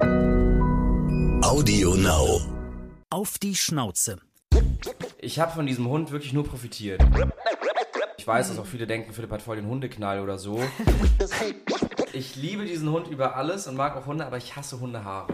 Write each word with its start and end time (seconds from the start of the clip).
Audio 0.00 1.94
Now. 1.94 2.40
Auf 3.10 3.38
die 3.38 3.54
Schnauze. 3.56 4.18
Ich 5.18 5.40
habe 5.40 5.52
von 5.52 5.66
diesem 5.66 5.88
Hund 5.88 6.12
wirklich 6.12 6.32
nur 6.32 6.44
profitiert. 6.44 7.02
Ich 8.16 8.26
weiß, 8.26 8.48
dass 8.48 8.58
auch 8.58 8.66
viele 8.66 8.86
denken, 8.86 9.12
Philipp 9.12 9.30
hat 9.32 9.42
voll 9.42 9.56
den 9.56 9.66
Hundeknall 9.66 10.20
oder 10.20 10.38
so. 10.38 10.60
Ich 12.12 12.36
liebe 12.36 12.64
diesen 12.64 12.90
Hund 12.90 13.08
über 13.08 13.36
alles 13.36 13.66
und 13.66 13.76
mag 13.76 13.96
auch 13.96 14.06
Hunde, 14.06 14.24
aber 14.24 14.36
ich 14.36 14.54
hasse 14.54 14.78
Hundehaare. 14.80 15.32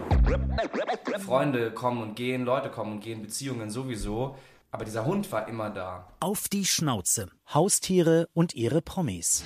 Freunde 1.23 1.71
kommen 1.71 2.01
und 2.01 2.15
gehen, 2.15 2.43
Leute 2.43 2.69
kommen 2.69 2.93
und 2.93 2.99
gehen, 3.01 3.21
Beziehungen 3.21 3.69
sowieso. 3.69 4.35
Aber 4.71 4.83
dieser 4.83 5.05
Hund 5.05 5.31
war 5.31 5.47
immer 5.47 5.69
da. 5.69 6.07
Auf 6.19 6.49
die 6.49 6.65
Schnauze. 6.65 7.29
Haustiere 7.53 8.27
und 8.33 8.55
ihre 8.55 8.81
Promis. 8.81 9.43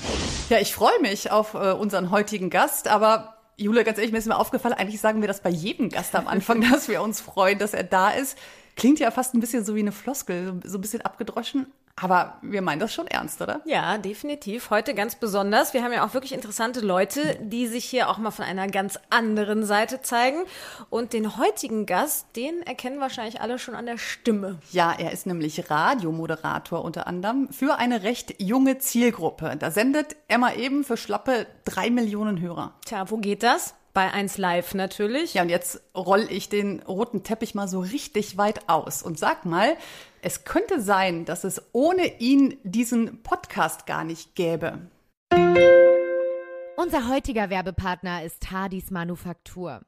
Ja, 0.49 0.59
ich 0.59 0.73
freue 0.73 0.99
mich 1.01 1.29
auf 1.29 1.53
äh, 1.53 1.73
unseren 1.73 2.09
heutigen 2.09 2.49
Gast, 2.49 2.87
aber 2.87 3.38
Jule, 3.59 3.83
ganz 3.83 3.97
ehrlich, 3.97 4.11
mir 4.11 4.17
ist 4.19 4.27
mir 4.27 4.37
aufgefallen, 4.37 4.73
eigentlich 4.73 5.01
sagen 5.01 5.21
wir 5.21 5.27
das 5.27 5.41
bei 5.41 5.49
jedem 5.49 5.89
Gast 5.89 6.15
am 6.15 6.27
Anfang, 6.27 6.61
dass 6.71 6.87
wir 6.87 7.01
uns 7.01 7.21
freuen, 7.21 7.59
dass 7.59 7.73
er 7.73 7.83
da 7.83 8.11
ist. 8.11 8.37
Klingt 8.75 8.99
ja 8.99 9.11
fast 9.11 9.33
ein 9.33 9.41
bisschen 9.41 9.65
so 9.65 9.75
wie 9.75 9.81
eine 9.81 9.91
Floskel, 9.91 10.61
so 10.63 10.77
ein 10.77 10.81
bisschen 10.81 11.01
abgedroschen. 11.01 11.67
Aber 12.01 12.37
wir 12.41 12.61
meinen 12.61 12.79
das 12.79 12.93
schon 12.93 13.07
ernst, 13.07 13.41
oder? 13.41 13.61
Ja, 13.65 13.97
definitiv. 13.97 14.69
Heute 14.69 14.93
ganz 14.93 15.15
besonders. 15.15 15.73
Wir 15.73 15.83
haben 15.83 15.91
ja 15.91 16.05
auch 16.05 16.13
wirklich 16.13 16.33
interessante 16.33 16.79
Leute, 16.79 17.37
die 17.41 17.67
sich 17.67 17.85
hier 17.85 18.09
auch 18.09 18.17
mal 18.17 18.31
von 18.31 18.45
einer 18.45 18.67
ganz 18.67 18.99
anderen 19.09 19.65
Seite 19.65 20.01
zeigen. 20.01 20.43
Und 20.89 21.13
den 21.13 21.37
heutigen 21.37 21.85
Gast, 21.85 22.27
den 22.35 22.61
erkennen 22.63 22.99
wahrscheinlich 22.99 23.41
alle 23.41 23.59
schon 23.59 23.75
an 23.75 23.85
der 23.85 23.97
Stimme. 23.97 24.59
Ja, 24.71 24.93
er 24.97 25.11
ist 25.11 25.25
nämlich 25.25 25.69
Radiomoderator 25.69 26.83
unter 26.83 27.07
anderem 27.07 27.49
für 27.51 27.77
eine 27.77 28.03
recht 28.03 28.41
junge 28.41 28.77
Zielgruppe. 28.77 29.55
Da 29.59 29.71
sendet 29.71 30.15
er 30.27 30.37
mal 30.37 30.57
eben 30.57 30.83
für 30.83 30.97
schlappe 30.97 31.47
drei 31.65 31.89
Millionen 31.89 32.39
Hörer. 32.39 32.73
Tja, 32.85 33.09
wo 33.09 33.17
geht 33.17 33.43
das? 33.43 33.75
Bei 33.93 34.11
1 34.11 34.37
Live 34.37 34.75
natürlich. 34.75 35.33
Ja, 35.33 35.41
und 35.41 35.49
jetzt 35.49 35.81
roll 35.95 36.27
ich 36.29 36.47
den 36.47 36.81
roten 36.83 37.23
Teppich 37.23 37.55
mal 37.55 37.67
so 37.67 37.79
richtig 37.79 38.37
weit 38.37 38.69
aus 38.69 39.01
und 39.01 39.17
sag 39.17 39.45
mal, 39.45 39.75
es 40.21 40.43
könnte 40.43 40.81
sein, 40.81 41.25
dass 41.25 41.43
es 41.43 41.61
ohne 41.71 42.19
ihn 42.19 42.57
diesen 42.63 43.23
Podcast 43.23 43.85
gar 43.85 44.03
nicht 44.03 44.35
gäbe. 44.35 44.79
Unser 46.75 47.09
heutiger 47.09 47.49
Werbepartner 47.49 48.23
ist 48.23 48.51
Hardis 48.51 48.89
Manufaktur. 48.91 49.81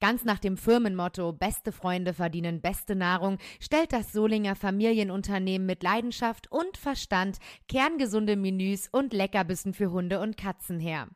Ganz 0.00 0.24
nach 0.24 0.38
dem 0.38 0.56
Firmenmotto 0.56 1.32
Beste 1.32 1.72
Freunde 1.72 2.14
verdienen 2.14 2.60
beste 2.60 2.94
Nahrung 2.96 3.38
stellt 3.60 3.92
das 3.92 4.12
Solinger 4.12 4.56
Familienunternehmen 4.56 5.66
mit 5.66 5.82
Leidenschaft 5.82 6.50
und 6.50 6.76
Verstand 6.76 7.38
kerngesunde 7.68 8.36
Menüs 8.36 8.88
und 8.90 9.12
Leckerbissen 9.12 9.74
für 9.74 9.90
Hunde 9.90 10.20
und 10.20 10.36
Katzen 10.36 10.80
her. 10.80 11.08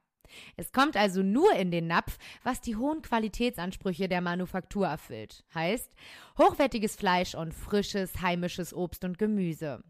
Es 0.56 0.72
kommt 0.72 0.96
also 0.96 1.22
nur 1.22 1.52
in 1.54 1.70
den 1.70 1.86
Napf, 1.86 2.18
was 2.42 2.60
die 2.60 2.76
hohen 2.76 3.02
Qualitätsansprüche 3.02 4.08
der 4.08 4.20
Manufaktur 4.20 4.86
erfüllt. 4.86 5.44
Heißt, 5.54 5.90
hochwertiges 6.38 6.96
Fleisch 6.96 7.34
und 7.34 7.54
frisches, 7.54 8.20
heimisches 8.20 8.74
Obst 8.74 9.04
und 9.04 9.18
Gemüse. 9.18 9.82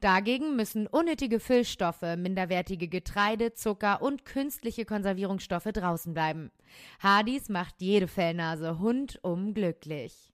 Dagegen 0.00 0.54
müssen 0.54 0.86
unnötige 0.86 1.40
Füllstoffe, 1.40 2.02
minderwertige 2.16 2.86
Getreide, 2.86 3.54
Zucker 3.54 4.02
und 4.02 4.24
künstliche 4.24 4.84
Konservierungsstoffe 4.84 5.64
draußen 5.72 6.14
bleiben. 6.14 6.52
Hardys 7.00 7.48
macht 7.48 7.74
jede 7.80 8.06
Fellnase 8.06 8.70
rundum 8.70 9.52
glücklich. 9.52 10.32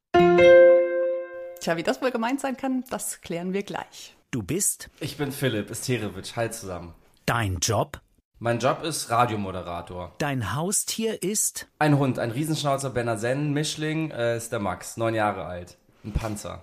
Tja, 1.61 1.77
wie 1.77 1.83
das 1.83 2.01
wohl 2.03 2.11
gemeint 2.11 2.41
sein 2.41 2.57
kann, 2.57 2.85
das 2.91 3.21
klären 3.21 3.53
wir 3.53 3.63
gleich. 3.63 4.15
Du 4.31 4.43
bist 4.43 4.91
Ich 5.01 5.17
bin 5.17 5.33
Philipp 5.33 5.71
Isterewitsch, 5.71 6.37
halt 6.37 6.55
zusammen. 6.55 6.95
dein 7.27 7.59
Job, 7.59 8.01
Mein 8.43 8.59
Job 8.59 8.83
ist 8.83 9.11
Radiomoderator. 9.11 10.15
dein 10.17 10.55
Haustier 10.55 11.23
ist 11.23 11.67
Ein 11.79 11.99
Hund, 11.99 12.19
ein 12.19 12.31
Riesenschnauzer 12.31 12.89
Berner 12.89 13.19
Mischling, 13.37 14.11
äh, 14.13 14.39
ist 14.39 14.51
der 14.51 14.61
Max, 14.61 14.97
neun 14.97 15.15
Jahre 15.15 15.45
alt. 15.45 15.77
Ein 16.03 16.13
Panzer. 16.13 16.63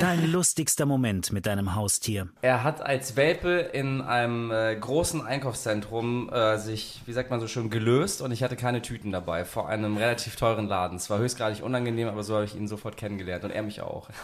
dein 0.00 0.30
lustigster 0.30 0.84
Moment 0.84 1.32
mit 1.32 1.46
deinem 1.46 1.74
Haustier. 1.74 2.28
Er 2.42 2.62
hat 2.62 2.82
als 2.82 3.16
Welpe 3.16 3.70
in 3.72 4.02
einem 4.02 4.50
äh, 4.50 4.76
großen 4.76 5.24
Einkaufszentrum 5.24 6.30
äh, 6.30 6.58
sich, 6.58 7.00
wie 7.06 7.14
sagt 7.14 7.30
man 7.30 7.40
so 7.40 7.46
schön, 7.46 7.70
gelöst 7.70 8.20
und 8.20 8.30
ich 8.30 8.42
hatte 8.42 8.56
keine 8.56 8.82
Tüten 8.82 9.10
dabei 9.10 9.46
vor 9.46 9.70
einem 9.70 9.96
relativ 9.96 10.36
teuren 10.36 10.68
Laden. 10.68 10.98
Es 10.98 11.08
war 11.08 11.18
höchstgradig 11.18 11.62
unangenehm, 11.62 12.06
aber 12.06 12.22
so 12.22 12.34
habe 12.34 12.44
ich 12.44 12.54
ihn 12.54 12.68
sofort 12.68 12.98
kennengelernt 12.98 13.44
und 13.44 13.50
er 13.50 13.62
mich 13.62 13.80
auch. 13.80 14.10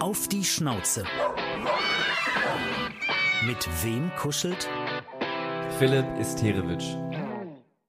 Auf 0.00 0.26
die 0.26 0.42
Schnauze. 0.42 1.04
Mit 3.42 3.66
wem 3.82 4.10
kuschelt? 4.18 4.68
Philipp 5.78 6.04
Isterewitsch. 6.20 6.96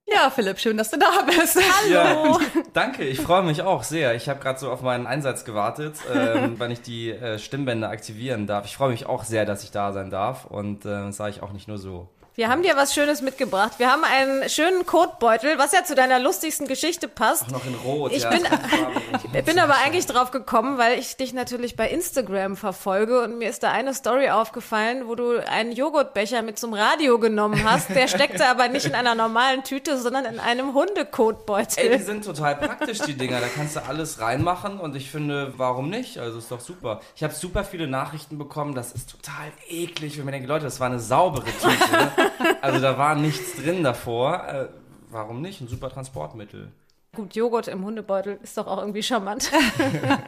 Ja, 0.06 0.30
Philipp, 0.30 0.58
schön, 0.58 0.78
dass 0.78 0.90
du 0.90 0.98
da 0.98 1.26
bist. 1.26 1.58
Ja, 1.90 2.38
danke, 2.72 3.04
ich 3.04 3.20
freue 3.20 3.42
mich 3.42 3.60
auch 3.60 3.82
sehr. 3.82 4.14
Ich 4.14 4.30
habe 4.30 4.40
gerade 4.40 4.58
so 4.58 4.70
auf 4.70 4.80
meinen 4.80 5.06
Einsatz 5.06 5.44
gewartet, 5.44 5.96
ähm, 6.10 6.54
wann 6.58 6.70
ich 6.70 6.80
die 6.80 7.10
äh, 7.10 7.38
Stimmbänder 7.38 7.90
aktivieren 7.90 8.46
darf. 8.46 8.64
Ich 8.64 8.76
freue 8.78 8.92
mich 8.92 9.04
auch 9.04 9.24
sehr, 9.24 9.44
dass 9.44 9.62
ich 9.62 9.70
da 9.70 9.92
sein 9.92 10.08
darf 10.08 10.46
und 10.46 10.86
äh, 10.86 10.88
das 10.88 11.18
sage 11.18 11.32
ich 11.32 11.42
auch 11.42 11.52
nicht 11.52 11.68
nur 11.68 11.76
so. 11.76 12.08
Wir 12.34 12.48
haben 12.48 12.62
dir 12.62 12.76
was 12.76 12.94
Schönes 12.94 13.20
mitgebracht. 13.20 13.72
Wir 13.76 13.90
haben 13.92 14.04
einen 14.04 14.48
schönen 14.48 14.86
Kotbeutel, 14.86 15.58
was 15.58 15.72
ja 15.72 15.84
zu 15.84 15.94
deiner 15.94 16.18
lustigsten 16.18 16.66
Geschichte 16.66 17.06
passt. 17.06 17.42
Auch 17.42 17.50
noch 17.50 17.66
in 17.66 17.74
Rot. 17.74 18.10
Ich 18.12 18.22
ja, 18.22 18.30
bin-. 18.30 18.42
Ich 19.34 19.44
bin 19.44 19.58
aber 19.58 19.74
eigentlich 19.84 20.06
drauf 20.06 20.30
gekommen, 20.30 20.78
weil 20.78 20.98
ich 20.98 21.16
dich 21.16 21.34
natürlich 21.34 21.76
bei 21.76 21.88
Instagram 21.90 22.56
verfolge 22.56 23.22
und 23.22 23.38
mir 23.38 23.50
ist 23.50 23.62
da 23.62 23.70
eine 23.70 23.92
Story 23.92 24.30
aufgefallen, 24.30 25.08
wo 25.08 25.14
du 25.14 25.46
einen 25.46 25.72
Joghurtbecher 25.72 26.42
mit 26.42 26.58
zum 26.58 26.72
Radio 26.72 27.18
genommen 27.18 27.62
hast. 27.64 27.90
Der 27.90 28.08
steckte 28.08 28.46
aber 28.46 28.68
nicht 28.68 28.86
in 28.86 28.94
einer 28.94 29.14
normalen 29.14 29.62
Tüte, 29.64 29.98
sondern 29.98 30.24
in 30.24 30.40
einem 30.40 30.68
Ey, 30.68 30.72
die 30.72 30.78
Hundekotbeutel. 30.78 32.00
sind 32.00 32.24
total 32.24 32.56
praktisch, 32.56 33.00
die 33.00 33.14
Dinger. 33.14 33.40
Da 33.40 33.48
kannst 33.54 33.76
du 33.76 33.84
alles 33.84 34.20
reinmachen 34.20 34.80
und 34.80 34.96
ich 34.96 35.10
finde, 35.10 35.52
warum 35.56 35.90
nicht? 35.90 36.18
Also 36.18 36.38
ist 36.38 36.50
doch 36.50 36.60
super. 36.60 37.00
Ich 37.14 37.22
habe 37.22 37.34
super 37.34 37.64
viele 37.64 37.86
Nachrichten 37.86 38.38
bekommen, 38.38 38.74
das 38.74 38.92
ist 38.92 39.10
total 39.10 39.52
eklig. 39.68 40.16
Wenn 40.16 40.24
man 40.24 40.32
denkt, 40.32 40.48
Leute, 40.48 40.64
das 40.64 40.80
war 40.80 40.86
eine 40.86 41.00
saubere 41.00 41.44
Tüte. 41.44 42.12
Also 42.60 42.80
da 42.80 42.98
war 42.98 43.14
nichts 43.14 43.56
drin 43.56 43.82
davor. 43.82 44.46
Äh, 44.48 44.68
warum 45.10 45.40
nicht? 45.40 45.60
Ein 45.60 45.68
super 45.68 45.90
Transportmittel. 45.90 46.72
Gut, 47.14 47.34
Joghurt 47.34 47.68
im 47.68 47.84
Hundebeutel 47.84 48.38
ist 48.42 48.56
doch 48.56 48.66
auch 48.66 48.78
irgendwie 48.78 49.02
charmant. 49.02 49.52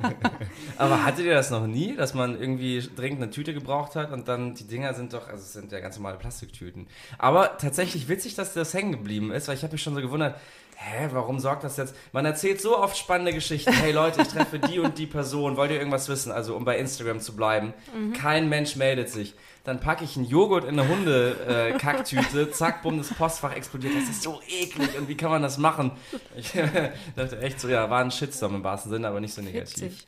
Aber 0.77 1.03
hattet 1.03 1.25
ihr 1.25 1.33
das 1.33 1.51
noch 1.51 1.67
nie, 1.67 1.97
dass 1.97 2.13
man 2.13 2.39
irgendwie 2.39 2.87
dringend 2.95 3.23
eine 3.23 3.31
Tüte 3.31 3.55
gebraucht 3.55 3.97
hat 3.97 4.13
und 4.13 4.29
dann 4.29 4.55
die 4.55 4.67
Dinger 4.67 4.93
sind 4.93 5.15
doch, 5.15 5.29
also 5.29 5.43
es 5.43 5.55
sind 5.55 5.73
ja 5.73 5.81
ganz 5.81 5.97
normale 5.97 6.19
Plastiktüten. 6.19 6.87
Aber 7.17 7.57
tatsächlich 7.57 8.11
witzig, 8.11 8.35
dass 8.35 8.53
das 8.53 8.75
hängen 8.75 8.93
geblieben 8.93 9.33
ist, 9.33 9.49
weil 9.49 9.55
ich 9.55 9.63
habe 9.63 9.73
mich 9.73 9.83
schon 9.83 9.95
so 9.95 10.03
gewundert, 10.03 10.39
hä, 10.77 11.09
warum 11.13 11.39
sorgt 11.39 11.65
das 11.65 11.77
jetzt? 11.77 11.95
Man 12.13 12.25
erzählt 12.25 12.61
so 12.61 12.79
oft 12.79 12.97
spannende 12.97 13.33
Geschichten. 13.33 13.73
Hey 13.73 13.93
Leute, 13.93 14.23
ich 14.23 14.29
treffe 14.29 14.59
die 14.59 14.79
und 14.79 14.99
die 14.99 15.07
Person, 15.07 15.57
wollt 15.57 15.71
ihr 15.71 15.79
irgendwas 15.79 16.09
wissen? 16.09 16.33
Also 16.33 16.57
um 16.57 16.65
bei 16.65 16.79
Instagram 16.79 17.21
zu 17.21 17.35
bleiben. 17.37 17.75
Kein 18.15 18.49
Mensch 18.49 18.77
meldet 18.77 19.11
sich. 19.11 19.35
Dann 19.65 19.81
packe 19.81 20.05
ich 20.05 20.17
einen 20.17 20.27
Joghurt 20.27 20.65
in 20.65 20.79
eine 20.79 20.89
Hunde-Kacktüte, 20.89 22.51
zack, 22.51 22.83
bumm, 22.83 22.99
das 22.99 23.09
Postfach 23.09 23.57
explodiert. 23.57 23.95
Das 23.97 24.11
ist 24.11 24.23
so 24.23 24.41
eklig 24.47 24.99
und 24.99 25.09
wie 25.09 25.17
kann 25.17 25.31
man 25.31 25.41
das 25.41 25.57
machen? 25.57 25.93
Ich 26.37 26.53
dachte 27.17 27.41
echt 27.41 27.61
so, 27.61 27.69
ja, 27.69 27.89
war 27.89 28.01
ein 28.01 28.11
Shitstorm 28.11 28.57
im 28.57 28.65
wahrsten 28.65 28.91
Sinne, 28.93 29.09
aber 29.09 29.21
nicht 29.21 29.33
so 29.33 29.41
negativ. 29.41 29.83
Witzig. 29.83 30.07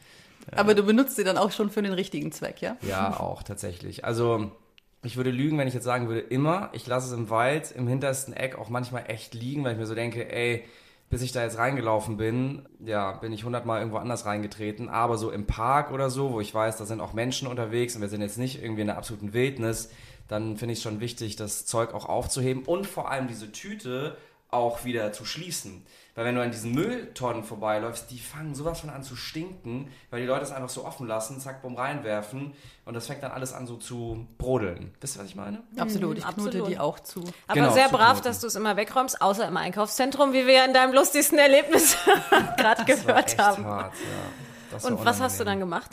Aber 0.55 0.75
du 0.75 0.82
benutzt 0.82 1.16
sie 1.16 1.25
dann 1.25 1.38
auch 1.38 1.53
schon 1.53 1.71
für 1.71 1.82
den 1.82 1.93
richtigen 1.93 2.31
Zweck, 2.32 2.60
ja? 2.60 2.76
Ja, 2.82 3.19
auch 3.19 3.43
tatsächlich. 3.43 4.05
Also 4.05 4.53
ich 5.02 5.16
würde 5.16 5.30
lügen, 5.30 5.58
wenn 5.58 5.68
ich 5.68 5.74
jetzt 5.74 5.84
sagen 5.84 6.08
würde, 6.08 6.20
immer. 6.20 6.70
Ich 6.72 6.86
lasse 6.86 7.06
es 7.06 7.12
im 7.12 7.30
Wald, 7.30 7.70
im 7.72 7.86
hintersten 7.86 8.34
Eck 8.34 8.58
auch 8.58 8.68
manchmal 8.68 9.04
echt 9.08 9.34
liegen, 9.34 9.64
weil 9.64 9.72
ich 9.72 9.78
mir 9.78 9.86
so 9.86 9.94
denke, 9.94 10.30
ey, 10.32 10.64
bis 11.08 11.22
ich 11.22 11.32
da 11.32 11.42
jetzt 11.42 11.58
reingelaufen 11.58 12.16
bin, 12.16 12.68
ja, 12.84 13.12
bin 13.12 13.32
ich 13.32 13.44
hundertmal 13.44 13.78
irgendwo 13.78 13.98
anders 13.98 14.26
reingetreten. 14.26 14.88
Aber 14.88 15.18
so 15.18 15.30
im 15.30 15.46
Park 15.46 15.92
oder 15.92 16.10
so, 16.10 16.32
wo 16.32 16.40
ich 16.40 16.52
weiß, 16.52 16.78
da 16.78 16.84
sind 16.84 17.00
auch 17.00 17.12
Menschen 17.12 17.46
unterwegs 17.46 17.94
und 17.94 18.02
wir 18.02 18.08
sind 18.08 18.22
jetzt 18.22 18.38
nicht 18.38 18.60
irgendwie 18.62 18.80
in 18.80 18.88
der 18.88 18.98
absoluten 18.98 19.32
Wildnis, 19.32 19.90
dann 20.26 20.56
finde 20.56 20.72
ich 20.72 20.80
es 20.80 20.82
schon 20.82 21.00
wichtig, 21.00 21.36
das 21.36 21.66
Zeug 21.66 21.94
auch 21.94 22.06
aufzuheben 22.06 22.64
und 22.64 22.86
vor 22.86 23.10
allem 23.10 23.28
diese 23.28 23.52
Tüte 23.52 24.16
auch 24.50 24.84
wieder 24.84 25.12
zu 25.12 25.24
schließen. 25.24 25.84
Weil 26.16 26.24
wenn 26.24 26.34
du 26.34 26.42
an 26.42 26.50
diesen 26.50 26.72
Mülltonnen 26.72 27.44
vorbeiläufst, 27.44 28.10
die 28.10 28.18
fangen 28.18 28.54
sowas 28.54 28.80
von 28.80 28.88
an 28.88 29.02
zu 29.02 29.16
stinken, 29.16 29.92
weil 30.10 30.22
die 30.22 30.26
Leute 30.26 30.44
es 30.44 30.50
einfach 30.50 30.70
so 30.70 30.84
offen 30.86 31.06
lassen, 31.06 31.38
zack, 31.40 31.60
bumm, 31.60 31.76
reinwerfen 31.76 32.54
und 32.86 32.94
das 32.94 33.06
fängt 33.06 33.22
dann 33.22 33.32
alles 33.32 33.52
an 33.52 33.66
so 33.66 33.76
zu 33.76 34.26
brodeln. 34.38 34.94
Wisst 35.02 35.16
ihr, 35.16 35.20
was 35.20 35.28
ich 35.28 35.36
meine? 35.36 35.62
Absolut, 35.76 36.16
ich 36.16 36.24
knote 36.24 36.46
absolut. 36.46 36.68
die 36.68 36.78
auch 36.78 36.98
zu. 37.00 37.20
Aber 37.46 37.60
Genau, 37.60 37.72
sehr 37.72 37.88
zu 37.88 37.96
brav, 37.96 38.12
knoten. 38.14 38.24
dass 38.24 38.40
du 38.40 38.46
es 38.46 38.54
immer 38.54 38.76
wegräumst, 38.78 39.20
außer 39.20 39.46
im 39.46 39.58
Einkaufszentrum, 39.58 40.32
wie 40.32 40.46
wir 40.46 40.54
ja 40.54 40.64
in 40.64 40.72
deinem 40.72 40.94
lustigsten 40.94 41.38
Erlebnis 41.38 41.98
gerade 42.56 42.84
gehört 42.86 43.28
echt 43.28 43.38
haben. 43.38 43.66
hart, 43.66 43.92
ja. 43.94 44.88
Und 44.88 45.04
was 45.04 45.20
hast 45.20 45.38
du 45.38 45.44
dann 45.44 45.60
gemacht? 45.60 45.90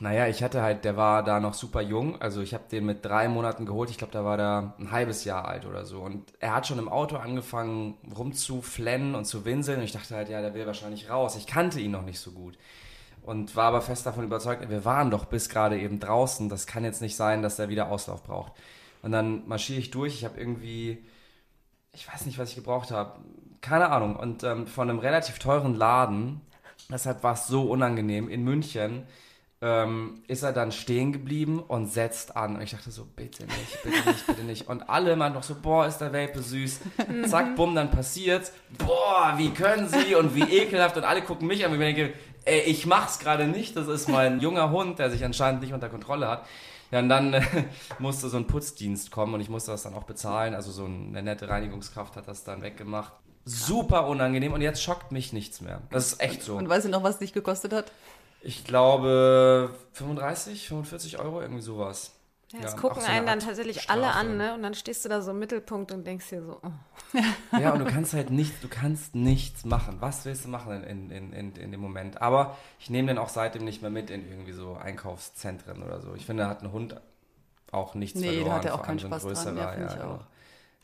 Naja, 0.00 0.26
ich 0.26 0.42
hatte 0.42 0.62
halt, 0.62 0.84
der 0.84 0.96
war 0.96 1.22
da 1.22 1.40
noch 1.40 1.54
super 1.54 1.80
jung. 1.80 2.20
Also 2.20 2.40
ich 2.40 2.54
habe 2.54 2.64
den 2.70 2.86
mit 2.86 3.04
drei 3.04 3.28
Monaten 3.28 3.66
geholt. 3.66 3.90
Ich 3.90 3.98
glaube, 3.98 4.12
da 4.12 4.24
war 4.24 4.36
der 4.36 4.74
ein 4.78 4.90
halbes 4.90 5.24
Jahr 5.24 5.46
alt 5.46 5.66
oder 5.66 5.84
so. 5.84 6.00
Und 6.00 6.32
er 6.40 6.54
hat 6.54 6.66
schon 6.66 6.78
im 6.78 6.88
Auto 6.88 7.16
angefangen 7.16 7.96
rumzuflennen 8.16 9.14
und 9.14 9.24
zu 9.24 9.44
winseln. 9.44 9.78
Und 9.78 9.84
ich 9.84 9.92
dachte 9.92 10.14
halt, 10.14 10.28
ja, 10.28 10.40
der 10.40 10.54
will 10.54 10.66
wahrscheinlich 10.66 11.10
raus. 11.10 11.36
Ich 11.36 11.46
kannte 11.46 11.80
ihn 11.80 11.90
noch 11.90 12.04
nicht 12.04 12.20
so 12.20 12.32
gut. 12.32 12.58
Und 13.22 13.56
war 13.56 13.66
aber 13.66 13.80
fest 13.80 14.04
davon 14.06 14.24
überzeugt, 14.24 14.68
wir 14.68 14.84
waren 14.84 15.10
doch 15.10 15.24
bis 15.24 15.48
gerade 15.48 15.78
eben 15.78 16.00
draußen. 16.00 16.48
Das 16.48 16.66
kann 16.66 16.84
jetzt 16.84 17.00
nicht 17.00 17.16
sein, 17.16 17.42
dass 17.42 17.56
der 17.56 17.68
wieder 17.68 17.90
Auslauf 17.90 18.22
braucht. 18.22 18.52
Und 19.02 19.12
dann 19.12 19.46
marschiere 19.48 19.78
ich 19.78 19.90
durch. 19.90 20.14
Ich 20.14 20.24
habe 20.24 20.38
irgendwie 20.38 21.04
ich 21.94 22.12
weiß 22.12 22.26
nicht, 22.26 22.38
was 22.38 22.50
ich 22.50 22.56
gebraucht 22.56 22.90
habe. 22.90 23.20
Keine 23.60 23.90
Ahnung. 23.90 24.16
Und 24.16 24.42
ähm, 24.42 24.66
von 24.66 24.90
einem 24.90 24.98
relativ 24.98 25.38
teuren 25.38 25.74
Laden, 25.74 26.40
deshalb 26.90 27.22
war 27.22 27.34
es 27.34 27.46
so 27.46 27.62
unangenehm, 27.62 28.28
in 28.28 28.44
München, 28.44 29.04
ähm, 29.64 30.22
ist 30.28 30.42
er 30.42 30.52
dann 30.52 30.72
stehen 30.72 31.10
geblieben 31.14 31.58
und 31.58 31.86
setzt 31.90 32.36
an. 32.36 32.56
Und 32.56 32.62
ich 32.62 32.72
dachte 32.72 32.90
so, 32.90 33.06
bitte 33.16 33.44
nicht, 33.44 33.82
bitte 33.82 34.08
nicht, 34.10 34.26
bitte 34.26 34.42
nicht. 34.42 34.68
Und 34.68 34.90
alle 34.90 35.16
meinten 35.16 35.38
noch 35.38 35.42
so, 35.42 35.54
boah, 35.54 35.86
ist 35.86 35.98
der 35.98 36.12
Vape 36.12 36.42
süß. 36.42 36.80
Zack, 37.28 37.56
bumm, 37.56 37.74
dann 37.74 37.90
passiert's. 37.90 38.52
Boah, 38.76 39.32
wie 39.38 39.48
können 39.50 39.88
sie 39.88 40.16
und 40.16 40.34
wie 40.34 40.42
ekelhaft. 40.42 40.98
Und 40.98 41.04
alle 41.04 41.22
gucken 41.22 41.48
mich 41.48 41.64
an, 41.64 41.72
und 41.72 41.80
ich 41.80 41.94
denke, 41.96 42.12
ey, 42.44 42.60
ich 42.60 42.84
mach's 42.84 43.18
gerade 43.18 43.46
nicht. 43.46 43.74
Das 43.74 43.88
ist 43.88 44.06
mein 44.06 44.38
junger 44.38 44.70
Hund, 44.70 44.98
der 44.98 45.10
sich 45.10 45.24
anscheinend 45.24 45.62
nicht 45.62 45.72
unter 45.72 45.88
Kontrolle 45.88 46.28
hat. 46.28 46.44
Ja, 46.90 46.98
und 46.98 47.08
dann 47.08 47.32
äh, 47.32 47.42
musste 47.98 48.28
so 48.28 48.36
ein 48.36 48.46
Putzdienst 48.46 49.10
kommen 49.10 49.32
und 49.32 49.40
ich 49.40 49.48
musste 49.48 49.70
das 49.70 49.84
dann 49.84 49.94
auch 49.94 50.04
bezahlen. 50.04 50.54
Also 50.54 50.72
so 50.72 50.84
eine 50.84 51.22
nette 51.22 51.48
Reinigungskraft 51.48 52.16
hat 52.16 52.28
das 52.28 52.44
dann 52.44 52.60
weggemacht. 52.60 53.14
Super 53.46 54.08
unangenehm 54.08 54.52
und 54.52 54.60
jetzt 54.60 54.82
schockt 54.82 55.10
mich 55.10 55.32
nichts 55.32 55.62
mehr. 55.62 55.80
Das 55.90 56.12
ist 56.12 56.20
echt 56.20 56.42
so. 56.42 56.56
Und 56.56 56.68
weißt 56.68 56.84
du 56.84 56.90
noch, 56.90 57.02
was 57.02 57.18
dich 57.18 57.32
gekostet 57.32 57.72
hat? 57.72 57.92
Ich 58.44 58.64
glaube 58.64 59.74
35, 59.92 60.68
45 60.68 61.18
Euro, 61.18 61.40
irgendwie 61.40 61.62
sowas. 61.62 62.12
Ja, 62.52 62.60
jetzt 62.60 62.76
Ja, 62.76 62.76
gucken 62.76 63.02
so 63.02 63.08
eine 63.08 63.16
einen 63.18 63.26
dann 63.26 63.40
tatsächlich 63.40 63.90
alle 63.90 64.08
Strafe. 64.08 64.14
an, 64.14 64.36
ne? 64.36 64.54
Und 64.54 64.62
dann 64.62 64.74
stehst 64.74 65.04
du 65.04 65.08
da 65.08 65.20
so 65.22 65.32
im 65.32 65.38
Mittelpunkt 65.40 65.92
und 65.92 66.06
denkst 66.06 66.28
dir 66.30 66.42
so, 66.42 66.60
oh. 66.62 66.70
Ja, 67.54 67.72
und 67.72 67.78
du 67.78 67.84
kannst 67.86 68.14
halt 68.14 68.30
nicht, 68.30 68.62
du 68.64 68.68
kannst 68.68 69.14
nichts 69.14 69.64
machen. 69.64 69.96
Was 70.00 70.24
willst 70.24 70.44
du 70.44 70.48
machen 70.48 70.82
in, 70.84 71.10
in, 71.10 71.32
in, 71.32 71.52
in 71.54 71.70
dem 71.70 71.80
Moment? 71.80 72.20
Aber 72.20 72.56
ich 72.80 72.90
nehme 72.90 73.08
den 73.08 73.18
auch 73.18 73.28
seitdem 73.28 73.64
nicht 73.64 73.80
mehr 73.82 73.90
mit 73.90 74.10
in 74.10 74.28
irgendwie 74.28 74.52
so 74.52 74.74
Einkaufszentren 74.74 75.82
oder 75.82 76.00
so. 76.00 76.14
Ich 76.14 76.26
finde, 76.26 76.44
da 76.44 76.48
hat 76.48 76.62
ein 76.62 76.72
Hund 76.72 77.00
auch 77.72 77.94
nichts 77.94 78.20
Nee, 78.20 78.44
da 78.44 78.52
verloren. 78.52 78.52
hat 78.52 78.64
er 78.64 78.74
auch 78.74 78.80
vor 78.80 78.86
allem 78.86 78.98
keinen 78.98 78.98
so 78.98 79.06
ein 79.08 79.12
Spaß 79.14 79.34
dran, 79.34 79.56
ja, 79.56 79.68
finde 79.68 79.86
ich 79.88 79.94
genau. 79.94 80.06
auch. 80.06 80.26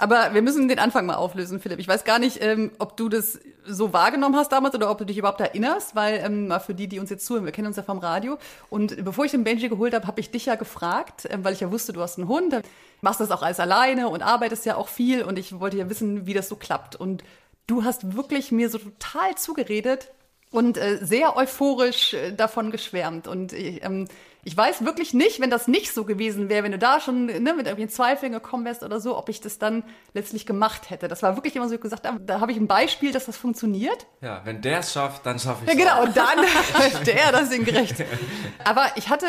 Aber 0.01 0.33
wir 0.33 0.41
müssen 0.41 0.67
den 0.67 0.79
Anfang 0.79 1.05
mal 1.05 1.17
auflösen, 1.17 1.61
Philipp. 1.61 1.79
Ich 1.79 1.87
weiß 1.87 2.05
gar 2.05 2.19
nicht, 2.19 2.43
ähm, 2.43 2.71
ob 2.79 2.97
du 2.97 3.11
das 3.11 3.39
so 3.67 3.93
wahrgenommen 3.93 4.35
hast 4.35 4.51
damals 4.51 4.75
oder 4.75 4.91
ob 4.91 4.97
du 4.97 5.05
dich 5.05 5.19
überhaupt 5.19 5.41
erinnerst, 5.41 5.95
weil 5.95 6.21
ähm, 6.25 6.49
mal 6.49 6.59
für 6.59 6.75
die, 6.75 6.89
die 6.89 6.99
uns 6.99 7.11
jetzt 7.11 7.27
zuhören, 7.27 7.45
wir 7.45 7.53
kennen 7.53 7.67
uns 7.67 7.77
ja 7.77 7.83
vom 7.83 7.99
Radio. 7.99 8.39
Und 8.71 9.05
bevor 9.05 9.27
ich 9.27 9.31
den 9.31 9.45
Benji 9.45 9.69
geholt 9.69 9.93
habe, 9.95 10.07
habe 10.07 10.19
ich 10.21 10.31
dich 10.31 10.47
ja 10.47 10.55
gefragt, 10.55 11.29
ähm, 11.31 11.45
weil 11.45 11.53
ich 11.53 11.61
ja 11.61 11.71
wusste, 11.71 11.93
du 11.93 12.01
hast 12.01 12.19
einen 12.19 12.29
Hund, 12.29 12.55
äh, 12.55 12.63
machst 13.03 13.21
das 13.21 13.31
auch 13.31 13.43
alles 13.43 13.61
alleine 13.61 14.09
und 14.09 14.23
arbeitest 14.23 14.65
ja 14.65 14.77
auch 14.77 14.89
viel 14.89 15.23
und 15.23 15.39
ich 15.39 15.61
wollte 15.61 15.77
ja 15.77 15.91
wissen, 15.91 16.27
wie 16.27 16.35
das 16.35 16.49
so 16.49 16.57
klappt. 16.57 16.97
Und 16.97 17.23
du 17.67 17.85
hast 17.85 18.17
wirklich 18.17 18.53
mir 18.53 18.71
so 18.71 18.79
total 18.79 19.35
zugeredet 19.35 20.09
und 20.51 20.79
äh, 20.79 20.99
sehr 21.03 21.37
euphorisch 21.37 22.15
äh, 22.15 22.33
davon 22.33 22.71
geschwärmt. 22.71 23.29
Und 23.29 23.53
ich, 23.53 23.85
ähm, 23.85 24.09
ich 24.43 24.57
weiß 24.57 24.85
wirklich 24.85 25.13
nicht, 25.13 25.41
wenn 25.41 25.51
das 25.51 25.69
nicht 25.69 25.93
so 25.93 26.05
gewesen 26.05 26.49
wäre, 26.49 26.65
wenn 26.65 26.73
du 26.73 26.79
da 26.79 27.01
schon 27.01 27.27
ne, 27.27 27.39
mit 27.39 27.67
irgendwelchen 27.67 27.91
Zweifeln 27.91 28.33
gekommen 28.33 28.65
wärst 28.65 28.83
oder 28.83 28.99
so, 29.01 29.17
ob 29.17 29.29
ich 29.29 29.41
das 29.41 29.59
dann 29.59 29.85
letztlich 30.15 30.47
gemacht 30.47 30.89
hätte. 30.91 31.09
Das 31.09 31.23
war 31.23 31.37
wirklich 31.37 31.57
immer 31.57 31.69
so 31.69 31.77
gesagt, 31.79 32.07
ah, 32.07 32.17
da 32.21 32.41
habe 32.41 32.53
ich 32.53 32.59
ein 32.59 32.67
Beispiel, 32.67 33.13
dass 33.13 33.27
das 33.27 33.37
funktioniert. 33.37 34.07
Ja, 34.21 34.41
wenn 34.45 34.63
der 34.63 34.79
es 34.81 34.93
schafft, 34.93 35.27
dann 35.27 35.39
schaffe 35.39 35.65
ich 35.65 35.69
Ja, 35.69 35.75
es 35.75 35.79
genau, 35.79 36.01
auch. 36.01 36.07
und 36.07 36.17
dann 36.17 36.39
möchte 36.79 37.13
er 37.13 37.33
das 37.33 37.53
in 37.53 37.65
gerecht. 37.65 37.97
Aber 38.65 38.87
ich 38.97 39.09
hatte 39.11 39.27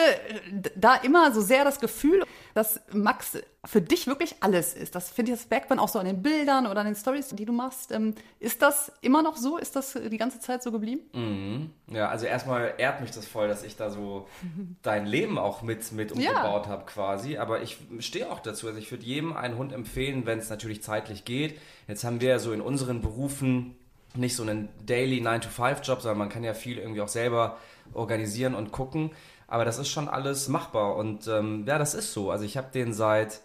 da 0.75 0.95
immer 0.95 1.33
so 1.33 1.41
sehr 1.41 1.63
das 1.65 1.79
Gefühl, 1.79 2.23
dass 2.53 2.81
Max 2.91 3.37
für 3.63 3.81
dich 3.81 4.07
wirklich 4.07 4.35
alles 4.39 4.73
ist. 4.73 4.95
Das 4.95 5.11
finde 5.11 5.31
ich, 5.31 5.37
das 5.37 5.49
merkt 5.49 5.69
man 5.69 5.77
auch 5.77 5.87
so 5.87 5.99
an 5.99 6.05
den 6.05 6.21
Bildern 6.21 6.65
oder 6.65 6.79
an 6.79 6.87
den 6.87 6.95
Stories, 6.95 7.29
die 7.29 7.45
du 7.45 7.53
machst. 7.53 7.91
Ähm, 7.91 8.15
Ist 8.39 8.61
das 8.61 8.91
immer 9.01 9.21
noch 9.21 9.37
so? 9.37 9.57
Ist 9.57 9.75
das 9.75 9.93
die 9.93 10.17
ganze 10.17 10.39
Zeit 10.39 10.63
so 10.63 10.71
geblieben? 10.71 11.71
Ja, 11.87 12.09
also 12.09 12.25
erstmal 12.25 12.73
ehrt 12.77 13.01
mich 13.01 13.11
das 13.11 13.27
voll, 13.27 13.47
dass 13.47 13.63
ich 13.63 13.75
da 13.75 13.91
so 13.91 14.27
dein 14.81 15.05
Leben 15.05 15.37
auch 15.37 15.61
mit, 15.61 15.91
mit 15.91 16.11
umgebaut 16.11 16.67
habe 16.67 16.85
quasi. 16.85 17.37
Aber 17.37 17.61
ich 17.61 17.77
stehe 17.99 18.31
auch 18.31 18.39
dazu. 18.39 18.67
Also 18.67 18.79
ich 18.79 18.89
würde 18.91 19.05
jedem 19.05 19.33
einen 19.33 19.57
Hund 19.57 19.73
empfehlen, 19.73 20.25
wenn 20.25 20.39
es 20.39 20.49
natürlich 20.49 20.81
zeitlich 20.81 21.23
geht. 21.25 21.59
Jetzt 21.87 22.03
haben 22.03 22.19
wir 22.19 22.29
ja 22.29 22.39
so 22.39 22.53
in 22.53 22.61
unseren 22.61 23.01
Berufen 23.01 23.75
nicht 24.15 24.35
so 24.35 24.43
einen 24.43 24.69
Daily 24.85 25.21
9-to-5-Job, 25.21 26.01
sondern 26.01 26.17
man 26.17 26.29
kann 26.29 26.43
ja 26.43 26.53
viel 26.53 26.77
irgendwie 26.77 27.01
auch 27.01 27.07
selber 27.07 27.57
organisieren 27.93 28.55
und 28.55 28.71
gucken. 28.71 29.11
Aber 29.51 29.65
das 29.65 29.79
ist 29.79 29.89
schon 29.89 30.07
alles 30.07 30.47
machbar. 30.47 30.95
Und 30.95 31.27
ähm, 31.27 31.65
ja, 31.67 31.77
das 31.77 31.93
ist 31.93 32.13
so. 32.13 32.31
Also 32.31 32.45
ich 32.45 32.55
habe 32.55 32.69
den 32.73 32.93
seit 32.93 33.41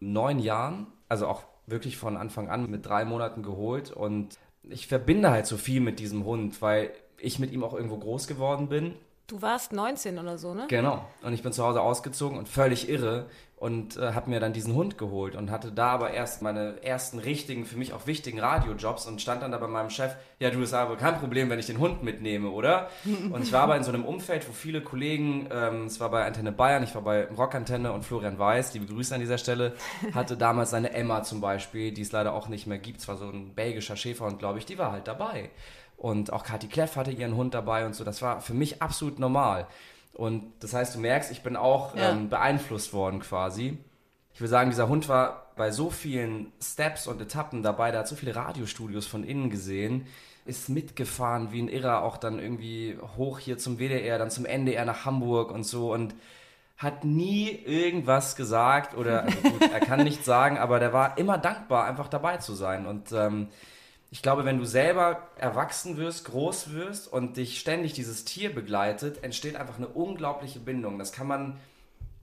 neun 0.00 0.38
Jahren, 0.38 0.86
also 1.08 1.26
auch 1.26 1.42
wirklich 1.66 1.98
von 1.98 2.16
Anfang 2.16 2.48
an 2.48 2.70
mit 2.70 2.86
drei 2.86 3.04
Monaten 3.04 3.42
geholt 3.42 3.90
und 3.90 4.38
ich 4.62 4.86
verbinde 4.86 5.30
halt 5.30 5.46
so 5.46 5.58
viel 5.58 5.80
mit 5.80 5.98
diesem 5.98 6.24
Hund, 6.24 6.62
weil 6.62 6.92
ich 7.18 7.38
mit 7.38 7.52
ihm 7.52 7.62
auch 7.62 7.74
irgendwo 7.74 7.98
groß 7.98 8.26
geworden 8.26 8.68
bin. 8.68 8.94
Du 9.26 9.42
warst 9.42 9.74
19 9.74 10.18
oder 10.18 10.38
so, 10.38 10.54
ne? 10.54 10.64
Genau. 10.68 11.04
Und 11.22 11.34
ich 11.34 11.42
bin 11.42 11.52
zu 11.52 11.62
Hause 11.62 11.82
ausgezogen 11.82 12.38
und 12.38 12.48
völlig 12.48 12.88
irre 12.88 13.26
und 13.60 13.96
äh, 13.96 14.12
habe 14.12 14.30
mir 14.30 14.38
dann 14.38 14.52
diesen 14.52 14.74
Hund 14.74 14.98
geholt 14.98 15.34
und 15.34 15.50
hatte 15.50 15.72
da 15.72 15.88
aber 15.88 16.12
erst 16.12 16.42
meine 16.42 16.82
ersten 16.82 17.18
richtigen, 17.18 17.64
für 17.66 17.76
mich 17.76 17.92
auch 17.92 18.06
wichtigen 18.06 18.38
Radiojobs 18.38 19.06
und 19.06 19.20
stand 19.20 19.42
dann 19.42 19.50
da 19.50 19.58
bei 19.58 19.66
meinem 19.66 19.90
Chef, 19.90 20.14
ja, 20.38 20.50
du, 20.50 20.62
ist 20.62 20.74
aber 20.74 20.96
kein 20.96 21.18
Problem, 21.18 21.50
wenn 21.50 21.58
ich 21.58 21.66
den 21.66 21.78
Hund 21.78 22.02
mitnehme, 22.02 22.50
oder? 22.50 22.88
Und 23.32 23.42
ich 23.42 23.52
war 23.52 23.62
aber 23.62 23.76
in 23.76 23.82
so 23.82 23.90
einem 23.90 24.04
Umfeld, 24.04 24.48
wo 24.48 24.52
viele 24.52 24.80
Kollegen, 24.80 25.48
ähm, 25.50 25.86
es 25.86 25.98
war 25.98 26.10
bei 26.10 26.24
Antenne 26.24 26.52
Bayern, 26.52 26.84
ich 26.84 26.94
war 26.94 27.02
bei 27.02 27.26
Rockantenne 27.26 27.92
und 27.92 28.04
Florian 28.04 28.38
Weiß, 28.38 28.72
liebe 28.74 28.86
Grüße 28.86 29.14
an 29.14 29.20
dieser 29.20 29.38
Stelle, 29.38 29.74
hatte 30.14 30.36
damals 30.36 30.70
seine 30.70 30.92
Emma 30.92 31.24
zum 31.24 31.40
Beispiel, 31.40 31.92
die 31.92 32.02
es 32.02 32.12
leider 32.12 32.34
auch 32.34 32.48
nicht 32.48 32.66
mehr 32.66 32.78
gibt, 32.78 33.00
es 33.00 33.08
war 33.08 33.16
so 33.16 33.28
ein 33.28 33.54
belgischer 33.54 33.96
Schäferhund, 33.96 34.38
glaube 34.38 34.58
ich, 34.58 34.66
die 34.66 34.78
war 34.78 34.92
halt 34.92 35.08
dabei. 35.08 35.50
Und 35.96 36.32
auch 36.32 36.44
Kathi 36.44 36.68
Kleff 36.68 36.94
hatte 36.94 37.10
ihren 37.10 37.34
Hund 37.34 37.54
dabei 37.54 37.84
und 37.84 37.96
so. 37.96 38.04
Das 38.04 38.22
war 38.22 38.40
für 38.40 38.54
mich 38.54 38.80
absolut 38.80 39.18
normal. 39.18 39.66
Und 40.14 40.52
das 40.60 40.72
heißt, 40.74 40.94
du 40.94 40.98
merkst, 41.00 41.30
ich 41.30 41.42
bin 41.42 41.56
auch 41.56 41.94
Ja. 41.96 42.10
ähm, 42.10 42.28
beeinflusst 42.28 42.92
worden 42.92 43.20
quasi. 43.20 43.78
Ich 44.34 44.40
würde 44.40 44.50
sagen, 44.50 44.70
dieser 44.70 44.88
Hund 44.88 45.08
war 45.08 45.52
bei 45.56 45.70
so 45.70 45.90
vielen 45.90 46.52
Steps 46.62 47.06
und 47.06 47.20
Etappen 47.20 47.62
dabei, 47.62 47.90
der 47.90 48.00
hat 48.00 48.08
so 48.08 48.14
viele 48.16 48.34
Radiostudios 48.36 49.06
von 49.06 49.24
innen 49.24 49.50
gesehen, 49.50 50.06
ist 50.44 50.68
mitgefahren 50.68 51.52
wie 51.52 51.60
ein 51.62 51.68
Irrer, 51.68 52.02
auch 52.02 52.16
dann 52.16 52.38
irgendwie 52.38 52.96
hoch 53.16 53.38
hier 53.38 53.58
zum 53.58 53.78
WDR, 53.78 54.18
dann 54.18 54.30
zum 54.30 54.44
NDR 54.46 54.84
nach 54.84 55.04
Hamburg 55.04 55.50
und 55.50 55.64
so 55.64 55.92
und 55.92 56.14
hat 56.76 57.04
nie 57.04 57.50
irgendwas 57.50 58.36
gesagt 58.36 58.96
oder 58.96 59.24
also 59.24 59.36
gut, 59.40 59.62
er 59.72 59.80
kann 59.80 60.04
nichts 60.04 60.24
sagen, 60.24 60.58
aber 60.58 60.78
der 60.78 60.92
war 60.92 61.18
immer 61.18 61.36
dankbar, 61.36 61.84
einfach 61.86 62.06
dabei 62.08 62.36
zu 62.36 62.54
sein. 62.54 62.86
Und 62.86 63.10
ähm, 63.12 63.48
ich 64.10 64.22
glaube, 64.22 64.44
wenn 64.44 64.58
du 64.58 64.64
selber 64.64 65.28
erwachsen 65.36 65.96
wirst, 65.98 66.24
groß 66.24 66.72
wirst 66.72 67.12
und 67.12 67.36
dich 67.36 67.60
ständig 67.60 67.92
dieses 67.92 68.24
Tier 68.24 68.54
begleitet, 68.54 69.22
entsteht 69.22 69.56
einfach 69.56 69.76
eine 69.76 69.88
unglaubliche 69.88 70.60
Bindung. 70.60 70.98
Das 70.98 71.12
kann 71.12 71.26
man 71.26 71.58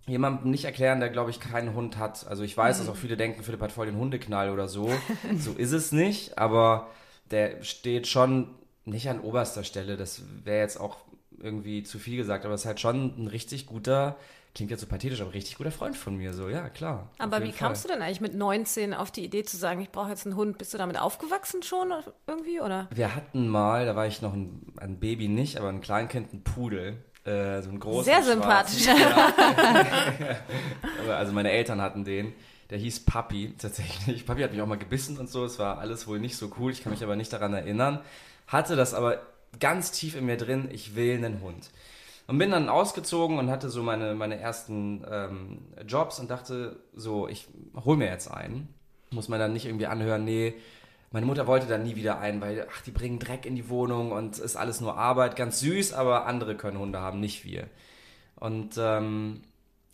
jemandem 0.07 0.51
nicht 0.51 0.65
erklären, 0.65 0.99
der, 0.99 1.09
glaube 1.09 1.29
ich, 1.29 1.39
keinen 1.39 1.73
Hund 1.73 1.97
hat. 1.97 2.25
Also 2.27 2.43
ich 2.43 2.55
weiß, 2.55 2.79
dass 2.79 2.89
auch 2.89 2.95
viele 2.95 3.17
denken, 3.17 3.43
Philipp 3.43 3.61
hat 3.61 3.71
voll 3.71 3.85
den 3.85 3.97
Hundeknall 3.97 4.49
oder 4.49 4.67
so. 4.67 4.89
so 5.37 5.53
ist 5.53 5.71
es 5.71 5.91
nicht, 5.91 6.37
aber 6.37 6.89
der 7.31 7.63
steht 7.63 8.07
schon 8.07 8.49
nicht 8.85 9.09
an 9.09 9.19
oberster 9.19 9.63
Stelle. 9.63 9.97
Das 9.97 10.23
wäre 10.43 10.61
jetzt 10.61 10.79
auch 10.79 10.97
irgendwie 11.39 11.83
zu 11.83 11.99
viel 11.99 12.17
gesagt, 12.17 12.45
aber 12.45 12.53
es 12.55 12.61
ist 12.61 12.67
halt 12.67 12.79
schon 12.79 13.13
ein 13.17 13.27
richtig 13.27 13.67
guter, 13.67 14.15
klingt 14.55 14.71
jetzt 14.71 14.81
so 14.81 14.87
pathetisch, 14.87 15.21
aber 15.21 15.33
richtig 15.33 15.57
guter 15.57 15.71
Freund 15.71 15.95
von 15.95 16.15
mir. 16.15 16.33
So, 16.33 16.49
ja, 16.49 16.69
klar. 16.69 17.09
Aber 17.19 17.43
wie 17.43 17.51
kamst 17.51 17.83
du 17.83 17.89
denn 17.89 18.01
eigentlich 18.01 18.21
mit 18.21 18.33
19 18.33 18.93
auf 18.93 19.11
die 19.11 19.25
Idee 19.25 19.43
zu 19.43 19.57
sagen, 19.57 19.81
ich 19.81 19.91
brauche 19.91 20.09
jetzt 20.09 20.25
einen 20.25 20.37
Hund? 20.37 20.57
Bist 20.57 20.73
du 20.73 20.77
damit 20.77 20.99
aufgewachsen 20.99 21.61
schon 21.61 21.93
irgendwie, 22.25 22.61
oder? 22.61 22.87
Wir 22.93 23.13
hatten 23.13 23.49
mal, 23.49 23.85
da 23.85 23.95
war 23.95 24.07
ich 24.07 24.21
noch 24.21 24.33
ein, 24.33 24.73
ein 24.77 24.99
Baby 24.99 25.27
nicht, 25.27 25.57
aber 25.57 25.69
ein 25.69 25.81
Kleinkind, 25.81 26.33
ein 26.33 26.43
Pudel. 26.43 27.03
Äh, 27.25 27.61
so 27.63 27.69
ein 27.69 27.79
großer. 27.79 28.05
Sehr 28.05 28.23
sympathisch. 28.23 28.87
Aber 31.03 31.17
Also 31.17 31.33
meine 31.33 31.49
Eltern 31.49 31.81
hatten 31.81 32.03
den. 32.03 32.33
Der 32.69 32.77
hieß 32.77 33.05
Papi 33.05 33.55
tatsächlich. 33.57 34.27
Papi 34.27 34.43
hat 34.43 34.51
mich 34.51 34.61
auch 34.61 34.67
mal 34.67 34.77
gebissen 34.77 35.17
und 35.17 35.27
so. 35.29 35.43
Es 35.43 35.57
war 35.57 35.79
alles 35.79 36.07
wohl 36.07 36.19
nicht 36.19 36.37
so 36.37 36.51
cool. 36.59 36.71
Ich 36.71 36.83
kann 36.83 36.91
mich 36.91 37.03
aber 37.03 37.15
nicht 37.15 37.33
daran 37.33 37.55
erinnern. 37.55 37.99
Hatte 38.45 38.75
das 38.75 38.93
aber 38.93 39.21
ganz 39.59 39.91
tief 39.91 40.15
in 40.15 40.27
mir 40.27 40.37
drin. 40.37 40.69
Ich 40.71 40.95
will 40.95 41.15
einen 41.15 41.41
Hund. 41.41 41.71
Und 42.27 42.39
bin 42.39 42.49
dann 42.51 42.69
ausgezogen 42.69 43.37
und 43.37 43.51
hatte 43.51 43.69
so 43.69 43.83
meine, 43.83 44.15
meine 44.15 44.39
ersten 44.39 45.05
ähm, 45.09 45.59
Jobs 45.87 46.19
und 46.19 46.31
dachte 46.31 46.79
so, 46.95 47.27
ich 47.27 47.47
hol 47.85 47.97
mir 47.97 48.07
jetzt 48.07 48.31
einen. 48.31 48.73
Muss 49.11 49.29
man 49.29 49.39
dann 49.39 49.53
nicht 49.53 49.65
irgendwie 49.65 49.85
anhören, 49.85 50.25
nee, 50.25 50.55
meine 51.11 51.27
Mutter 51.27 51.47
wollte 51.47 51.67
dann 51.67 51.83
nie 51.83 51.95
wieder 51.95 52.19
einen, 52.19 52.41
weil, 52.41 52.67
ach, 52.69 52.81
die 52.81 52.91
bringen 52.91 53.19
Dreck 53.19 53.45
in 53.45 53.55
die 53.55 53.69
Wohnung 53.69 54.11
und 54.11 54.37
ist 54.37 54.55
alles 54.55 54.81
nur 54.81 54.97
Arbeit. 54.97 55.35
Ganz 55.35 55.59
süß, 55.59 55.93
aber 55.93 56.25
andere 56.25 56.55
können 56.55 56.79
Hunde 56.79 56.99
haben, 56.99 57.19
nicht 57.19 57.45
wir. 57.45 57.67
Und 58.35 58.75
ähm, 58.77 59.41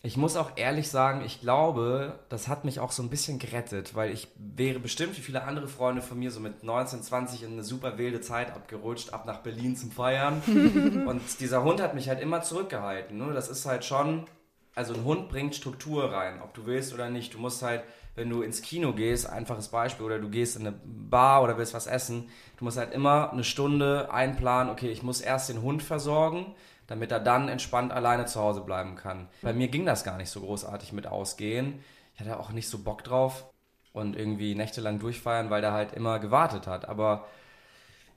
ich 0.03 0.17
muss 0.17 0.35
auch 0.35 0.53
ehrlich 0.55 0.89
sagen, 0.89 1.21
ich 1.23 1.41
glaube, 1.41 2.19
das 2.29 2.47
hat 2.47 2.65
mich 2.65 2.79
auch 2.79 2.91
so 2.91 3.03
ein 3.03 3.09
bisschen 3.09 3.37
gerettet, 3.37 3.93
weil 3.93 4.11
ich 4.11 4.29
wäre 4.35 4.79
bestimmt 4.79 5.15
wie 5.15 5.21
viele 5.21 5.43
andere 5.43 5.67
Freunde 5.67 6.01
von 6.01 6.17
mir 6.17 6.31
so 6.31 6.39
mit 6.39 6.63
19, 6.63 7.03
20 7.03 7.43
in 7.43 7.51
eine 7.51 7.63
super 7.63 7.99
wilde 7.99 8.19
Zeit 8.19 8.51
abgerutscht, 8.51 9.13
ab 9.13 9.27
nach 9.27 9.41
Berlin 9.41 9.75
zum 9.75 9.91
Feiern. 9.91 10.41
und 11.07 11.21
dieser 11.39 11.63
Hund 11.63 11.81
hat 11.81 11.93
mich 11.93 12.09
halt 12.09 12.19
immer 12.19 12.41
zurückgehalten. 12.41 13.15
Ne? 13.15 13.31
Das 13.33 13.47
ist 13.47 13.67
halt 13.67 13.85
schon, 13.85 14.25
also 14.73 14.95
ein 14.95 15.03
Hund 15.03 15.29
bringt 15.29 15.53
Struktur 15.53 16.11
rein, 16.11 16.41
ob 16.41 16.55
du 16.55 16.65
willst 16.65 16.95
oder 16.95 17.11
nicht. 17.11 17.35
Du 17.35 17.37
musst 17.37 17.61
halt, 17.61 17.83
wenn 18.15 18.27
du 18.27 18.41
ins 18.41 18.63
Kino 18.63 18.93
gehst, 18.93 19.29
einfaches 19.29 19.67
Beispiel, 19.67 20.07
oder 20.07 20.17
du 20.17 20.29
gehst 20.29 20.55
in 20.55 20.65
eine 20.65 20.75
Bar 20.83 21.43
oder 21.43 21.59
willst 21.59 21.75
was 21.75 21.85
essen, 21.85 22.27
du 22.57 22.65
musst 22.65 22.77
halt 22.77 22.91
immer 22.91 23.31
eine 23.31 23.43
Stunde 23.43 24.11
einplanen, 24.11 24.71
okay, 24.71 24.89
ich 24.89 25.03
muss 25.03 25.21
erst 25.21 25.49
den 25.49 25.61
Hund 25.61 25.83
versorgen, 25.83 26.55
damit 26.91 27.11
er 27.11 27.19
dann 27.21 27.47
entspannt 27.47 27.93
alleine 27.93 28.25
zu 28.25 28.39
Hause 28.39 28.61
bleiben 28.61 28.95
kann. 28.95 29.29
Bei 29.41 29.53
mir 29.53 29.69
ging 29.69 29.85
das 29.85 30.03
gar 30.03 30.17
nicht 30.17 30.29
so 30.29 30.41
großartig 30.41 30.91
mit 30.93 31.07
ausgehen. 31.07 31.83
Ich 32.13 32.19
hatte 32.19 32.37
auch 32.37 32.51
nicht 32.51 32.69
so 32.69 32.79
Bock 32.79 33.03
drauf. 33.03 33.45
und 33.93 34.15
irgendwie 34.15 34.55
nächtelang 34.55 34.99
durchfeiern, 34.99 35.49
weil 35.49 35.61
der 35.61 35.73
halt 35.73 35.93
immer 35.93 36.19
gewartet 36.19 36.67
hat. 36.67 36.87
Aber 36.87 37.25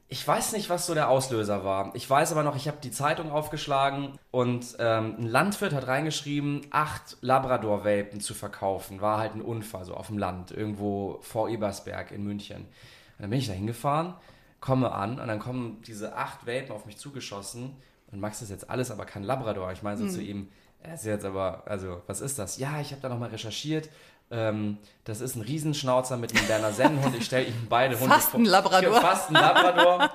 ich 0.08 0.26
weiß 0.26 0.52
nicht, 0.52 0.70
was 0.70 0.86
so 0.86 0.94
der 0.94 1.08
Auslöser 1.08 1.64
war. 1.64 1.90
Ich 1.94 2.08
weiß 2.08 2.30
aber 2.32 2.42
noch, 2.42 2.56
ich 2.56 2.68
habe 2.68 2.76
die 2.82 2.90
Zeitung 2.90 3.30
aufgeschlagen 3.32 4.18
und 4.30 4.76
ähm, 4.78 5.16
ein 5.18 5.26
Landwirt 5.26 5.72
hat 5.72 5.86
reingeschrieben, 5.86 6.66
acht 6.70 7.16
Labrador-Welpen 7.22 8.20
zu 8.20 8.34
verkaufen. 8.34 9.00
War 9.00 9.18
halt 9.18 9.34
ein 9.34 9.42
Unfall, 9.42 9.84
so 9.84 9.94
auf 9.94 10.08
dem 10.08 10.18
Land, 10.18 10.50
irgendwo 10.52 11.18
vor 11.22 11.48
Ebersberg 11.48 12.12
in 12.12 12.22
München. 12.22 12.62
Und 12.62 13.20
dann 13.20 13.30
bin 13.30 13.38
ich 13.38 13.46
da 13.46 13.52
hingefahren, 13.54 14.14
komme 14.60 14.92
an 14.92 15.18
und 15.18 15.26
dann 15.26 15.38
kommen 15.38 15.82
diese 15.86 16.14
acht 16.16 16.46
Welpen 16.46 16.72
auf 16.72 16.86
mich 16.86 16.98
zugeschossen. 16.98 17.76
Und 18.14 18.20
Max 18.20 18.40
ist 18.40 18.50
jetzt 18.50 18.70
alles, 18.70 18.90
aber 18.90 19.04
kein 19.04 19.24
Labrador. 19.24 19.72
Ich 19.72 19.82
meine 19.82 19.98
so 19.98 20.08
zu 20.08 20.22
ihm, 20.22 20.48
er 20.80 20.94
ist 20.94 21.04
jetzt 21.04 21.24
aber, 21.24 21.64
also, 21.66 22.02
was 22.06 22.20
ist 22.20 22.38
das? 22.38 22.58
Ja, 22.58 22.80
ich 22.80 22.92
habe 22.92 23.02
da 23.02 23.08
nochmal 23.08 23.30
recherchiert. 23.30 23.88
Ähm, 24.30 24.78
das 25.04 25.20
ist 25.20 25.34
ein 25.34 25.42
Riesenschnauzer 25.42 26.16
mit 26.16 26.36
einem 26.36 26.46
Berner 26.46 26.72
Sennenhund. 26.72 27.16
Ich 27.16 27.24
stelle 27.24 27.46
ihm 27.46 27.66
beide 27.68 27.98
Hunde 27.98 28.14
Fast 28.14 28.34
ein 28.34 28.44
Labrador. 28.44 29.00
Fast 29.00 29.30
ein 29.30 29.34
Labrador. 29.34 30.10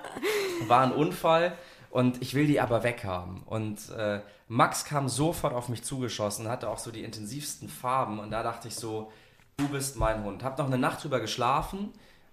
War 0.68 0.82
ein 0.82 0.94
Unfall. 0.94 1.54
Und 1.90 2.22
ich 2.22 2.36
will 2.36 2.48
die 2.48 2.62
aber 2.62 2.84
weghaben. 2.84 3.44
Und 3.46 3.90
äh, 3.90 4.22
Max 4.48 4.86
kam 4.86 5.10
sofort 5.10 5.54
auf 5.54 5.70
mich 5.70 5.84
zugeschossen, 5.84 6.48
hatte 6.48 6.70
auch 6.70 6.80
so 6.80 6.92
die 6.92 7.04
intensivsten 7.04 7.68
Farben. 7.68 8.20
Und 8.20 8.32
da 8.32 8.44
dachte 8.44 8.68
ich 8.68 8.76
so, 8.76 9.12
du 9.58 9.68
bist 9.68 9.98
mein 9.98 10.24
Hund. 10.24 10.44
Hab 10.44 10.58
noch 10.58 10.68
eine 10.68 10.78
Nacht 10.78 11.04
drüber 11.04 11.20
geschlafen. 11.20 11.92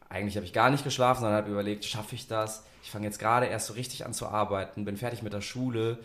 Eigentlich 0.09 0.37
habe 0.37 0.47
ich 0.47 0.53
gar 0.53 0.71
nicht 0.71 0.85
geschlafen, 0.85 1.21
sondern 1.21 1.39
habe 1.39 1.51
überlegt, 1.51 1.85
schaffe 1.85 2.15
ich 2.15 2.29
das? 2.29 2.65
Ich 2.83 2.91
fange 2.91 3.07
jetzt 3.07 3.19
gerade 3.19 3.47
erst 3.47 3.67
so 3.67 3.75
richtig 3.75 4.07
an 4.07 4.15
zu 4.15 4.29
arbeiten, 4.29 4.85
bin 4.85 4.97
fertig 4.97 5.23
mit 5.23 5.33
der 5.33 5.41
Schule. 5.41 5.99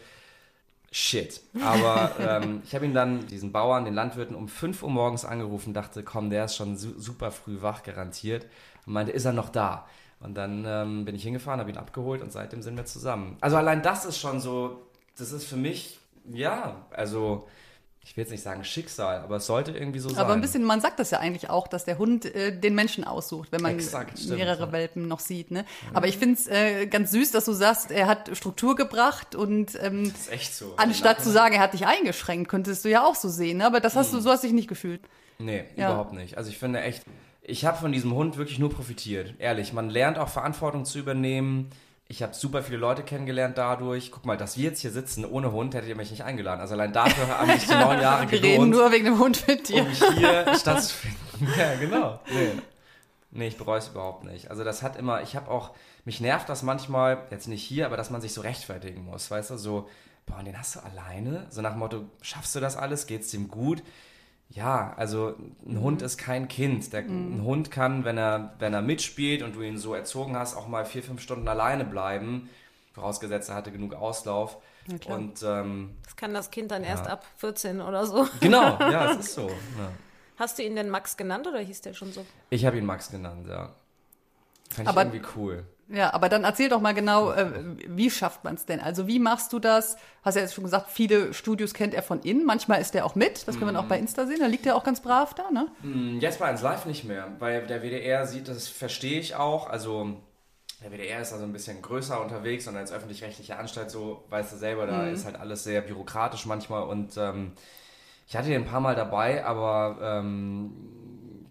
Shit. 0.92 1.42
Aber 1.64 2.12
ähm, 2.20 2.62
ich 2.66 2.76
habe 2.76 2.86
ihn 2.86 2.94
dann, 2.94 3.28
diesen 3.28 3.52
Bauern, 3.52 3.86
den 3.86 3.94
Landwirten, 3.94 4.36
um 4.36 4.48
5 4.48 4.84
Uhr 4.84 4.90
morgens 4.90 5.24
angerufen, 5.24 5.74
dachte, 5.74 6.04
komm, 6.04 6.30
der 6.30 6.46
ist 6.46 6.56
schon 6.56 6.78
su 6.78 7.00
super 7.00 7.32
früh 7.32 7.62
wach, 7.62 7.84
garantiert. 7.84 8.46
Und 8.86 8.94
meinte, 8.94 9.12
ist 9.12 9.26
er 9.26 9.34
noch 9.34 9.50
da? 9.50 9.88
Und 10.20 10.36
dann 10.36 10.66
ähm, 10.68 11.06
bin 11.06 11.16
ich 11.16 11.24
hingefahren, 11.24 11.60
habe 11.60 11.72
ihn 11.72 11.78
abgeholt 11.78 12.22
und 12.22 12.32
seitdem 12.32 12.62
sind 12.62 12.78
wir 12.78 12.86
zusammen. 12.86 13.38
Also 13.42 13.58
allein 13.58 13.82
das 13.82 14.06
ist 14.06 14.20
schon 14.20 14.40
so, 14.40 14.82
das 15.18 15.32
ist 15.32 15.46
für 15.46 15.56
mich, 15.56 16.00
ja, 16.32 16.86
also 16.92 17.48
ich 18.04 18.18
will 18.18 18.24
jetzt 18.24 18.32
nicht 18.32 18.44
sagen 18.44 18.64
Schicksal, 18.64 19.20
aber 19.22 19.38
es 19.38 19.46
sollte 19.46 19.72
irgendwie 19.72 20.00
so 20.00 20.10
sein. 20.10 20.18
Aber 20.18 20.34
ein 20.34 20.42
bisschen, 20.42 20.64
man 20.64 20.82
sagt 20.82 21.00
das 21.00 21.12
ja 21.12 21.20
eigentlich 21.20 21.50
auch, 21.50 21.68
dass 21.68 21.86
der 21.86 21.98
Hund 21.98 22.26
äh, 22.26 22.52
den 22.58 22.74
Menschen 22.76 23.04
aussucht, 23.04 23.52
wenn 23.52 23.62
man 23.62 23.76
Exakt, 23.76 24.18
stimmt, 24.18 24.38
mehrere 24.38 24.66
ja. 24.66 24.72
Welpen 24.72 25.08
noch 25.08 25.20
sieht. 25.20 25.52
Ne? 25.52 25.66
Aber 25.94 26.08
ich 26.08 26.18
finde 26.18 26.36
es 26.36 26.48
äh, 26.48 26.88
ganz 26.88 27.12
süß, 27.12 27.32
dass 27.32 27.46
du 27.46 27.54
sagst, 27.54 27.92
er 27.92 28.08
hat 28.08 28.36
Struktur 28.36 28.76
gebracht 28.76 29.36
und 29.36 29.78
ähm, 29.82 30.12
Das 30.12 30.22
ist 30.22 30.32
echt 30.32 30.54
so. 30.56 30.74
anstatt 30.78 31.22
zu 31.24 31.30
sagen, 31.30 31.56
er 31.56 31.62
hat 31.62 31.74
dich 31.74 31.86
eingeschränkt, 31.86 32.50
könntest 32.50 32.84
du 32.84 32.90
ja 32.90 33.06
auch 33.06 33.16
so 33.16 33.30
sehen. 33.30 33.58
Ne? 33.60 33.66
Aber 33.68 33.80
das 33.80 33.96
hast 33.96 34.12
du, 34.14 34.20
so 34.20 34.30
hast 34.32 34.44
du 34.44 34.48
dich 34.48 34.56
nicht 34.56 34.68
gefühlt. 34.68 35.02
Nee, 35.38 35.66
Ja. 35.76 35.90
überhaupt 35.92 36.14
nicht. 36.14 36.38
Also 36.38 36.50
ich 36.50 36.58
finde 36.58 36.82
echt, 36.82 37.04
ich 37.44 37.66
habe 37.66 37.78
von 37.78 37.92
diesem 37.92 38.14
Hund 38.14 38.36
wirklich 38.38 38.60
nur 38.60 38.72
profitiert. 38.72 39.36
Ehrlich, 39.40 39.74
man 39.74 39.90
lernt 39.90 40.18
auch 40.18 40.30
Verantwortung 40.30 40.86
zu 40.86 41.00
übernehmen. 41.00 41.70
Ich 42.12 42.22
habe 42.22 42.34
super 42.34 42.62
viele 42.62 42.78
Leute 42.78 43.04
kennengelernt 43.04 43.58
dadurch. 43.58 44.12
Guck 44.12 44.26
mal, 44.26 44.36
dass 44.36 44.58
wir 44.58 44.66
jetzt 44.66 44.82
hier 44.82 44.92
sitzen 44.92 45.24
ohne 45.24 45.54
Hund, 45.54 45.74
hättet 45.74 45.88
ihr 45.88 45.96
mich 45.96 46.12
nicht 46.12 46.26
eingeladen. 46.26 46.60
Also 46.60 46.74
allein 46.74 46.92
dafür 46.92 47.26
haben 47.30 47.50
sich 47.58 47.66
die 47.66 47.74
neun 47.74 48.02
Jahre 48.02 48.30
Wir 48.30 48.44
reden 48.44 48.52
gelohnt, 48.52 48.72
nur 48.72 48.92
wegen 48.92 49.06
dem 49.06 49.18
Hund 49.18 49.48
mit 49.48 49.70
dir. 49.70 49.84
um 49.84 49.88
mich 49.88 50.04
hier 50.18 50.54
stattzufinden. 50.60 51.18
Ja, 51.58 51.74
genau. 51.76 52.20
Nee. 52.30 52.52
Nee, 53.32 53.48
ich 53.48 53.58
bereue 53.58 53.80
es 53.80 53.88
überhaupt 53.88 54.26
nicht. 54.26 54.52
Also 54.52 54.66
das 54.66 54.84
hat 54.84 54.98
immer, 54.98 55.22
ich 55.22 55.38
habe 55.38 55.50
auch, 55.50 55.72
mich 56.04 56.20
nervt 56.20 56.50
das 56.50 56.64
manchmal, 56.64 57.28
jetzt 57.32 57.48
nicht 57.48 57.64
hier, 57.64 57.86
aber 57.86 57.96
dass 57.96 58.10
man 58.10 58.20
sich 58.20 58.34
so 58.34 58.42
rechtfertigen 58.42 59.06
muss, 59.06 59.32
weißt 59.32 59.52
du, 59.52 59.58
so, 59.58 59.88
boah, 60.26 60.40
und 60.40 60.44
den 60.44 60.60
hast 60.60 60.76
du 60.76 60.82
alleine? 60.82 61.48
So 61.50 61.62
nach 61.62 61.72
dem 61.72 61.80
Motto, 61.80 62.04
schaffst 62.22 62.54
du 62.54 62.60
das 62.60 62.76
alles? 62.76 63.08
Geht's 63.08 63.32
dem 63.32 63.48
gut? 63.48 63.84
Ja, 64.54 64.94
also 64.98 65.36
ein 65.66 65.80
Hund 65.80 66.02
ist 66.02 66.18
kein 66.18 66.48
Kind. 66.50 66.92
Der, 66.92 67.02
Ein 67.02 67.42
Hund 67.44 67.72
kann, 67.72 68.04
wenn 68.04 68.18
er, 68.18 68.54
wenn 68.60 68.74
er 68.74 68.82
mitspielt 68.82 69.44
und 69.44 69.56
du 69.56 69.62
ihn 69.62 69.78
so 69.78 69.94
erzogen 69.96 70.36
hast, 70.38 70.56
auch 70.58 70.68
mal 70.68 70.84
vier, 70.86 71.02
fünf 71.04 71.22
Stunden 71.22 71.48
alleine 71.48 71.86
bleiben. 71.86 72.50
Vorausgesetzt, 72.94 73.50
er 73.50 73.56
hatte 73.56 73.72
genug 73.72 73.94
Auslauf. 73.94 74.58
Und 75.08 75.42
ähm, 75.44 75.96
Das 76.04 76.16
kann 76.18 76.34
das 76.34 76.52
Kind 76.52 76.72
dann 76.72 76.84
erst 76.84 77.08
ab 77.08 77.24
14 77.38 77.80
oder 77.82 78.06
so. 78.06 78.28
genau, 78.42 78.78
ja, 78.80 79.12
es 79.14 79.28
ist 79.28 79.34
so. 79.36 79.48
Ja. 79.48 79.92
Hast 80.38 80.58
du 80.60 80.64
ihn 80.64 80.76
denn 80.76 80.90
Max 80.90 81.16
genannt 81.16 81.48
oder 81.48 81.60
hieß 81.60 81.82
der 81.82 81.94
schon 81.94 82.12
so? 82.12 82.26
Ich 82.50 82.66
habe 82.66 82.78
ihn 82.78 82.86
Max 82.86 83.10
genannt, 83.12 83.48
ja. 83.48 83.70
Fand 84.70 84.82
ich 84.82 84.88
Aber- 84.88 85.04
irgendwie 85.06 85.22
cool. 85.38 85.64
Ja, 85.94 86.14
aber 86.14 86.30
dann 86.30 86.44
erzähl 86.44 86.70
doch 86.70 86.80
mal 86.80 86.94
genau, 86.94 87.32
äh, 87.32 87.52
wie 87.88 88.10
schafft 88.10 88.44
man 88.44 88.56
es 88.56 88.66
denn? 88.66 88.80
Also 88.80 89.08
wie 89.08 89.20
machst 89.20 89.52
du 89.54 89.60
das? 89.60 89.98
Hast 90.24 90.36
ja 90.36 90.42
jetzt 90.42 90.54
schon 90.54 90.64
gesagt, 90.64 90.90
viele 90.90 91.34
Studios 91.34 91.74
kennt 91.74 91.94
er 91.94 92.04
von 92.04 92.22
innen. 92.22 92.46
Manchmal 92.46 92.80
ist 92.80 92.96
er 92.96 93.06
auch 93.06 93.16
mit. 93.16 93.48
Das 93.48 93.60
können 93.60 93.74
wir 93.74 93.80
auch 93.80 93.86
bei 93.86 94.00
Insta 94.00 94.26
sehen. 94.26 94.40
Da 94.40 94.48
liegt 94.48 94.66
er 94.66 94.76
auch 94.76 94.84
ganz 94.84 95.02
brav 95.02 95.34
da, 95.34 95.52
ne? 95.52 95.68
Hm, 95.82 96.20
Jetzt 96.20 96.40
bei 96.40 96.46
1 96.46 96.62
Live 96.62 96.86
nicht 96.86 97.04
mehr, 97.04 97.28
weil 97.40 97.66
der 97.68 97.82
WDR 97.82 98.26
sieht, 98.26 98.48
das 98.48 98.68
verstehe 98.68 99.20
ich 99.20 99.36
auch. 99.36 99.70
Also 99.70 100.18
der 100.84 100.92
WDR 100.92 101.22
ist 101.22 101.34
also 101.34 101.46
ein 101.46 101.54
bisschen 101.54 101.82
größer 101.82 102.22
unterwegs 102.22 102.68
und 102.68 102.76
als 102.76 102.92
öffentlich-rechtliche 102.92 103.58
Anstalt, 103.58 103.92
so 103.92 104.24
weißt 104.30 104.54
du 104.54 104.58
selber, 104.58 104.88
da 104.88 105.06
ist 105.08 105.26
halt 105.26 105.40
alles 105.40 105.64
sehr 105.64 105.82
bürokratisch 105.82 106.46
manchmal 106.46 106.84
und 106.84 107.18
ähm, 107.18 107.52
ich 108.28 108.36
hatte 108.36 108.50
ihn 108.50 108.56
ein 108.56 108.66
paar 108.66 108.80
Mal 108.80 108.96
dabei, 108.96 109.46
aber 109.46 109.98
ähm, 110.02 110.72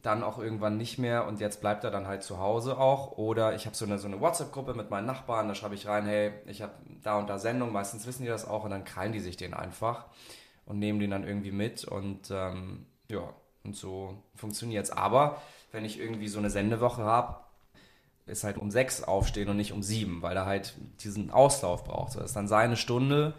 dann 0.02 0.22
auch 0.22 0.38
irgendwann 0.38 0.76
nicht 0.76 0.98
mehr 0.98 1.26
und 1.26 1.40
jetzt 1.40 1.60
bleibt 1.60 1.84
er 1.84 1.90
dann 1.90 2.06
halt 2.06 2.22
zu 2.22 2.38
Hause 2.38 2.78
auch. 2.78 3.18
Oder 3.18 3.54
ich 3.54 3.66
habe 3.66 3.76
so 3.76 3.84
eine, 3.84 3.98
so 3.98 4.06
eine 4.06 4.20
WhatsApp-Gruppe 4.20 4.74
mit 4.74 4.90
meinen 4.90 5.06
Nachbarn, 5.06 5.48
da 5.48 5.54
schreibe 5.54 5.74
ich 5.74 5.86
rein, 5.86 6.06
hey, 6.06 6.32
ich 6.46 6.62
habe 6.62 6.72
da 7.02 7.18
und 7.18 7.28
da 7.28 7.38
Sendung, 7.38 7.72
meistens 7.72 8.06
wissen 8.06 8.22
die 8.22 8.28
das 8.28 8.46
auch 8.46 8.64
und 8.64 8.70
dann 8.70 8.84
krallen 8.84 9.12
die 9.12 9.20
sich 9.20 9.36
den 9.36 9.54
einfach 9.54 10.06
und 10.64 10.78
nehmen 10.78 11.00
den 11.00 11.10
dann 11.10 11.24
irgendwie 11.26 11.52
mit 11.52 11.84
und 11.84 12.30
ähm, 12.30 12.86
ja, 13.08 13.34
und 13.64 13.76
so 13.76 14.22
funktioniert's. 14.34 14.90
Aber 14.90 15.42
wenn 15.72 15.84
ich 15.84 15.98
irgendwie 15.98 16.28
so 16.28 16.38
eine 16.38 16.50
Sendewoche 16.50 17.02
habe, 17.02 17.36
ist 18.26 18.44
halt 18.44 18.58
um 18.58 18.70
sechs 18.70 19.02
aufstehen 19.02 19.48
und 19.48 19.56
nicht 19.56 19.72
um 19.72 19.82
sieben, 19.82 20.22
weil 20.22 20.36
er 20.36 20.46
halt 20.46 20.74
diesen 21.00 21.30
Auslauf 21.30 21.84
braucht. 21.84 22.16
Das 22.16 22.26
ist 22.26 22.36
dann 22.36 22.48
seine 22.48 22.76
Stunde 22.76 23.34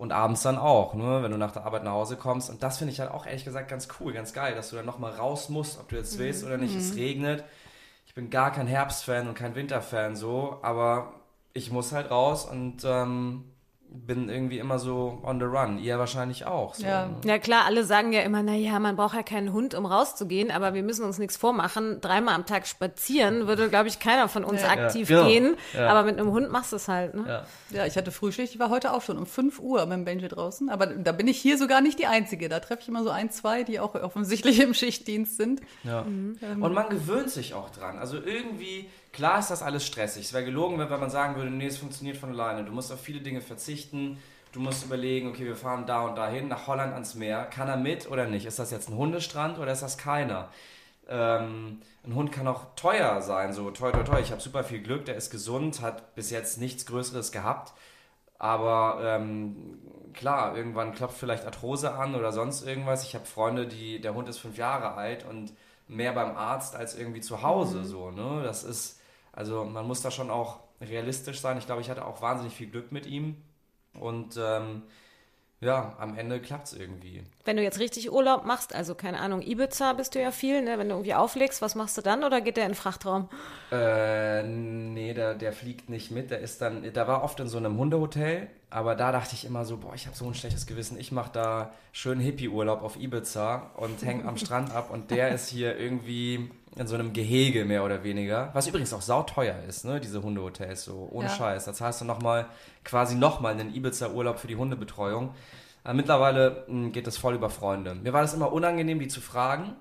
und 0.00 0.12
abends 0.12 0.40
dann 0.40 0.56
auch, 0.56 0.94
ne, 0.94 1.22
wenn 1.22 1.30
du 1.30 1.36
nach 1.36 1.52
der 1.52 1.66
Arbeit 1.66 1.84
nach 1.84 1.92
Hause 1.92 2.16
kommst. 2.16 2.48
Und 2.48 2.62
das 2.62 2.78
finde 2.78 2.94
ich 2.94 3.00
halt 3.00 3.10
auch 3.10 3.26
ehrlich 3.26 3.44
gesagt 3.44 3.68
ganz 3.68 3.86
cool, 4.00 4.14
ganz 4.14 4.32
geil, 4.32 4.54
dass 4.54 4.70
du 4.70 4.76
dann 4.76 4.86
nochmal 4.86 5.12
raus 5.12 5.50
musst, 5.50 5.78
ob 5.78 5.90
du 5.90 5.96
jetzt 5.96 6.18
willst 6.18 6.42
oder 6.42 6.56
nicht. 6.56 6.74
Es 6.74 6.96
regnet. 6.96 7.44
Ich 8.06 8.14
bin 8.14 8.30
gar 8.30 8.50
kein 8.50 8.66
Herbstfan 8.66 9.28
und 9.28 9.34
kein 9.34 9.54
Winterfan 9.54 10.16
so, 10.16 10.58
aber 10.62 11.12
ich 11.52 11.70
muss 11.70 11.92
halt 11.92 12.10
raus 12.10 12.46
und 12.46 12.78
ähm, 12.82 13.44
bin 13.92 14.28
irgendwie 14.28 14.58
immer 14.58 14.78
so 14.78 15.18
on 15.24 15.38
the 15.40 15.44
run. 15.46 15.78
Ihr 15.78 15.98
wahrscheinlich 15.98 16.46
auch. 16.46 16.74
So, 16.74 16.84
Ja. 16.86 17.06
ne? 17.06 17.14
Ja 17.24 17.38
klar, 17.38 17.64
alle 17.66 17.84
sagen 17.84 18.12
ja 18.12 18.20
immer, 18.22 18.42
na 18.42 18.54
ja, 18.54 18.78
man 18.78 18.94
braucht 18.96 19.14
ja 19.16 19.22
keinen 19.22 19.52
Hund, 19.52 19.74
um 19.74 19.84
rauszugehen, 19.84 20.50
aber 20.50 20.74
wir 20.74 20.82
müssen 20.82 21.04
uns 21.04 21.18
nichts 21.18 21.36
vormachen. 21.36 22.00
Dreimal 22.00 22.34
am 22.34 22.46
Tag 22.46 22.66
spazieren 22.66 23.46
würde, 23.48 23.68
glaube 23.68 23.88
ich, 23.88 23.98
keiner 23.98 24.28
von 24.28 24.44
uns 24.44 24.62
aktiv 24.62 25.10
Ja, 25.10 25.16
genau. 25.18 25.28
gehen. 25.28 25.56
Ja. 25.74 25.88
Aber 25.88 26.04
mit 26.04 26.18
einem 26.18 26.30
Hund 26.30 26.50
machst 26.50 26.72
du 26.72 26.76
es 26.76 26.86
halt. 26.88 27.14
Ne? 27.14 27.24
Ja. 27.26 27.46
Ja, 27.76 27.86
ich 27.86 27.96
hatte 27.96 28.12
Frühschicht. 28.12 28.54
Ich 28.54 28.58
war 28.60 28.70
heute 28.70 28.92
auch 28.92 29.02
schon 29.02 29.18
um 29.18 29.26
5 29.26 29.58
Uhr 29.58 29.84
mit 29.86 29.92
dem 29.98 30.04
Benji 30.04 30.28
draußen. 30.28 30.68
Aber 30.70 30.86
da 30.86 31.12
bin 31.12 31.26
ich 31.28 31.38
hier 31.40 31.58
sogar 31.58 31.80
nicht 31.80 31.98
die 31.98 32.06
Einzige. 32.06 32.48
Da 32.48 32.60
treffe 32.60 32.82
ich 32.82 32.88
immer 32.88 33.02
so 33.04 33.10
ein, 33.10 33.30
zwei, 33.30 33.62
die 33.64 33.80
auch 33.80 33.94
offensichtlich 33.96 34.60
im 34.62 34.74
Schichtdienst 34.74 35.36
sind. 35.36 35.60
Ja. 35.84 36.00
Und 36.02 36.72
man 36.74 36.88
gewöhnt 36.88 37.30
sich 37.30 37.54
auch 37.54 37.70
dran. 37.70 37.98
Also 37.98 38.16
irgendwie, 38.16 38.88
klar 39.12 39.38
ist 39.38 39.50
das 39.50 39.62
alles 39.62 39.86
stressig. 39.86 40.26
Es 40.26 40.32
wäre 40.32 40.44
gelogen, 40.44 40.78
wenn 40.78 40.88
man 40.88 41.10
sagen 41.10 41.36
würde, 41.36 41.50
nee, 41.50 41.66
es 41.66 41.78
funktioniert 41.78 42.16
von 42.16 42.30
alleine. 42.30 42.64
Du 42.64 42.72
musst 42.72 42.92
auf 42.92 43.00
viele 43.00 43.20
Dinge 43.20 43.40
verzichten. 43.40 44.18
Du 44.52 44.60
musst 44.60 44.84
überlegen, 44.84 45.28
okay, 45.28 45.44
wir 45.44 45.56
fahren 45.56 45.86
da 45.86 46.02
und 46.02 46.16
dahin, 46.16 46.48
nach 46.48 46.66
Holland 46.66 46.92
ans 46.92 47.14
Meer. 47.14 47.44
Kann 47.44 47.68
er 47.68 47.76
mit 47.76 48.10
oder 48.10 48.26
nicht? 48.26 48.46
Ist 48.46 48.58
das 48.58 48.70
jetzt 48.70 48.88
ein 48.88 48.96
Hundestrand 48.96 49.58
oder 49.58 49.72
ist 49.72 49.82
das 49.82 49.96
keiner? 49.96 50.48
Ähm, 51.08 51.80
ein 52.04 52.14
Hund 52.14 52.32
kann 52.32 52.48
auch 52.48 52.74
teuer 52.76 53.20
sein, 53.22 53.52
so 53.52 53.70
toi 53.70 53.92
toi 53.92 54.02
toi. 54.02 54.20
Ich 54.20 54.32
habe 54.32 54.40
super 54.40 54.64
viel 54.64 54.80
Glück, 54.82 55.04
der 55.04 55.16
ist 55.16 55.30
gesund, 55.30 55.82
hat 55.82 56.14
bis 56.14 56.30
jetzt 56.30 56.58
nichts 56.58 56.86
Größeres 56.86 57.30
gehabt. 57.32 57.72
Aber 58.38 59.00
ähm, 59.02 59.78
klar, 60.14 60.56
irgendwann 60.56 60.94
klopft 60.94 61.18
vielleicht 61.18 61.44
Arthrose 61.44 61.92
an 61.92 62.14
oder 62.14 62.32
sonst 62.32 62.66
irgendwas. 62.66 63.04
Ich 63.04 63.14
habe 63.14 63.26
Freunde, 63.26 63.66
die, 63.66 64.00
der 64.00 64.14
Hund 64.14 64.28
ist 64.28 64.38
fünf 64.38 64.56
Jahre 64.56 64.94
alt 64.94 65.26
und 65.28 65.52
mehr 65.88 66.12
beim 66.12 66.36
Arzt 66.36 66.74
als 66.74 66.96
irgendwie 66.96 67.20
zu 67.20 67.42
Hause. 67.42 67.84
So, 67.84 68.10
ne? 68.10 68.42
Das 68.42 68.64
ist, 68.64 68.99
also 69.32 69.64
man 69.64 69.86
muss 69.86 70.02
da 70.02 70.10
schon 70.10 70.30
auch 70.30 70.60
realistisch 70.80 71.40
sein. 71.40 71.58
Ich 71.58 71.66
glaube, 71.66 71.80
ich 71.80 71.90
hatte 71.90 72.04
auch 72.04 72.22
wahnsinnig 72.22 72.54
viel 72.54 72.68
Glück 72.68 72.92
mit 72.92 73.06
ihm. 73.06 73.36
Und 73.94 74.38
ähm, 74.38 74.82
ja, 75.60 75.94
am 75.98 76.16
Ende 76.16 76.40
klappt 76.40 76.68
es 76.68 76.72
irgendwie. 76.72 77.22
Wenn 77.44 77.56
du 77.56 77.62
jetzt 77.62 77.78
richtig 77.78 78.10
Urlaub 78.10 78.46
machst, 78.46 78.74
also 78.74 78.94
keine 78.94 79.20
Ahnung, 79.20 79.42
Ibiza 79.42 79.92
bist 79.92 80.14
du 80.14 80.22
ja 80.22 80.30
viel, 80.30 80.62
ne? 80.62 80.78
wenn 80.78 80.88
du 80.88 80.94
irgendwie 80.94 81.14
auflegst, 81.14 81.60
was 81.60 81.74
machst 81.74 81.98
du 81.98 82.02
dann 82.02 82.24
oder 82.24 82.40
geht 82.40 82.56
der 82.56 82.64
in 82.64 82.70
den 82.70 82.76
Frachtraum? 82.76 83.28
Äh, 83.70 84.42
nee, 84.42 85.12
der, 85.12 85.34
der 85.34 85.52
fliegt 85.52 85.90
nicht 85.90 86.10
mit. 86.10 86.30
Der 86.30 86.38
ist 86.38 86.62
dann, 86.62 86.90
der 86.90 87.08
war 87.08 87.22
oft 87.22 87.40
in 87.40 87.48
so 87.48 87.58
einem 87.58 87.76
Hundehotel, 87.76 88.48
aber 88.70 88.94
da 88.94 89.12
dachte 89.12 89.34
ich 89.34 89.44
immer 89.44 89.66
so, 89.66 89.76
boah, 89.76 89.94
ich 89.94 90.06
habe 90.06 90.16
so 90.16 90.26
ein 90.26 90.34
schlechtes 90.34 90.66
Gewissen. 90.66 90.98
Ich 90.98 91.12
mache 91.12 91.30
da 91.32 91.74
schön 91.92 92.20
Hippie-Urlaub 92.20 92.82
auf 92.82 92.96
Ibiza 92.96 93.70
und 93.76 94.02
hänge 94.02 94.24
am 94.24 94.38
Strand 94.38 94.74
ab 94.74 94.90
und 94.90 95.10
der 95.10 95.28
ist 95.28 95.50
hier 95.50 95.76
irgendwie 95.78 96.50
in 96.76 96.86
so 96.86 96.94
einem 96.94 97.12
Gehege 97.12 97.64
mehr 97.64 97.84
oder 97.84 98.04
weniger. 98.04 98.50
Was 98.52 98.66
übrigens 98.68 98.92
auch 98.92 99.02
sauteuer 99.02 99.56
ist, 99.68 99.84
ne, 99.84 100.00
diese 100.00 100.22
Hundehotels, 100.22 100.84
so 100.84 101.08
ohne 101.10 101.28
Ja. 101.28 101.34
Scheiß. 101.34 101.64
Da 101.64 101.72
zahlst 101.72 102.00
du 102.00 102.04
nochmal, 102.04 102.46
quasi 102.84 103.16
nochmal 103.16 103.52
einen 103.54 103.74
Ibiza-Urlaub 103.74 104.38
für 104.38 104.46
die 104.46 104.56
Hundebetreuung. 104.56 105.34
Aber 105.82 105.94
mittlerweile 105.94 106.64
mh, 106.68 106.90
geht 106.90 107.06
das 107.06 107.16
voll 107.16 107.34
über 107.34 107.50
Freunde. 107.50 107.94
Mir 107.94 108.12
war 108.12 108.22
das 108.22 108.34
immer 108.34 108.52
unangenehm, 108.52 108.98
die 109.00 109.08
zu 109.08 109.20
fragen. 109.20 109.74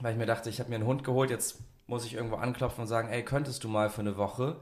weil 0.00 0.12
ich 0.12 0.18
mir 0.18 0.26
dachte, 0.26 0.50
ich 0.50 0.60
habe 0.60 0.68
mir 0.70 0.76
einen 0.76 0.86
Hund 0.86 1.02
geholt, 1.02 1.30
jetzt 1.30 1.58
muss 1.86 2.04
ich 2.04 2.14
irgendwo 2.14 2.36
anklopfen 2.36 2.82
und 2.82 2.86
sagen, 2.88 3.08
ey, 3.08 3.24
könntest 3.24 3.64
du 3.64 3.68
mal 3.68 3.88
für 3.88 4.02
eine 4.02 4.16
Woche? 4.18 4.56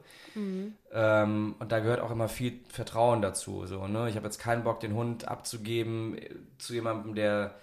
Ähm, 0.92 1.54
und 1.58 1.72
da 1.72 1.80
gehört 1.80 2.00
auch 2.00 2.10
immer 2.10 2.28
viel 2.28 2.60
Vertrauen 2.68 3.20
dazu. 3.22 3.66
So, 3.66 3.86
ne? 3.88 4.08
Ich 4.08 4.16
habe 4.16 4.26
jetzt 4.26 4.38
keinen 4.38 4.62
Bock, 4.64 4.80
den 4.80 4.94
Hund 4.94 5.26
abzugeben 5.26 6.16
äh, 6.18 6.30
zu 6.58 6.74
jemandem, 6.74 7.14
der 7.14 7.54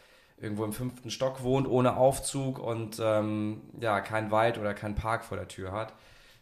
irgendwo 0.44 0.66
im 0.66 0.74
fünften 0.74 1.10
Stock 1.10 1.42
wohnt, 1.42 1.68
ohne 1.68 1.96
Aufzug 1.96 2.60
und 2.60 3.00
ähm, 3.02 3.62
ja, 3.80 4.02
kein 4.02 4.30
Wald 4.30 4.58
oder 4.58 4.74
kein 4.74 4.94
Park 4.94 5.24
vor 5.24 5.38
der 5.38 5.48
Tür 5.48 5.72
hat. 5.72 5.94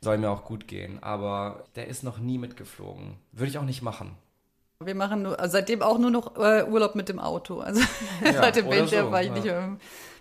Soll 0.02 0.18
mir 0.18 0.32
auch 0.32 0.44
gut 0.44 0.68
gehen. 0.68 1.02
Aber 1.02 1.66
der 1.76 1.88
ist 1.88 2.04
noch 2.04 2.18
nie 2.18 2.40
mitgeflogen. 2.40 3.18
Würde 3.32 3.50
ich 3.52 3.60
auch 3.60 3.64
nicht 3.64 3.84
machen. 3.84 4.18
Wir 4.84 4.96
machen 4.96 5.22
nur, 5.22 5.40
also 5.40 5.54
seitdem 5.54 5.84
auch 5.84 6.00
nur 6.00 6.10
noch 6.10 6.36
äh, 6.38 6.64
Urlaub 6.64 6.96
mit 6.96 7.08
dem 7.08 7.20
Auto. 7.20 7.60
Also 7.60 7.82
seit 8.24 8.56
dem 8.56 8.66
oder 8.66 8.78
Benji 8.78 8.98
so, 8.98 9.12
war 9.12 9.22
ich 9.22 9.28
ja. 9.28 9.34
nicht 9.36 9.46
mit 9.46 9.54
dem, 9.54 9.72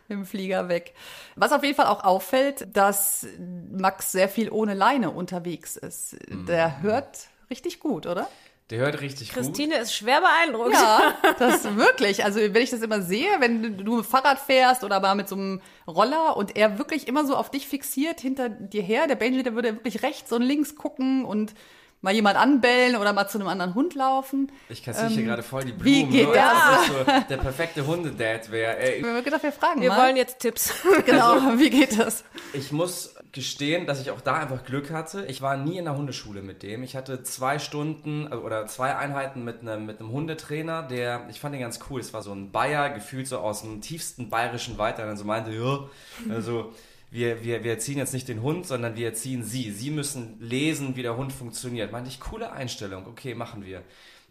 mit 0.08 0.18
dem 0.18 0.26
Flieger 0.26 0.68
weg. 0.68 0.94
Was 1.34 1.52
auf 1.52 1.64
jeden 1.64 1.74
Fall 1.74 1.86
auch 1.86 2.04
auffällt, 2.04 2.76
dass 2.76 3.26
Max 3.38 4.12
sehr 4.12 4.28
viel 4.28 4.50
ohne 4.50 4.74
Leine 4.74 5.10
unterwegs 5.10 5.76
ist. 5.76 6.18
Mhm. 6.28 6.44
Der 6.44 6.82
hört 6.82 7.28
richtig 7.48 7.80
gut, 7.80 8.06
oder? 8.06 8.28
Der 8.70 8.78
hört 8.78 9.00
richtig 9.00 9.34
gut. 9.34 9.42
Christine 9.42 9.76
ist 9.78 9.94
schwer 9.94 10.20
beeindruckt. 10.20 10.74
Ja, 10.74 11.14
das 11.38 11.64
wirklich. 11.76 12.24
Also 12.24 12.40
wenn 12.40 12.62
ich 12.62 12.70
das 12.70 12.82
immer 12.82 13.02
sehe, 13.02 13.28
wenn 13.40 13.78
du 13.78 13.96
mit 13.96 14.06
Fahrrad 14.06 14.38
fährst 14.38 14.84
oder 14.84 15.00
mal 15.00 15.16
mit 15.16 15.28
so 15.28 15.34
einem 15.34 15.60
Roller 15.88 16.36
und 16.36 16.56
er 16.56 16.78
wirklich 16.78 17.08
immer 17.08 17.26
so 17.26 17.36
auf 17.36 17.50
dich 17.50 17.66
fixiert 17.66 18.20
hinter 18.20 18.48
dir 18.48 18.82
her, 18.82 19.08
der 19.08 19.16
Benji, 19.16 19.42
der 19.42 19.54
würde 19.54 19.74
wirklich 19.74 20.02
rechts 20.02 20.32
und 20.32 20.42
links 20.42 20.76
gucken 20.76 21.24
und 21.24 21.54
mal 22.02 22.14
jemand 22.14 22.36
anbellen 22.36 22.96
oder 22.96 23.12
mal 23.12 23.28
zu 23.28 23.38
einem 23.38 23.48
anderen 23.48 23.74
Hund 23.74 23.94
laufen. 23.94 24.50
Ich 24.68 24.82
kassiere 24.82 25.08
hier 25.08 25.24
gerade 25.24 25.42
voll 25.42 25.64
die 25.64 25.72
Blumen. 25.72 25.84
wie 25.84 26.04
geht 26.04 26.28
ne? 26.28 26.34
das? 26.34 26.86
So 26.86 27.22
der 27.28 27.36
perfekte 27.36 27.86
Hundedad 27.86 28.50
wäre. 28.50 28.78
Ey, 28.78 29.02
Wir 29.02 29.14
haben 29.14 29.24
gedacht, 29.24 29.42
wir 29.42 29.52
fragen 29.52 29.82
Wir 29.82 29.90
mal. 29.90 30.04
wollen 30.04 30.16
jetzt 30.16 30.38
Tipps. 30.38 30.72
genau, 31.06 31.36
wie 31.58 31.70
geht 31.70 31.98
das? 31.98 32.24
Ich 32.52 32.72
muss 32.72 33.14
gestehen, 33.32 33.86
dass 33.86 34.00
ich 34.00 34.10
auch 34.10 34.20
da 34.20 34.34
einfach 34.34 34.64
Glück 34.64 34.90
hatte. 34.90 35.24
Ich 35.26 35.40
war 35.40 35.56
nie 35.56 35.78
in 35.78 35.84
der 35.84 35.96
Hundeschule 35.96 36.42
mit 36.42 36.62
dem. 36.62 36.82
Ich 36.82 36.96
hatte 36.96 37.22
zwei 37.22 37.58
Stunden 37.58 38.26
äh, 38.30 38.34
oder 38.34 38.66
zwei 38.66 38.96
Einheiten 38.96 39.44
mit 39.44 39.60
einem, 39.60 39.86
mit 39.86 40.00
einem 40.00 40.10
Hundetrainer, 40.10 40.82
der, 40.82 41.26
ich 41.30 41.40
fand 41.40 41.54
den 41.54 41.60
ganz 41.60 41.78
cool. 41.88 42.00
Es 42.00 42.12
war 42.12 42.22
so 42.22 42.32
ein 42.32 42.50
Bayer, 42.50 42.90
gefühlt 42.90 43.28
so 43.28 43.38
aus 43.38 43.62
dem 43.62 43.80
tiefsten 43.80 44.30
bayerischen 44.30 44.78
Wald, 44.78 44.98
der 44.98 45.06
dann 45.06 45.16
so 45.16 45.24
meinte, 45.24 45.52
ja, 45.52 45.88
also 46.28 46.72
wir, 47.10 47.42
wir, 47.44 47.64
wir 47.64 47.72
erziehen 47.72 47.98
jetzt 47.98 48.12
nicht 48.12 48.28
den 48.28 48.42
Hund, 48.42 48.66
sondern 48.66 48.96
wir 48.96 49.06
erziehen 49.06 49.44
sie. 49.44 49.70
Sie 49.70 49.90
müssen 49.90 50.36
lesen, 50.40 50.96
wie 50.96 51.02
der 51.02 51.16
Hund 51.16 51.32
funktioniert. 51.32 51.92
Meinte 51.92 52.10
ich, 52.10 52.20
coole 52.20 52.52
Einstellung. 52.52 53.06
Okay, 53.06 53.34
machen 53.34 53.64
wir. 53.64 53.82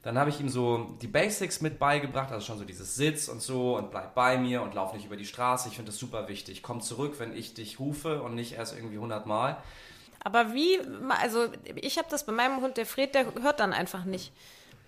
Dann 0.01 0.17
habe 0.17 0.29
ich 0.29 0.39
ihm 0.39 0.47
so 0.47 0.95
die 1.01 1.07
Basics 1.07 1.59
mit 1.59 1.77
beigebracht, 1.77 2.31
also 2.31 2.45
schon 2.45 2.57
so 2.57 2.63
dieses 2.63 2.95
Sitz 2.95 3.27
und 3.27 3.41
so 3.41 3.75
und 3.75 3.91
bleib 3.91 4.15
bei 4.15 4.37
mir 4.37 4.61
und 4.61 4.73
lauf 4.73 4.93
nicht 4.93 5.05
über 5.05 5.17
die 5.17 5.25
Straße. 5.25 5.67
Ich 5.67 5.75
finde 5.75 5.91
das 5.91 5.99
super 5.99 6.29
wichtig. 6.29 6.63
Komm 6.63 6.79
zurück, 6.79 7.15
wenn 7.17 7.35
ich 7.35 7.53
dich 7.53 7.79
rufe 7.79 8.21
und 8.21 8.33
nicht 8.33 8.53
erst 8.53 8.75
irgendwie 8.75 8.95
100 8.95 9.25
Mal. 9.25 9.57
Aber 10.23 10.53
wie, 10.53 10.79
also 11.21 11.47
ich 11.75 11.97
habe 11.97 12.07
das 12.09 12.25
bei 12.25 12.31
meinem 12.31 12.61
Hund, 12.61 12.77
der 12.77 12.85
Fred, 12.85 13.13
der 13.13 13.25
hört 13.41 13.59
dann 13.59 13.73
einfach 13.73 14.05
nicht. 14.05 14.31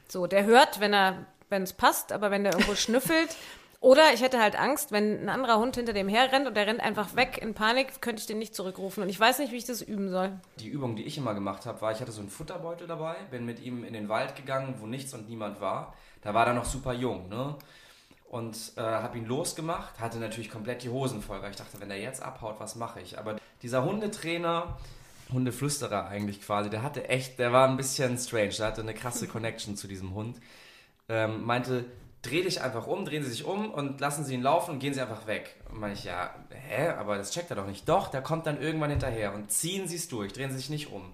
So, 0.08 0.28
der 0.28 0.46
hört, 0.46 0.80
wenn 0.80 0.94
er, 0.94 1.26
wenn 1.50 1.64
es 1.64 1.74
passt, 1.74 2.12
aber 2.14 2.32
wenn 2.32 2.44
der 2.44 2.54
irgendwo 2.54 2.76
schnüffelt. 2.76 3.36
Oder 3.82 4.14
ich 4.14 4.22
hätte 4.22 4.40
halt 4.40 4.56
Angst, 4.56 4.92
wenn 4.92 5.24
ein 5.24 5.30
anderer 5.30 5.58
Hund 5.58 5.76
hinter 5.76 5.92
dem 5.92 6.08
herrennt 6.08 6.46
und 6.46 6.56
der 6.56 6.68
rennt 6.68 6.82
einfach 6.82 7.16
weg 7.16 7.40
in 7.42 7.56
Panik, 7.56 8.00
könnte 8.00 8.20
ich 8.20 8.28
den 8.28 8.38
nicht 8.38 8.54
zurückrufen. 8.54 9.02
Und 9.02 9.10
ich 9.10 9.20
weiß 9.20 9.40
nicht, 9.40 9.52
wie 9.52 9.58
ich 9.58 9.66
das 9.66 9.82
üben 9.82 10.12
soll. 10.12 10.40
Die 10.60 10.70
Übung, 10.70 10.96
die 10.96 11.02
ich 11.02 11.18
immer 11.18 11.34
gemacht 11.34 11.66
habe, 11.66 11.82
war, 11.82 11.92
ich 11.92 12.00
hatte 12.00 12.12
so 12.12 12.22
einen 12.22 12.30
Futterbeutel 12.30 12.86
dabei, 12.86 13.16
bin 13.32 13.44
mit 13.44 13.60
ihm 13.60 13.84
in 13.84 13.94
den 13.94 14.08
Wald 14.08 14.36
gegangen, 14.36 14.76
wo 14.78 14.86
nichts 14.86 15.16
und 15.16 15.28
niemand 15.28 15.62
war. 15.62 15.96
Da 16.22 16.36
war 16.36 16.46
er 16.46 16.54
noch 16.54 16.66
super 16.66 16.94
jung, 16.94 17.28
ne? 17.28 17.56
Und 18.30 18.74
äh, 18.78 18.82
habe 18.82 19.18
ihn 19.18 19.26
losgemacht, 19.26 20.00
hatte 20.00 20.20
natürlich 20.20 20.52
komplett 20.52 20.84
die 20.84 20.90
Hosen 20.90 21.24
voll, 21.24 21.42
weil 21.42 21.50
ich 21.50 21.58
dachte, 21.58 21.82
wenn 21.82 21.90
der 21.90 22.00
jetzt 22.00 22.22
abhaut, 22.22 22.60
was 22.60 22.76
mache 22.76 23.02
ich? 23.02 23.18
Aber 23.18 23.38
dieser 23.64 23.84
Hundetrainer, 23.84 24.78
Hundeflüsterer 25.34 26.08
eigentlich 26.08 26.42
quasi, 26.42 26.70
der 26.70 26.84
hatte 26.84 27.10
echt, 27.10 27.40
der 27.40 27.52
war 27.52 27.68
ein 27.68 27.78
bisschen 27.78 28.16
strange, 28.20 28.54
der 28.60 28.68
hatte 28.68 28.82
eine 28.82 28.94
krasse 28.94 29.28
Connection 29.28 29.76
zu 29.76 29.88
diesem 29.88 30.14
Hund. 30.14 30.40
Ähm, 31.10 31.44
meinte, 31.44 31.86
dreh 32.22 32.44
dich 32.44 32.62
einfach 32.62 32.88
um, 32.88 33.06
drehen 33.06 33.24
Sie 33.24 33.32
sich 33.32 33.46
um 33.46 33.72
und 33.72 34.00
lassen 34.00 34.24
Sie 34.24 34.34
ihn 34.34 34.42
laufen 34.42 34.72
und 34.72 34.80
gehen 34.80 34.94
Sie 34.94 35.02
einfach 35.02 35.28
weg. 35.28 35.56
Und 35.70 35.80
meine 35.80 35.94
ich, 35.94 36.04
ja, 36.04 36.36
hä, 36.50 36.90
aber 36.90 37.18
das 37.18 37.32
checkt 37.32 37.50
er 37.50 37.56
doch 37.56 37.68
nicht. 37.68 37.90
Doch, 37.90 38.10
der 38.10 38.22
kommt 38.22 38.46
dann 38.46 38.62
irgendwann 38.62 38.92
hinterher 38.92 39.34
und 39.34 39.52
ziehen 39.52 39.88
Sie 39.88 39.96
es 39.96 40.08
durch, 40.08 40.34
drehen 40.34 40.52
Sie 40.52 40.58
sich 40.58 40.70
nicht 40.70 40.92
um. 40.92 41.14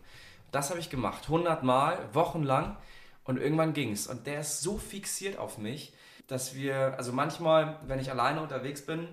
Das 0.52 0.70
habe 0.70 0.80
ich 0.80 0.90
gemacht, 0.90 1.24
100 1.24 1.64
Mal, 1.64 1.98
wochenlang 2.14 2.78
und 3.24 3.38
irgendwann 3.38 3.74
ging's. 3.74 4.08
Und 4.08 4.28
der 4.28 4.42
ist 4.42 4.62
so 4.62 4.78
fixiert 4.78 5.38
auf 5.38 5.58
mich, 5.58 5.94
dass 6.28 6.56
wir, 6.56 6.96
also 6.98 7.14
manchmal, 7.14 7.80
wenn 7.88 8.00
ich 8.00 8.12
alleine 8.12 8.42
unterwegs 8.42 8.86
bin, 8.86 9.08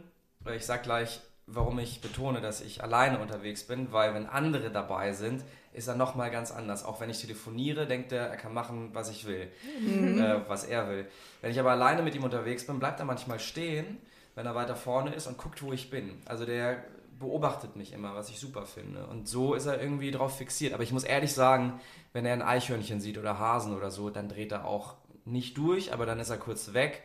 oder 0.44 0.54
ich 0.54 0.66
sag 0.66 0.82
gleich, 0.82 1.20
warum 1.46 1.78
ich 1.78 2.00
betone, 2.00 2.40
dass 2.40 2.60
ich 2.60 2.82
alleine 2.82 3.18
unterwegs 3.18 3.64
bin, 3.64 3.92
weil 3.92 4.14
wenn 4.14 4.26
andere 4.26 4.70
dabei 4.70 5.12
sind, 5.12 5.44
ist 5.72 5.88
er 5.88 5.94
nochmal 5.94 6.30
ganz 6.30 6.50
anders. 6.50 6.84
Auch 6.84 7.00
wenn 7.00 7.10
ich 7.10 7.20
telefoniere, 7.20 7.86
denkt 7.86 8.12
er, 8.12 8.28
er 8.28 8.36
kann 8.36 8.54
machen, 8.54 8.90
was 8.92 9.10
ich 9.10 9.26
will, 9.26 9.48
äh, 9.86 10.40
was 10.48 10.64
er 10.64 10.88
will. 10.88 11.06
Wenn 11.42 11.50
ich 11.50 11.60
aber 11.60 11.72
alleine 11.72 12.02
mit 12.02 12.14
ihm 12.14 12.24
unterwegs 12.24 12.66
bin, 12.66 12.78
bleibt 12.78 13.00
er 13.00 13.06
manchmal 13.06 13.40
stehen, 13.40 13.98
wenn 14.34 14.46
er 14.46 14.54
weiter 14.54 14.76
vorne 14.76 15.14
ist 15.14 15.26
und 15.26 15.36
guckt, 15.36 15.62
wo 15.62 15.72
ich 15.72 15.90
bin. 15.90 16.22
Also 16.26 16.46
der 16.46 16.84
beobachtet 17.18 17.76
mich 17.76 17.92
immer, 17.92 18.14
was 18.14 18.30
ich 18.30 18.38
super 18.38 18.66
finde. 18.66 19.06
Und 19.06 19.28
so 19.28 19.54
ist 19.54 19.66
er 19.66 19.80
irgendwie 19.80 20.10
drauf 20.10 20.36
fixiert. 20.36 20.74
Aber 20.74 20.82
ich 20.82 20.92
muss 20.92 21.04
ehrlich 21.04 21.32
sagen, 21.32 21.80
wenn 22.12 22.26
er 22.26 22.32
ein 22.32 22.42
Eichhörnchen 22.42 23.00
sieht 23.00 23.18
oder 23.18 23.38
Hasen 23.38 23.76
oder 23.76 23.90
so, 23.90 24.10
dann 24.10 24.28
dreht 24.28 24.52
er 24.52 24.64
auch 24.64 24.94
nicht 25.24 25.56
durch, 25.56 25.92
aber 25.92 26.06
dann 26.06 26.20
ist 26.20 26.30
er 26.30 26.36
kurz 26.36 26.74
weg. 26.74 27.02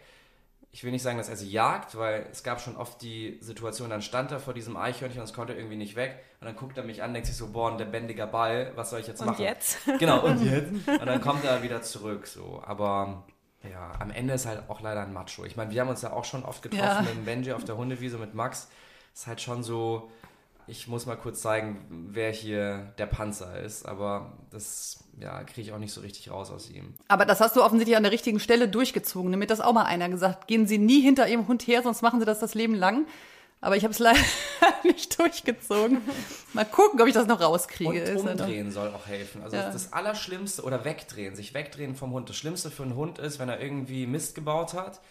Ich 0.71 0.83
will 0.83 0.91
nicht 0.91 1.01
sagen, 1.01 1.17
dass 1.17 1.29
er 1.29 1.35
sie 1.35 1.49
jagt, 1.49 1.97
weil 1.97 2.27
es 2.31 2.43
gab 2.43 2.61
schon 2.61 2.77
oft 2.77 3.01
die 3.01 3.39
Situation, 3.41 3.89
dann 3.89 4.03
stand 4.03 4.31
er 4.31 4.39
vor 4.39 4.53
diesem 4.53 4.77
Eichhörnchen 4.77 5.19
und 5.19 5.25
es 5.27 5.33
konnte 5.33 5.53
irgendwie 5.53 5.75
nicht 5.77 5.95
weg. 5.95 6.19
Und 6.39 6.45
dann 6.45 6.55
guckt 6.55 6.77
er 6.77 6.83
mich 6.83 7.01
an, 7.01 7.11
denkt 7.13 7.25
sich 7.27 7.35
so, 7.35 7.47
boah, 7.51 7.71
ein 7.71 7.79
lebendiger 7.79 8.27
Ball, 8.27 8.71
was 8.75 8.91
soll 8.91 8.99
ich 8.99 9.07
jetzt 9.07 9.19
Und 9.21 9.27
machen? 9.27 9.41
jetzt? 9.43 9.79
Genau, 9.97 10.19
und 10.23 10.43
jetzt? 10.45 10.71
Und 10.87 11.05
dann 11.07 11.21
kommt 11.21 11.43
er 11.43 11.63
wieder 11.63 11.81
zurück, 11.81 12.27
so. 12.27 12.61
Aber 12.65 13.23
ja, 13.69 13.91
am 13.99 14.11
Ende 14.11 14.35
ist 14.35 14.45
halt 14.45 14.69
auch 14.69 14.79
leider 14.81 15.01
ein 15.01 15.11
Macho. 15.11 15.43
Ich 15.43 15.57
meine, 15.57 15.71
wir 15.71 15.81
haben 15.81 15.89
uns 15.89 16.03
ja 16.03 16.13
auch 16.13 16.23
schon 16.23 16.43
oft 16.45 16.61
getroffen 16.61 16.85
Ja. 16.85 17.01
mit 17.01 17.11
dem 17.15 17.25
Benji 17.25 17.51
auf 17.51 17.63
der 17.65 17.75
Hundewiese 17.75 18.17
mit 18.19 18.35
Max. 18.35 18.69
Ist 19.13 19.25
halt 19.25 19.41
schon 19.41 19.63
so, 19.63 20.11
ich 20.69 20.87
muss 20.87 21.05
mal 21.05 21.15
kurz 21.15 21.41
zeigen, 21.41 22.07
wer 22.11 22.31
hier 22.31 22.93
der 22.97 23.07
Panzer 23.07 23.59
ist. 23.59 23.85
Aber 23.85 24.33
das, 24.51 25.03
ja, 25.19 25.43
kriege 25.43 25.61
ich 25.61 25.73
auch 25.73 25.79
nicht 25.79 25.91
so 25.93 26.01
richtig 26.01 26.29
raus 26.31 26.51
aus 26.51 26.69
ihm. 26.69 26.93
Aber 27.07 27.25
das 27.25 27.41
hast 27.41 27.55
du 27.55 27.63
offensichtlich 27.63 27.97
an 27.97 28.03
der 28.03 28.11
richtigen 28.11 28.39
Stelle 28.39 28.67
durchgezogen. 28.69 29.31
Damit 29.31 29.49
das 29.49 29.61
auch 29.61 29.73
mal 29.73 29.83
einer 29.85 30.09
gesagt. 30.09 30.47
Gehen 30.47 30.67
Sie 30.67 30.77
nie 30.77 31.01
hinter 31.01 31.27
Ihrem 31.27 31.47
Hund 31.47 31.65
her, 31.67 31.81
sonst 31.83 32.01
machen 32.01 32.19
Sie 32.19 32.25
das 32.25 32.39
das 32.39 32.53
Leben 32.53 32.75
lang. 32.75 33.07
Aber 33.61 33.75
ich 33.75 33.83
habe 33.83 33.91
es 33.91 33.99
leider 33.99 34.19
nicht 34.83 35.19
durchgezogen. 35.19 36.01
Mal 36.53 36.65
gucken, 36.65 37.01
ob 37.01 37.07
ich 37.07 37.13
das 37.13 37.27
noch 37.27 37.41
rauskriege. 37.41 37.89
Und 37.89 37.97
Ist 37.97 38.21
umdrehen 38.21 38.71
soll 38.71 38.89
auch 38.89 39.07
helfen. 39.07 39.43
Also 39.43 39.57
Ja. 39.57 39.69
das 39.71 39.91
Allerschlimmste, 39.91 40.63
oder 40.63 40.85
wegdrehen, 40.85 41.35
sich 41.35 41.53
wegdrehen 41.53 41.95
vom 41.95 42.11
Hund. 42.11 42.29
Das 42.29 42.37
Schlimmste 42.37 42.71
für 42.71 42.83
einen 42.83 42.95
Hund 42.95 43.19
ist, 43.19 43.39
wenn 43.39 43.49
er 43.49 43.59
irgendwie 43.59 44.05
Mist 44.07 44.35
gebaut 44.35 44.73
hat 44.73 45.01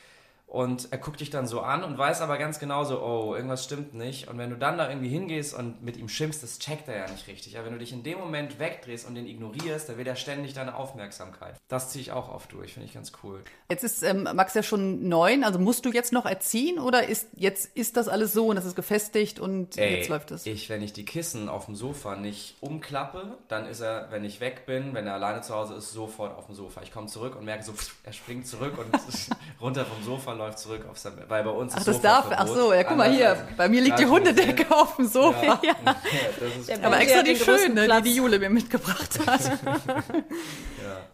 und 0.49 0.91
er 0.93 0.99
guckt 0.99 1.21
dich 1.21 1.29
dann 1.29 1.47
so 1.47 1.61
an 1.61 1.85
und 1.85 1.99
weiß 1.99 2.23
aber 2.23 2.39
ganz 2.39 2.59
genau 2.59 2.83
so, 2.83 3.03
oh, 3.03 3.35
irgendwas 3.35 3.65
stimmt 3.65 3.93
nicht. 3.93 4.29
Und 4.29 4.39
wenn 4.39 4.49
du 4.49 4.57
dann 4.57 4.79
da 4.79 4.89
irgendwie 4.89 5.11
hingehst 5.11 5.53
und 5.53 5.83
mit 5.83 5.99
ihm 5.99 6.09
schimpfst, 6.09 6.43
das 6.43 6.59
checkt 6.59 6.89
er 6.89 6.97
ja 6.97 7.11
nicht 7.11 7.29
richtig. 7.29 7.59
Aber 7.59 7.67
wenn 7.67 7.75
du 7.75 7.79
dich 7.79 7.93
in 7.93 8.03
dem 8.03 8.19
Moment 8.19 8.59
wegdrehst 8.59 9.07
und 9.07 9.15
den 9.15 9.27
ignorierst, 9.27 9.91
dann 9.91 9.99
will 9.99 10.07
er 10.07 10.17
ständig 10.17 10.55
deine 10.55 10.75
Aufmerksamkeit. 10.75 11.57
Das 11.69 11.91
ziehe 11.91 12.01
ich 12.01 12.13
auch 12.13 12.31
oft 12.31 12.51
durch, 12.51 12.73
finde 12.73 12.87
ich 12.87 12.95
ganz 12.95 13.13
cool. 13.23 13.43
Jetzt 13.69 13.85
ist 13.85 14.03
ähm, 14.03 14.23
Max 14.23 14.55
ja 14.55 14.63
schon 14.63 15.07
neun, 15.07 15.45
also 15.45 15.59
musst 15.59 15.85
du 15.85 15.93
jetzt 15.93 16.15
noch 16.15 16.25
erziehen 16.25 16.79
oder 16.79 17.07
ist 17.07 17.29
jetzt 17.35 17.77
ist 17.77 17.99
das 17.99 18.09
alles 18.09 18.33
so 18.33 18.47
und 18.47 18.57
das 18.57 18.65
ist 18.65 18.75
gefestigt 18.75 19.41
und 19.41 19.77
Ey, 19.77 19.97
jetzt 19.97 20.09
läuft 20.09 20.31
es? 20.31 20.47
Ich, 20.47 20.71
wenn 20.71 20.81
ich 20.81 20.95
die 20.95 21.05
Kissen 21.05 21.51
auf 21.51 21.67
dem 21.67 21.77
Sofa 21.77 22.17
nicht 22.17 22.57
umklappe, 22.63 23.37
dann 23.49 23.67
ist 23.67 23.81
er, 23.81 24.11
wenn 24.13 24.25
ich 24.25 24.41
weg 24.41 24.65
bin, 24.65 24.95
wenn 24.95 25.07
er 25.07 25.13
alleine 25.13 25.43
zu 25.43 25.55
Hause 25.55 25.75
ist, 25.75 25.93
sofort 25.93 26.35
auf 26.39 26.47
dem 26.47 26.55
Sofa. 26.55 26.81
Ich 26.81 26.91
komme 26.91 27.07
zurück 27.07 27.37
und 27.37 27.45
merke 27.45 27.65
so, 27.65 27.75
er 28.03 28.15
springt 28.15 28.47
zurück 28.47 28.79
und 28.79 28.99
runter 29.61 29.85
vom 29.85 30.03
Sofa 30.03 30.38
läuft 30.39 30.59
zurück 30.59 30.87
auf 30.91 30.97
sein 30.99 31.15
Bett. 31.17 31.27
Weil 31.29 31.45
bei 31.45 31.51
uns 31.51 31.75
Ach, 31.75 31.79
ist 31.81 31.89
das 31.89 32.01
darf. 32.01 32.25
Sofaverbot. 32.25 32.51
Ach 32.57 32.57
so, 32.63 32.73
ja, 32.73 32.85
guck 32.85 32.97
mal 32.97 33.11
hier. 33.11 33.37
Bei 33.57 33.69
mir 33.69 33.81
liegt 33.83 33.99
die 33.99 34.05
Ja, 34.05 34.09
Hundedecke 34.09 34.75
auf 34.75 34.97
dem 34.97 35.07
Sofa. 35.07 35.45
Ja, 35.45 35.61
ja. 35.63 36.77
Aber 36.83 37.01
extra 37.01 37.23
die 37.23 37.35
den 37.35 37.43
größten 37.43 37.59
schöne, 37.69 37.81
die 37.83 37.87
Platz. 37.87 38.05
die 38.05 38.15
Jule 38.15 38.39
mir 38.39 38.51
mitgebracht 38.51 39.19
hat. 39.27 39.41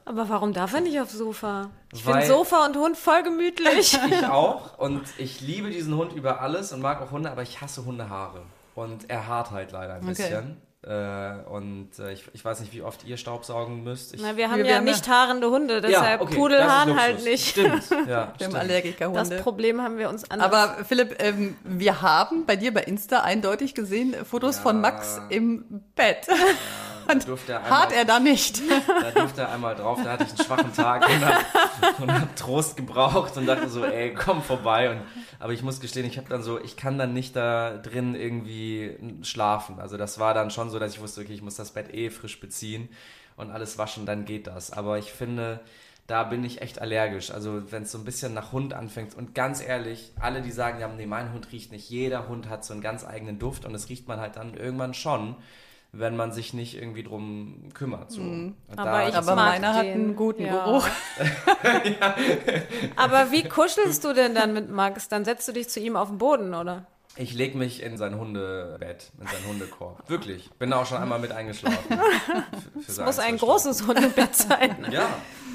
Aber 0.05 0.29
warum 0.29 0.53
darf 0.53 0.75
er 0.75 0.81
nicht 0.83 1.01
aufs 1.01 1.15
Sofa? 1.15 1.71
Ich 1.93 2.05
finde 2.05 2.27
Sofa 2.27 2.67
und 2.67 2.77
Hund 2.77 2.97
voll 2.97 3.23
gemütlich. 3.23 3.99
Ich 4.11 4.27
auch 4.29 4.79
und 4.79 5.03
ich 5.19 5.41
liebe 5.41 5.71
diesen 5.71 5.97
Hund 5.97 6.13
über 6.13 6.41
alles 6.41 6.73
und 6.73 6.81
mag 6.81 7.01
auch 7.01 7.11
Hunde, 7.11 7.31
aber 7.31 7.43
ich 7.43 7.61
hasse 7.61 7.85
Hundehaare. 7.85 8.43
Und 8.75 9.09
er 9.09 9.27
haart 9.27 9.51
halt 9.51 9.73
leider 9.73 9.95
ein 9.95 10.03
Okay. 10.03 10.09
bisschen. 10.11 10.57
Äh, 10.87 11.49
und 11.49 11.99
äh, 11.99 12.13
ich, 12.13 12.25
ich 12.35 12.45
weiß 12.45 12.61
nicht, 12.61 12.73
wie 12.75 12.83
oft 12.83 13.05
ihr 13.05 13.17
Staubsaugen 13.17 13.83
müsst. 13.85 14.13
Ich, 14.15 14.21
Na, 14.23 14.37
wir 14.37 14.51
haben 14.51 14.59
Wir 14.59 14.67
ja 14.67 14.73
ja- 14.73 14.81
nicht 14.83 15.09
haarende 15.09 15.49
Hunde, 15.51 15.81
deshalb 15.81 16.21
okay, 16.21 16.35
Pudel 16.37 16.63
haaren 16.63 17.01
halt 17.01 17.25
nicht. 17.25 17.49
Stimmt, 17.51 17.89
ja. 17.91 18.07
Wir 18.07 18.17
haben 18.17 18.35
stimmt. 18.37 18.55
Allergikerhunde. 18.57 19.31
Das 19.31 19.43
Problem 19.43 19.81
haben 19.81 19.97
wir 19.97 20.11
uns 20.11 20.31
anders. 20.31 20.53
Aber 20.53 20.85
Philipp, 20.85 21.17
ähm, 21.23 21.57
wir 21.65 22.03
haben 22.03 22.45
bei 22.45 22.57
dir 22.57 22.75
bei 22.75 22.83
Insta 22.83 23.21
eindeutig 23.21 23.75
gesehen 23.75 24.15
Fotos 24.27 24.57
Ja. 24.57 24.63
von 24.63 24.81
Max 24.83 25.21
im 25.31 25.65
Bett. 25.97 26.27
da 27.07 27.15
durfte 27.15 27.53
er 27.53 27.65
einmal, 27.65 27.81
Hart 27.81 27.93
er 27.93 28.05
da 28.05 28.21
nicht. 28.21 28.63
da 28.87 29.11
durfte 29.11 29.43
er 29.43 29.53
einmal 29.53 29.75
drauf, 29.75 30.01
da 30.03 30.13
hatte 30.13 30.25
ich 30.25 30.31
einen 30.31 30.47
schwachen 30.47 30.73
Tag 30.73 31.09
und 31.09 31.25
hab, 31.25 32.01
und 32.01 32.13
hab 32.13 32.37
Trost 32.37 32.77
gebraucht 32.77 33.37
und 33.37 33.47
dachte 33.47 33.69
so, 33.69 33.85
ey, 33.85 34.15
komm 34.15 34.43
vorbei. 34.43 34.91
Und, 34.91 35.01
aber 35.39 35.53
ich 35.53 35.63
muss 35.63 35.81
gestehen, 35.81 36.07
ich 36.07 36.19
habe 36.19 36.29
dann 36.29 36.43
so, 36.43 36.61
ich 36.61 36.77
kann 36.77 36.99
dann 36.99 37.13
nicht 37.13 37.37
da 37.37 37.77
drin 37.79 38.15
irgendwie 38.15 38.97
schlafen. 39.23 39.81
Also 39.81 39.97
das 39.97 40.19
war 40.19 40.35
dann 40.35 40.51
schon 40.51 40.71
so, 40.71 40.79
dass 40.79 40.95
ich 40.95 41.01
wusste, 41.01 41.21
okay, 41.21 41.35
ich 41.35 41.43
muss 41.43 41.57
das 41.57 41.73
Bett 41.73 41.93
eh 41.93 42.11
frisch 42.11 42.41
beziehen 42.41 42.89
und 43.37 43.51
alles 43.51 43.79
waschen, 43.79 44.07
dann 44.07 44.25
geht 44.25 44.47
das. 44.47 44.71
Aber 44.71 44.99
ich 44.99 45.13
finde, 45.13 45.61
da 46.07 46.25
bin 46.25 46.45
ich 46.45 46.61
echt 46.61 46.81
allergisch. 46.81 47.31
Also 47.31 47.71
wenn 47.73 47.85
es 47.85 47.93
so 47.93 47.99
ein 47.99 48.05
bisschen 48.05 48.35
nach 48.35 48.53
Hund 48.53 48.75
anfängt 48.75 49.15
und 49.15 49.35
ganz 49.35 49.63
ehrlich, 49.63 50.13
alle, 50.21 50.43
die 50.43 50.51
sagen, 50.51 50.81
ja, 50.81 50.89
nee, 50.89 51.07
mein 51.07 51.33
Hund 51.33 51.51
riecht 51.53 51.73
nicht, 51.73 51.89
jeder 51.89 52.29
Hund 52.29 52.49
hat 52.49 52.65
so 52.65 52.75
einen 52.75 52.83
ganz 52.83 53.05
eigenen 53.07 53.39
Duft 53.39 53.65
und 53.65 53.73
das 53.73 53.89
riecht 53.89 54.07
man 54.07 54.21
halt 54.21 54.37
dann 54.37 54.55
irgendwann 54.55 54.95
schon, 54.95 55.37
wenn 55.97 56.17
man 56.17 56.33
sich 56.33 56.53
nicht 56.55 56.77
irgendwie 56.77 57.03
drum 57.03 57.69
kümmert. 57.75 58.11
So. 58.11 58.21
Und 58.21 58.57
Aber 58.77 58.85
da- 58.85 59.09
ich 59.09 59.15
Aber 59.15 59.35
mag 59.37 59.47
meiner 59.53 59.75
hat 59.75 59.87
einen 59.87 60.17
guten 60.17 60.45
Ja. 60.45 60.65
Geruch. 60.65 60.87
Aber 62.97 63.31
wie 63.33 63.45
kuschelst 63.49 64.05
du 64.05 64.13
denn 64.13 64.35
dann 64.35 64.53
mit 64.53 64.71
Max? 64.71 65.09
Dann 65.09 65.25
setzt 65.25 65.47
du 65.49 65.53
dich 65.53 65.69
zu 65.69 65.81
ihm 65.81 65.97
auf 65.97 66.09
den 66.09 66.19
Boden, 66.19 66.55
oder? 66.55 66.87
Ich 67.17 67.33
leg 67.33 67.55
mich 67.55 67.81
in 67.83 67.97
sein 67.97 68.19
Hundebett, 68.19 69.13
in 69.21 69.27
seinen 69.29 69.47
Hundekorb. 69.49 70.09
Wirklich. 70.11 70.51
Bin 70.59 70.71
da 70.71 70.79
auch 70.83 70.87
schon 70.87 70.99
einmal 70.99 71.21
mit 71.21 71.31
eingeschlafen. 71.31 71.79
Es 72.89 72.99
Muss 72.99 73.19
ein 73.19 73.39
großes 73.39 73.87
Hundebett 73.87 74.35
sein. 74.35 74.87
Ja, 74.91 75.09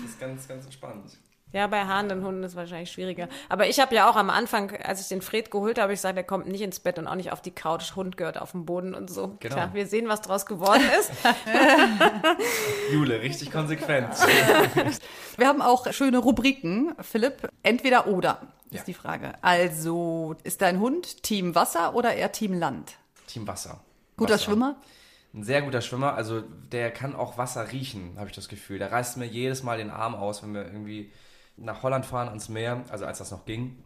das 0.03 0.11
ist 0.11 0.19
ganz, 0.19 0.47
ganz 0.47 0.65
entspannt. 0.65 1.03
Ja, 1.51 1.65
bei 1.65 1.83
haarenden 1.85 2.23
Hunden 2.23 2.43
ist 2.43 2.51
es 2.51 2.55
wahrscheinlich 2.55 2.91
schwieriger. 2.91 3.27
Aber 3.49 3.67
ich 3.67 3.79
habe 3.79 3.95
ja 3.95 4.07
auch 4.09 4.15
am 4.15 4.29
Anfang, 4.29 4.71
als 4.83 5.01
ich 5.01 5.07
den 5.07 5.21
Fred 5.23 5.49
geholt 5.49 5.77
habe, 5.77 5.83
habe 5.83 5.93
ich 5.93 5.97
gesagt, 5.97 6.15
er 6.15 6.23
kommt 6.23 6.47
nicht 6.47 6.61
ins 6.61 6.79
Bett 6.79 6.99
und 6.99 7.07
auch 7.07 7.15
nicht 7.15 7.31
auf 7.31 7.41
die 7.41 7.49
Couch. 7.51 7.95
Hund 7.95 8.17
gehört 8.17 8.39
auf 8.39 8.51
den 8.51 8.65
Boden 8.67 8.93
und 8.93 9.09
so. 9.09 9.35
Genau. 9.39 9.55
Klar, 9.55 9.73
wir 9.73 9.87
sehen, 9.87 10.07
was 10.07 10.21
draus 10.21 10.45
geworden 10.45 10.83
ist. 10.99 11.11
Jule, 12.91 13.21
richtig 13.21 13.51
konsequent. 13.51 14.09
Wir 15.37 15.47
haben 15.47 15.61
auch 15.61 15.91
schöne 15.93 16.17
Rubriken, 16.19 16.93
Philipp. 17.01 17.49
Entweder 17.63 18.07
oder 18.07 18.41
ist 18.69 18.79
Ja. 18.79 18.83
die 18.85 18.93
Frage. 18.93 19.33
Also, 19.41 20.35
ist 20.43 20.61
dein 20.61 20.79
Hund 20.79 21.23
Team 21.23 21.55
Wasser 21.55 21.95
oder 21.95 22.13
eher 22.13 22.31
Team 22.31 22.53
Land? 22.53 22.93
Team 23.27 23.47
Wasser. 23.47 23.79
Guter 24.17 24.33
Wasser. 24.35 24.43
Schwimmer? 24.45 24.75
Ein 25.33 25.43
sehr 25.43 25.61
guter 25.61 25.81
Schwimmer, 25.81 26.15
also 26.15 26.41
der 26.71 26.89
kann 26.91 27.15
auch 27.15 27.37
Wasser 27.37 27.71
riechen, 27.71 28.15
habe 28.17 28.29
ich 28.29 28.35
das 28.35 28.49
Gefühl. 28.49 28.79
Der 28.79 28.91
reißt 28.91 29.17
mir 29.17 29.25
jedes 29.25 29.61
Mal 29.61 29.77
den 29.77 29.91
Arm 29.91 30.15
aus, 30.15 30.41
wenn 30.41 30.53
wir 30.55 30.65
irgendwie 30.65 31.11
nach 31.61 31.83
Holland 31.83 32.05
fahren 32.05 32.27
ans 32.27 32.49
Meer, 32.49 32.83
also 32.89 33.05
als 33.05 33.19
das 33.19 33.31
noch 33.31 33.45
ging, 33.45 33.81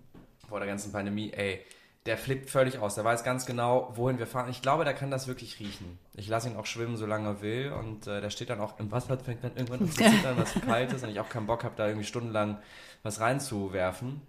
vor 0.47 0.59
der 0.59 0.67
ganzen 0.67 0.91
Pandemie, 0.91 1.31
ey, 1.33 1.65
der 2.05 2.17
flippt 2.17 2.49
völlig 2.49 2.79
aus. 2.79 2.95
Der 2.95 3.05
weiß 3.05 3.23
ganz 3.23 3.45
genau, 3.45 3.91
wohin 3.95 4.19
wir 4.19 4.27
fahren. 4.27 4.49
Ich 4.49 4.61
glaube, 4.61 4.83
der 4.83 4.93
kann 4.93 5.09
das 5.09 5.27
wirklich 5.27 5.59
riechen. 5.59 5.97
Ich 6.15 6.27
lasse 6.27 6.49
ihn 6.49 6.57
auch 6.57 6.65
schwimmen, 6.65 6.97
solange 6.97 7.29
er 7.29 7.41
will. 7.41 7.71
Und 7.71 8.07
äh, 8.07 8.19
der 8.19 8.29
steht 8.29 8.49
dann 8.49 8.59
auch 8.59 8.77
im 8.77 8.91
Wasser, 8.91 9.17
fängt 9.17 9.43
dann 9.43 9.55
irgendwann 9.55 9.81
an 9.81 9.89
zu 9.89 10.03
zittern, 10.03 10.37
was 10.37 10.53
kalt 10.53 10.91
ist. 10.91 11.03
Und 11.03 11.11
ich 11.11 11.19
auch 11.19 11.29
keinen 11.29 11.47
Bock 11.47 11.63
habe, 11.63 11.75
da 11.77 11.87
irgendwie 11.87 12.05
stundenlang 12.05 12.59
was 13.03 13.21
reinzuwerfen. 13.21 14.21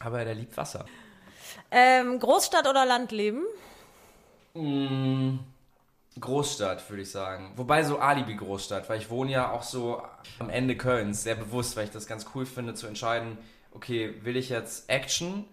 Aber 0.00 0.24
der 0.24 0.34
liebt 0.34 0.56
Wasser. 0.56 0.84
Ähm, 1.70 2.18
Großstadt 2.18 2.68
oder 2.68 2.84
Landleben? 2.84 3.44
Mm, 4.54 5.38
Großstadt, 6.20 6.88
würde 6.90 7.02
ich 7.02 7.10
sagen. 7.10 7.52
Wobei 7.56 7.84
so 7.84 7.98
Alibi-Großstadt, 7.98 8.88
weil 8.88 8.98
ich 8.98 9.10
wohne 9.10 9.32
ja 9.32 9.50
auch 9.50 9.62
so 9.62 10.02
am 10.38 10.50
Ende 10.50 10.76
Kölns, 10.76 11.22
sehr 11.22 11.34
bewusst, 11.34 11.76
weil 11.76 11.84
ich 11.84 11.90
das 11.90 12.06
ganz 12.06 12.26
cool 12.34 12.44
finde, 12.44 12.74
zu 12.74 12.86
entscheiden, 12.86 13.38
okay, 13.72 14.14
will 14.22 14.36
ich 14.36 14.50
jetzt 14.50 14.90
Action, 14.90 15.44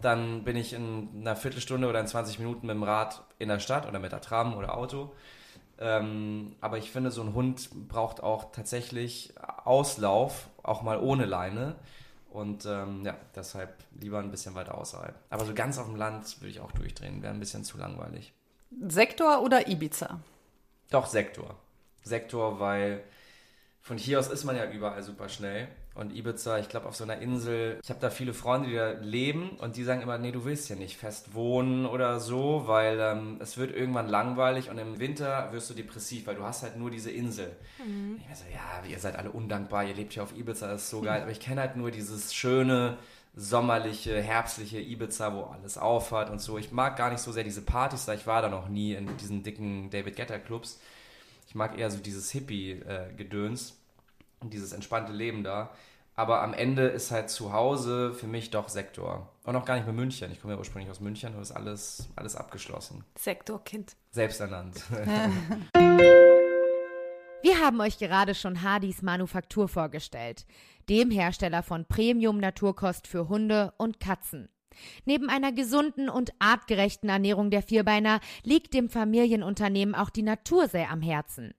dann 0.00 0.44
bin 0.44 0.56
ich 0.56 0.72
in 0.72 1.08
einer 1.20 1.36
Viertelstunde 1.36 1.88
oder 1.88 2.00
in 2.00 2.06
20 2.06 2.38
Minuten 2.38 2.66
mit 2.66 2.76
dem 2.76 2.82
Rad 2.82 3.24
in 3.38 3.48
der 3.48 3.58
Stadt 3.58 3.86
oder 3.88 3.98
mit 3.98 4.12
der 4.12 4.20
Tram 4.20 4.56
oder 4.56 4.76
Auto. 4.76 5.12
Ähm, 5.78 6.54
aber 6.60 6.78
ich 6.78 6.90
finde, 6.90 7.10
so 7.10 7.22
ein 7.22 7.34
Hund 7.34 7.70
braucht 7.88 8.22
auch 8.22 8.52
tatsächlich 8.52 9.34
Auslauf, 9.64 10.48
auch 10.62 10.82
mal 10.82 11.00
ohne 11.00 11.24
Leine. 11.24 11.76
Und 12.30 12.66
ähm, 12.66 13.04
ja, 13.04 13.16
deshalb 13.34 13.76
lieber 13.98 14.18
ein 14.18 14.30
bisschen 14.30 14.54
weiter 14.54 14.76
außerhalb. 14.76 15.14
Aber 15.30 15.44
so 15.44 15.54
ganz 15.54 15.78
auf 15.78 15.86
dem 15.86 15.96
Land 15.96 16.40
würde 16.40 16.50
ich 16.50 16.60
auch 16.60 16.72
durchdrehen, 16.72 17.22
wäre 17.22 17.32
ein 17.32 17.40
bisschen 17.40 17.64
zu 17.64 17.78
langweilig. 17.78 18.32
Sektor 18.88 19.42
oder 19.42 19.68
Ibiza? 19.68 20.20
Doch, 20.90 21.06
Sektor. 21.06 21.56
Sektor, 22.02 22.60
weil 22.60 23.02
von 23.80 23.98
hier 23.98 24.18
aus 24.18 24.28
ist 24.28 24.44
man 24.44 24.56
ja 24.56 24.70
überall 24.70 25.02
super 25.02 25.28
schnell. 25.28 25.68
Und 25.94 26.12
Ibiza, 26.12 26.58
ich 26.58 26.68
glaube, 26.68 26.88
auf 26.88 26.96
so 26.96 27.04
einer 27.04 27.18
Insel, 27.18 27.78
ich 27.80 27.88
habe 27.88 28.00
da 28.00 28.10
viele 28.10 28.34
Freunde, 28.34 28.68
die 28.68 28.74
da 28.74 28.90
leben 29.00 29.50
und 29.60 29.76
die 29.76 29.84
sagen 29.84 30.02
immer, 30.02 30.18
nee, 30.18 30.32
du 30.32 30.44
willst 30.44 30.68
ja 30.68 30.74
nicht 30.74 30.96
fest 30.96 31.34
wohnen 31.34 31.86
oder 31.86 32.18
so, 32.18 32.64
weil 32.66 32.98
ähm, 32.98 33.38
es 33.40 33.56
wird 33.56 33.76
irgendwann 33.76 34.08
langweilig 34.08 34.70
und 34.70 34.78
im 34.78 34.98
Winter 34.98 35.52
wirst 35.52 35.70
du 35.70 35.74
depressiv, 35.74 36.26
weil 36.26 36.34
du 36.34 36.42
hast 36.42 36.64
halt 36.64 36.76
nur 36.76 36.90
diese 36.90 37.12
Insel. 37.12 37.54
Ich 37.78 38.28
mir 38.28 38.34
so, 38.34 38.44
ja, 38.52 38.88
ihr 38.90 38.98
seid 38.98 39.14
alle 39.16 39.30
undankbar, 39.30 39.84
ihr 39.84 39.94
lebt 39.94 40.14
hier 40.14 40.24
auf 40.24 40.36
Ibiza, 40.36 40.66
das 40.66 40.82
ist 40.82 40.90
so 40.90 41.00
geil. 41.02 41.22
Aber 41.22 41.30
ich 41.30 41.40
kenne 41.40 41.60
halt 41.60 41.76
nur 41.76 41.92
dieses 41.92 42.34
schöne, 42.34 42.98
sommerliche, 43.36 44.20
herbstliche 44.20 44.80
Ibiza, 44.80 45.34
wo 45.34 45.42
alles 45.42 45.76
aufhat 45.76 46.30
und 46.30 46.40
so. 46.40 46.58
Ich 46.58 46.72
mag 46.72 46.96
gar 46.96 47.10
nicht 47.10 47.20
so 47.20 47.32
sehr 47.32 47.44
diese 47.44 47.62
Partys, 47.62 48.04
da 48.04 48.14
ich 48.14 48.26
war 48.26 48.42
da 48.42 48.48
noch 48.48 48.68
nie 48.68 48.94
in 48.94 49.16
diesen 49.16 49.42
dicken 49.42 49.90
David 49.90 50.16
Guetta 50.16 50.38
Clubs. 50.38 50.80
Ich 51.48 51.54
mag 51.54 51.78
eher 51.78 51.90
so 51.90 51.98
dieses 51.98 52.30
Hippie-Gedöns 52.30 53.76
und 54.40 54.52
dieses 54.52 54.72
entspannte 54.72 55.12
Leben 55.12 55.42
da. 55.44 55.70
Aber 56.16 56.42
am 56.42 56.54
Ende 56.54 56.86
ist 56.86 57.10
halt 57.10 57.28
zu 57.28 57.52
Hause 57.52 58.12
für 58.12 58.28
mich 58.28 58.50
doch 58.50 58.68
Sektor. 58.68 59.28
Und 59.42 59.56
auch 59.56 59.64
gar 59.64 59.74
nicht 59.74 59.84
mehr 59.84 59.94
München. 59.94 60.30
Ich 60.30 60.40
komme 60.40 60.54
ja 60.54 60.58
ursprünglich 60.58 60.90
aus 60.90 61.00
München 61.00 61.34
und 61.34 61.42
ist 61.42 61.50
alles, 61.50 62.08
alles 62.14 62.36
abgeschlossen. 62.36 63.04
Sektorkind. 63.16 63.96
Selbst 64.12 64.40
ernannt. 64.40 64.80
Wir 67.44 67.60
haben 67.60 67.78
euch 67.82 67.98
gerade 67.98 68.34
schon 68.34 68.62
Hardys 68.62 69.02
Manufaktur 69.02 69.68
vorgestellt, 69.68 70.46
dem 70.88 71.10
Hersteller 71.10 71.62
von 71.62 71.84
Premium-Naturkost 71.84 73.06
für 73.06 73.28
Hunde 73.28 73.74
und 73.76 74.00
Katzen. 74.00 74.48
Neben 75.04 75.28
einer 75.28 75.52
gesunden 75.52 76.08
und 76.08 76.32
artgerechten 76.38 77.10
Ernährung 77.10 77.50
der 77.50 77.60
Vierbeiner 77.60 78.20
liegt 78.44 78.72
dem 78.72 78.88
Familienunternehmen 78.88 79.94
auch 79.94 80.08
die 80.08 80.22
Natur 80.22 80.68
sehr 80.68 80.90
am 80.90 81.02
Herzen. 81.02 81.52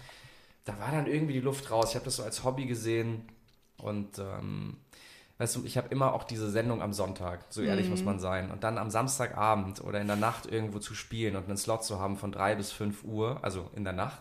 Da 0.66 0.80
war 0.80 0.92
dann 0.92 1.08
irgendwie 1.08 1.34
die 1.34 1.40
Luft 1.42 1.70
raus. 1.72 1.90
Ich 1.90 1.96
habe 1.96 2.06
das 2.06 2.18
so 2.18 2.24
als 2.24 2.44
Hobby 2.44 2.66
gesehen 2.66 3.24
und 3.78 4.18
ähm, 4.20 4.78
weißt 5.38 5.58
du, 5.58 5.66
ich 5.66 5.78
habe 5.78 5.90
immer 5.90 6.14
auch 6.14 6.24
diese 6.24 6.50
Sendung 6.50 6.82
am 6.82 6.94
Sonntag, 6.94 7.46
so 7.50 7.62
ehrlich 7.62 7.90
muss 7.90 8.04
man 8.04 8.20
sein. 8.20 8.50
Und 8.52 8.64
dann 8.64 8.78
am 8.78 8.90
Samstagabend 8.90 9.84
oder 9.84 10.00
in 10.00 10.08
der 10.08 10.16
Nacht 10.16 10.46
irgendwo 10.46 10.80
zu 10.80 10.96
spielen 10.96 11.36
und 11.36 11.46
einen 11.48 11.58
Slot 11.58 11.84
zu 11.84 12.00
haben 12.00 12.16
von 12.18 12.32
drei 12.32 12.56
bis 12.56 12.72
fünf 12.72 13.04
Uhr, 13.04 13.40
also 13.42 13.70
in 13.76 13.84
der 13.84 13.94
Nacht, 13.94 14.20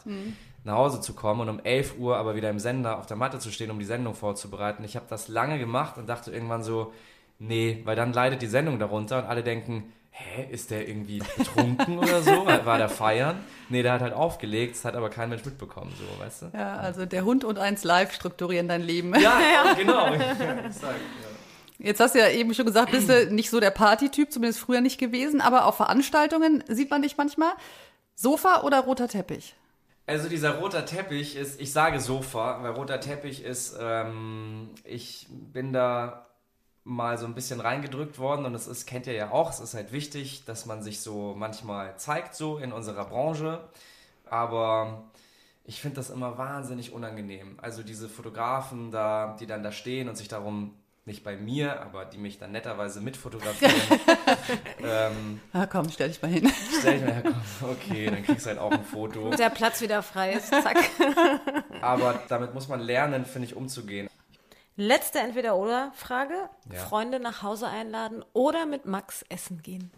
nach 0.65 0.75
Hause 0.75 1.01
zu 1.01 1.15
kommen 1.15 1.43
und 1.43 1.49
um 1.49 1.61
11 1.61 1.99
Uhr 1.99 2.17
aber 2.17 2.35
wieder 2.35 2.51
im 2.51 2.59
Sender 2.59 2.99
auf 2.99 3.07
der 3.07 3.17
Matte 3.17 3.39
zu 3.39 3.51
stehen, 3.53 3.71
um 3.71 3.79
die 3.79 3.85
Sendung 3.85 4.15
vorzubereiten. 4.15 4.85
Ich 4.85 4.97
habe 4.97 5.07
das 5.09 5.29
lange 5.29 5.59
gemacht 5.59 5.97
und 5.99 6.09
dachte 6.09 6.33
irgendwann 6.33 6.63
so, 6.63 6.93
nee, 7.39 7.83
weil 7.85 7.97
dann 7.97 8.13
leidet 8.13 8.43
die 8.43 8.47
Sendung 8.47 8.79
darunter 8.79 9.19
und 9.19 9.25
alle 9.25 9.43
denken, 9.43 9.93
hä, 10.13 10.47
ist 10.51 10.71
der 10.71 10.87
irgendwie 10.89 11.23
betrunken 11.37 11.99
oder 11.99 12.23
so? 12.23 12.47
War 12.47 12.79
der 12.79 12.89
feiern? 12.89 13.41
Nee, 13.69 13.83
der 13.83 13.95
hat 13.95 14.03
halt 14.03 14.13
aufgelegt, 14.13 14.77
das 14.77 14.85
hat 14.85 14.95
aber 14.95 15.11
kein 15.11 15.31
Mensch 15.31 15.45
mitbekommen, 15.45 15.93
so, 15.99 16.25
weißt 16.25 16.43
du? 16.43 16.51
Ja, 16.53 16.77
also 16.77 17.07
der 17.07 17.25
Hund 17.25 17.45
und 17.45 17.59
eins 17.59 17.83
live 17.83 18.13
strukturieren 18.13 18.69
dein 18.69 18.83
Leben. 18.83 19.15
Ja, 19.21 19.75
genau. 19.75 20.07
Ja, 20.07 20.15
exakt, 20.15 20.83
ja. 20.83 21.29
Jetzt 21.79 22.01
hast 22.01 22.15
du 22.15 22.21
ja 22.21 22.29
eben 22.29 22.55
schon 22.55 22.67
gesagt, 22.67 22.93
bist 22.93 23.09
du 23.09 23.33
nicht 23.33 23.51
so 23.51 23.59
der 23.59 23.71
Partytyp, 23.71 24.31
zumindest 24.31 24.61
früher 24.61 24.81
nicht 24.81 24.99
gewesen, 24.99 25.41
aber 25.41 25.67
auf 25.67 25.77
Veranstaltungen 25.77 26.63
sieht 26.69 26.91
man 26.91 27.03
dich 27.03 27.17
manchmal. 27.17 27.53
Sofa 28.15 28.63
oder 28.63 28.81
roter 28.81 29.09
Teppich? 29.09 29.57
Also 30.07 30.29
dieser 30.29 30.59
roter 30.59 30.85
Teppich 30.85 31.37
ist, 31.37 31.61
ich 31.61 31.73
sage 31.73 31.99
Sofa, 32.01 32.63
weil 32.63 32.73
roter 32.73 33.01
Teppich 33.01 33.43
ist, 33.45 33.77
ähm, 33.81 34.71
ich 34.85 35.27
bin 35.31 35.73
da 35.73 36.27
mal 36.85 37.17
so 37.19 37.27
ein 37.27 37.35
bisschen 37.35 37.61
reingedrückt 37.61 38.19
worden 38.19 38.45
und 38.45 38.55
es 38.55 38.67
ist, 38.67 38.87
kennt 38.87 39.07
ihr 39.07 39.13
ja 39.13 39.31
auch, 39.31 39.51
es 39.51 39.61
ist 39.61 39.75
halt 39.75 39.93
wichtig, 39.93 40.45
dass 40.45 40.67
man 40.67 40.83
sich 40.83 41.01
so 41.01 41.35
manchmal 41.37 41.97
zeigt 41.97 42.35
so 42.35 42.59
in 42.59 42.73
unserer 42.73 43.05
Branche, 43.05 43.61
aber 44.29 45.05
ich 45.65 45.81
finde 45.81 45.97
das 45.97 46.11
immer 46.11 46.39
wahnsinnig 46.39 46.93
unangenehm. 46.93 47.59
Also 47.63 47.83
diese 47.83 48.09
Fotografen 48.09 48.91
da, 48.91 49.37
die 49.39 49.47
dann 49.47 49.63
da 49.63 49.71
stehen 49.71 50.09
und 50.09 50.17
sich 50.17 50.29
darum 50.29 50.75
nicht 51.05 51.25
bei 51.25 51.37
mir, 51.37 51.83
aber 51.83 52.05
die 52.05 52.19
mich 52.19 52.39
dann 52.39 52.53
netterweise 52.53 53.01
mitfotografieren. 53.01 53.75
ähm, 54.85 55.41
Na 55.53 55.67
komm, 55.67 55.89
stell 55.91 56.09
dich 56.09 56.23
mal 56.23 56.31
hin. 56.31 56.51
stell 56.79 56.97
ich 56.97 57.03
mir, 57.03 57.11
ja, 57.11 57.23
komm, 57.23 57.71
okay, 57.71 58.07
dann 58.07 58.23
kriegst 58.23 58.47
du 58.47 58.51
halt 58.51 58.59
auch 58.61 58.71
ein 58.71 58.85
Foto. 58.85 59.31
Der 59.31 59.51
Platz 59.51 59.81
wieder 59.81 60.03
frei 60.03 60.35
ist. 60.35 60.49
Zack. 60.49 60.79
Aber 61.81 62.23
damit 62.29 62.55
muss 62.55 62.69
man 62.69 62.81
lernen, 62.81 63.25
finde 63.25 63.49
ich, 63.49 63.57
umzugehen. 63.57 64.09
Letzte 64.83 65.21
Entweder-Oder-Frage. 65.21 66.35
Ja. 66.73 66.81
Freunde 66.81 67.21
nach 67.21 67.45
Hause 67.45 67.69
einladen 67.69 68.25
oder 68.33 68.67
mit 68.67 68.85
Max 68.85 69.25
essen 69.29 69.63
gehen. 69.63 69.93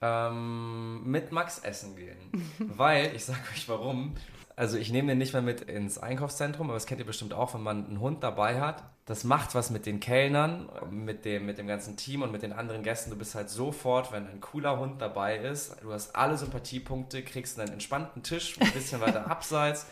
Ähm, 0.00 1.02
mit 1.04 1.32
Max 1.32 1.58
essen 1.58 1.96
gehen. 1.96 2.16
Weil, 2.60 3.16
ich 3.16 3.24
sag 3.24 3.40
euch 3.52 3.68
warum. 3.68 4.14
Also 4.54 4.78
ich 4.78 4.92
nehme 4.92 5.08
den 5.08 5.18
nicht 5.18 5.32
mehr 5.32 5.42
mit 5.42 5.62
ins 5.62 5.98
Einkaufszentrum, 5.98 6.68
aber 6.68 6.74
das 6.74 6.86
kennt 6.86 7.00
ihr 7.00 7.06
bestimmt 7.06 7.34
auch, 7.34 7.54
wenn 7.54 7.62
man 7.62 7.86
einen 7.86 7.98
Hund 7.98 8.22
dabei 8.22 8.60
hat. 8.60 8.84
Das 9.04 9.24
macht 9.24 9.56
was 9.56 9.70
mit 9.70 9.84
den 9.84 9.98
Kellnern, 9.98 10.68
mit 10.90 11.24
dem, 11.24 11.46
mit 11.46 11.58
dem 11.58 11.66
ganzen 11.66 11.96
Team 11.96 12.22
und 12.22 12.30
mit 12.30 12.42
den 12.42 12.52
anderen 12.52 12.84
Gästen. 12.84 13.10
Du 13.10 13.16
bist 13.16 13.34
halt 13.34 13.50
sofort, 13.50 14.12
wenn 14.12 14.28
ein 14.28 14.40
cooler 14.40 14.78
Hund 14.78 15.02
dabei 15.02 15.38
ist, 15.38 15.82
du 15.82 15.92
hast 15.92 16.14
alle 16.14 16.36
Sympathiepunkte, 16.36 17.24
kriegst 17.24 17.58
einen 17.58 17.72
entspannten 17.72 18.22
Tisch, 18.22 18.60
ein 18.60 18.70
bisschen 18.70 19.00
weiter 19.00 19.26
abseits. 19.30 19.86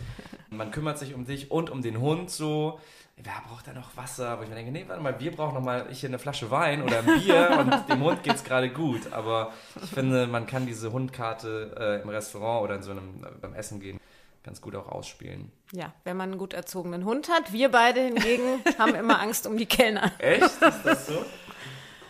Man 0.51 0.71
kümmert 0.71 0.99
sich 0.99 1.15
um 1.15 1.25
dich 1.25 1.51
und 1.51 1.71
um 1.71 1.83
den 1.83 1.99
Hund 2.01 2.31
so. 2.31 2.79
Wer 3.17 3.33
braucht 3.49 3.67
da 3.67 3.73
noch 3.73 3.97
Wasser? 3.97 4.29
Aber 4.29 4.43
ich 4.43 4.51
mir 4.51 4.57
denke, 4.57 4.71
nee, 4.71 4.85
warte 4.87 5.03
mal, 5.03 5.19
wir 5.19 5.33
brauchen 5.33 5.55
noch 5.55 5.63
mal 5.63 5.87
hier 5.91 6.11
eine 6.11 6.19
Flasche 6.19 6.51
Wein 6.51 6.83
oder 6.83 6.99
ein 6.99 7.07
Bier 7.07 7.57
und 7.59 7.89
dem 7.89 8.03
Hund 8.03 8.23
geht's 8.23 8.45
gerade 8.45 8.69
gut. 8.71 9.13
Aber 9.13 9.53
ich 9.83 9.89
finde, 9.91 10.27
man 10.27 10.47
kann 10.47 10.67
diese 10.67 10.93
Hundkarte 10.93 11.75
äh, 11.79 12.03
im 12.03 12.09
Restaurant 12.11 12.65
oder 12.65 12.75
in 12.77 12.83
so 12.83 12.91
einem 12.91 13.25
äh, 13.25 13.31
beim 13.41 13.55
Essen 13.55 13.81
gehen 13.81 13.99
ganz 14.45 14.61
gut 14.61 14.77
auch 14.77 14.89
ausspielen. 14.89 15.51
Ja, 15.73 15.93
wenn 16.05 16.17
man 16.17 16.31
einen 16.31 16.39
gut 16.39 16.53
erzogenen 16.53 17.05
Hund 17.05 17.29
hat. 17.31 17.53
Wir 17.53 17.71
beide 17.71 18.01
hingegen 18.01 18.63
haben 18.79 18.95
immer 18.95 19.21
Angst 19.21 19.47
um 19.47 19.57
die 19.57 19.67
Kellner. 19.67 20.13
Echt? 20.19 20.43
Ist 20.43 20.61
das 20.61 21.07
so? 21.07 21.25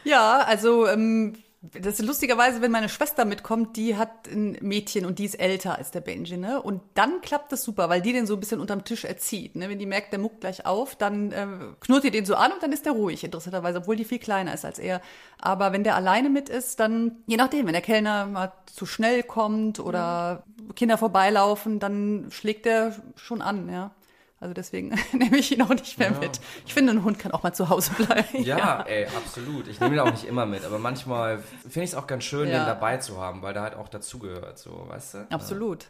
Ja, 0.04 0.40
also 0.40 0.86
ähm, 0.86 1.38
das 1.62 1.98
ist 1.98 2.06
lustigerweise, 2.06 2.60
wenn 2.60 2.70
meine 2.70 2.88
Schwester 2.88 3.24
mitkommt, 3.24 3.76
die 3.76 3.96
hat 3.96 4.28
ein 4.28 4.58
Mädchen 4.60 5.06
und 5.06 5.18
die 5.18 5.24
ist 5.24 5.34
älter 5.34 5.78
als 5.78 5.90
der 5.90 6.00
Benji, 6.00 6.36
ne? 6.36 6.60
Und 6.60 6.82
dann 6.94 7.20
klappt 7.22 7.50
das 7.50 7.64
super, 7.64 7.88
weil 7.88 8.02
die 8.02 8.12
den 8.12 8.26
so 8.26 8.34
ein 8.34 8.40
bisschen 8.40 8.60
unterm 8.60 8.84
Tisch 8.84 9.04
erzieht, 9.04 9.56
ne? 9.56 9.68
Wenn 9.68 9.78
die 9.78 9.86
merkt, 9.86 10.12
der 10.12 10.20
muckt 10.20 10.40
gleich 10.40 10.66
auf, 10.66 10.94
dann 10.94 11.32
äh, 11.32 11.46
knurrt 11.80 12.04
ihr 12.04 12.10
den 12.10 12.26
so 12.26 12.34
an 12.34 12.52
und 12.52 12.62
dann 12.62 12.72
ist 12.72 12.86
der 12.86 12.92
ruhig, 12.92 13.24
interessanterweise, 13.24 13.78
obwohl 13.78 13.96
die 13.96 14.04
viel 14.04 14.18
kleiner 14.18 14.54
ist 14.54 14.64
als 14.64 14.78
er. 14.78 15.00
Aber 15.38 15.72
wenn 15.72 15.84
der 15.84 15.96
alleine 15.96 16.28
mit 16.28 16.48
ist, 16.48 16.78
dann, 16.78 17.16
je 17.26 17.36
nachdem, 17.36 17.66
wenn 17.66 17.72
der 17.72 17.82
Kellner 17.82 18.26
mal 18.26 18.52
zu 18.66 18.86
schnell 18.86 19.22
kommt 19.22 19.80
oder 19.80 20.44
Kinder 20.74 20.98
vorbeilaufen, 20.98 21.80
dann 21.80 22.26
schlägt 22.30 22.66
der 22.66 22.94
schon 23.16 23.42
an, 23.42 23.68
ja. 23.70 23.90
Also 24.38 24.52
deswegen 24.52 24.88
nehme 25.12 25.38
ich 25.38 25.50
ihn 25.52 25.62
auch 25.62 25.70
nicht 25.70 25.98
mehr 25.98 26.12
Ja. 26.12 26.18
mit. 26.18 26.40
Ich 26.66 26.74
finde, 26.74 26.92
ein 26.92 27.04
Hund 27.04 27.18
kann 27.18 27.32
auch 27.32 27.42
mal 27.42 27.52
zu 27.54 27.68
Hause 27.70 27.92
bleiben. 27.92 28.28
Ja, 28.44 28.82
ey, 28.82 29.06
absolut. 29.06 29.66
Ich 29.68 29.80
nehme 29.80 29.94
ihn 29.94 30.00
auch 30.00 30.10
nicht 30.10 30.24
immer 30.24 30.44
mit, 30.46 30.64
aber 30.64 30.78
manchmal 30.78 31.38
finde 31.62 31.84
ich 31.84 31.90
es 31.90 31.94
auch 31.94 32.06
ganz 32.06 32.24
schön, 32.24 32.48
Ja. 32.48 32.58
den 32.60 32.66
dabei 32.66 32.98
zu 32.98 33.18
haben, 33.20 33.40
weil 33.42 33.54
der 33.54 33.62
halt 33.62 33.74
auch 33.76 33.88
dazugehört, 33.88 34.58
so, 34.58 34.84
weißt 34.88 35.14
du? 35.14 35.26
Absolut. 35.30 35.86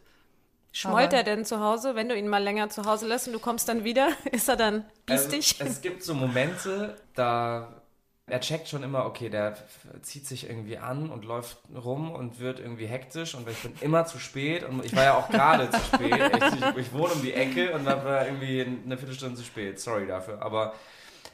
Schmollt 0.73 1.07
Aber- 1.09 1.17
er 1.17 1.23
denn 1.25 1.45
zu 1.45 1.59
Hause, 1.61 1.95
wenn 1.95 2.09
du 2.09 2.17
ihn 2.17 2.29
mal 2.29 2.43
länger 2.43 2.69
zu 2.69 2.85
Hause 2.85 3.07
lässt 3.09 3.27
und 3.27 3.33
du 3.33 3.39
kommst 3.41 3.69
dann 3.69 3.83
wieder? 3.85 4.09
Ist 4.31 4.49
er 4.49 4.57
dann 4.57 4.85
Also, 5.09 5.29
biestig? 5.31 5.61
es 5.67 5.81
gibt 5.81 6.03
so 6.03 6.15
Momente, 6.15 6.97
da 7.15 7.69
er 8.29 8.41
checkt 8.41 8.69
schon 8.69 8.83
immer, 8.83 9.07
okay, 9.07 9.29
der 9.29 9.57
zieht 10.03 10.27
sich 10.27 10.49
irgendwie 10.49 10.79
an 10.79 11.11
und 11.11 11.25
läuft 11.25 11.59
rum 11.73 12.11
und 12.11 12.41
wird 12.41 12.59
irgendwie 12.59 12.87
hektisch 12.87 13.37
und 13.37 13.49
ich 13.49 13.59
bin 13.63 13.73
immer 13.81 14.05
zu 14.05 14.19
spät 14.19 14.65
und 14.65 14.85
ich 14.85 14.97
war 14.97 15.05
ja 15.05 15.15
auch 15.17 15.29
gerade 15.29 15.71
zu 15.71 15.79
spät. 15.79 16.17
Ich, 16.77 16.77
ich 16.77 16.93
wohne 16.93 17.13
um 17.13 17.23
die 17.23 17.33
Ecke 17.33 17.73
und 17.73 17.87
war 17.87 18.27
irgendwie 18.27 18.63
eine 18.63 18.97
Viertelstunde 18.97 19.37
zu 19.37 19.45
spät. 19.45 19.79
Sorry 19.79 20.07
dafür, 20.07 20.43
aber 20.43 20.75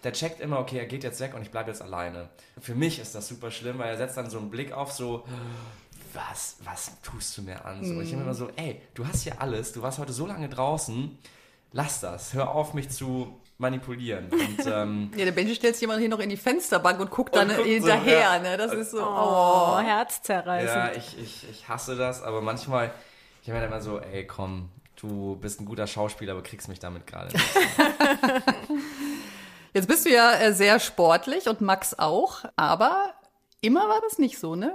der 0.04 0.12
checkt 0.12 0.40
immer, 0.40 0.58
okay, 0.58 0.78
er 0.78 0.86
geht 0.86 1.04
jetzt 1.04 1.20
weg 1.20 1.34
und 1.34 1.42
ich 1.42 1.50
bleibe 1.50 1.70
jetzt 1.70 1.80
alleine. 1.80 2.28
Für 2.60 2.74
mich 2.74 2.98
ist 2.98 3.14
das 3.14 3.28
super 3.28 3.50
schlimm, 3.50 3.78
weil 3.78 3.90
er 3.90 3.96
setzt 3.96 4.16
dann 4.16 4.28
so 4.28 4.38
einen 4.38 4.50
Blick 4.50 4.72
auf 4.72 4.92
so, 4.92 5.24
was, 6.12 6.56
was 6.64 7.00
tust 7.02 7.38
du 7.38 7.42
mir 7.42 7.64
an? 7.64 7.84
So, 7.84 8.00
Ich 8.00 8.10
bin 8.10 8.20
immer 8.20 8.34
so, 8.34 8.50
ey, 8.56 8.80
du 8.94 9.06
hast 9.06 9.22
hier 9.22 9.40
alles, 9.40 9.72
du 9.72 9.82
warst 9.82 9.98
heute 9.98 10.12
so 10.12 10.26
lange 10.26 10.48
draußen, 10.48 11.16
lass 11.72 12.00
das, 12.00 12.34
hör 12.34 12.54
auf 12.54 12.74
mich 12.74 12.90
zu 12.90 13.40
manipulieren. 13.62 14.28
Und 14.30 14.66
ähm, 14.66 15.10
Ja, 15.16 15.24
der 15.24 15.32
Benji 15.32 15.54
stellt 15.54 15.76
sich 15.76 15.84
immer 15.84 15.96
hier 15.96 16.10
noch 16.10 16.18
in 16.18 16.28
die 16.28 16.36
Fensterbank 16.36 17.00
und 17.00 17.10
guckt 17.10 17.34
dann 17.34 17.48
Und 17.48 17.56
guckt 17.56 17.68
so, 17.68 17.72
hinterher, 17.72 18.20
ja. 18.20 18.38
ne? 18.38 18.58
Das 18.58 18.74
ist 18.74 18.90
so, 18.90 19.02
oh, 19.02 19.76
oh. 19.76 19.78
herzzerreißend. 19.78 20.68
ja, 20.68 20.92
ich, 20.92 21.18
ich, 21.18 21.48
ich 21.50 21.68
hasse 21.68 21.96
das, 21.96 22.22
aber 22.22 22.42
manchmal, 22.42 22.92
ich 23.42 23.48
dann 23.48 23.62
immer 23.62 23.80
so, 23.80 23.98
ey, 23.98 24.26
komm, 24.26 24.68
du 24.96 25.36
bist 25.36 25.60
ein 25.60 25.64
guter 25.64 25.86
Schauspieler, 25.86 26.32
aber 26.32 26.42
kriegst 26.42 26.68
mich 26.68 26.78
damit 26.78 27.06
gerade 27.06 27.32
nicht. 27.32 27.44
Jetzt 29.74 29.88
bist 29.88 30.04
du 30.04 30.10
ja 30.10 30.34
äh, 30.34 30.52
sehr 30.52 30.78
sportlich 30.78 31.48
und 31.48 31.62
Max 31.62 31.98
auch, 31.98 32.44
aber 32.56 33.14
immer 33.62 33.88
war 33.88 34.00
das 34.02 34.18
nicht 34.18 34.38
so, 34.38 34.54
ne? 34.54 34.72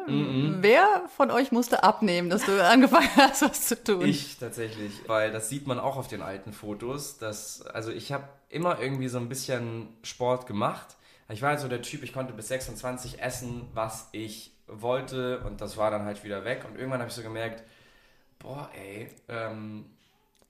Wer 0.61 1.03
von 1.15 1.29
euch 1.29 1.51
musste 1.51 1.83
abnehmen, 1.83 2.29
dass 2.29 2.45
du 2.45 2.63
angefangen 2.65 3.09
hast, 3.15 3.43
was 3.43 3.67
zu 3.67 3.83
tun? 3.83 4.05
Ich 4.05 4.37
tatsächlich, 4.39 4.91
weil 5.07 5.31
das 5.31 5.49
sieht 5.49 5.67
man 5.67 5.77
auch 5.77 5.97
auf 5.97 6.07
den 6.07 6.23
alten 6.23 6.53
Fotos. 6.53 7.19
Dass, 7.19 7.61
also 7.67 7.91
ich 7.91 8.11
habe 8.11 8.27
immer 8.49 8.79
irgendwie 8.79 9.09
so 9.09 9.19
ein 9.19 9.29
bisschen 9.29 9.89
Sport 10.01 10.47
gemacht. 10.47 10.95
Ich 11.29 11.41
war 11.41 11.49
halt 11.49 11.59
so 11.59 11.67
der 11.67 11.81
Typ, 11.81 12.03
ich 12.03 12.13
konnte 12.13 12.33
bis 12.33 12.47
26 12.47 13.21
essen, 13.21 13.67
was 13.73 14.07
ich 14.13 14.53
wollte 14.67 15.39
und 15.41 15.59
das 15.61 15.75
war 15.77 15.91
dann 15.91 16.05
halt 16.05 16.23
wieder 16.23 16.45
weg. 16.45 16.65
Und 16.67 16.77
irgendwann 16.77 17.01
habe 17.01 17.09
ich 17.09 17.15
so 17.15 17.21
gemerkt, 17.21 17.63
boah 18.39 18.69
ey, 18.73 19.09
ähm, 19.27 19.85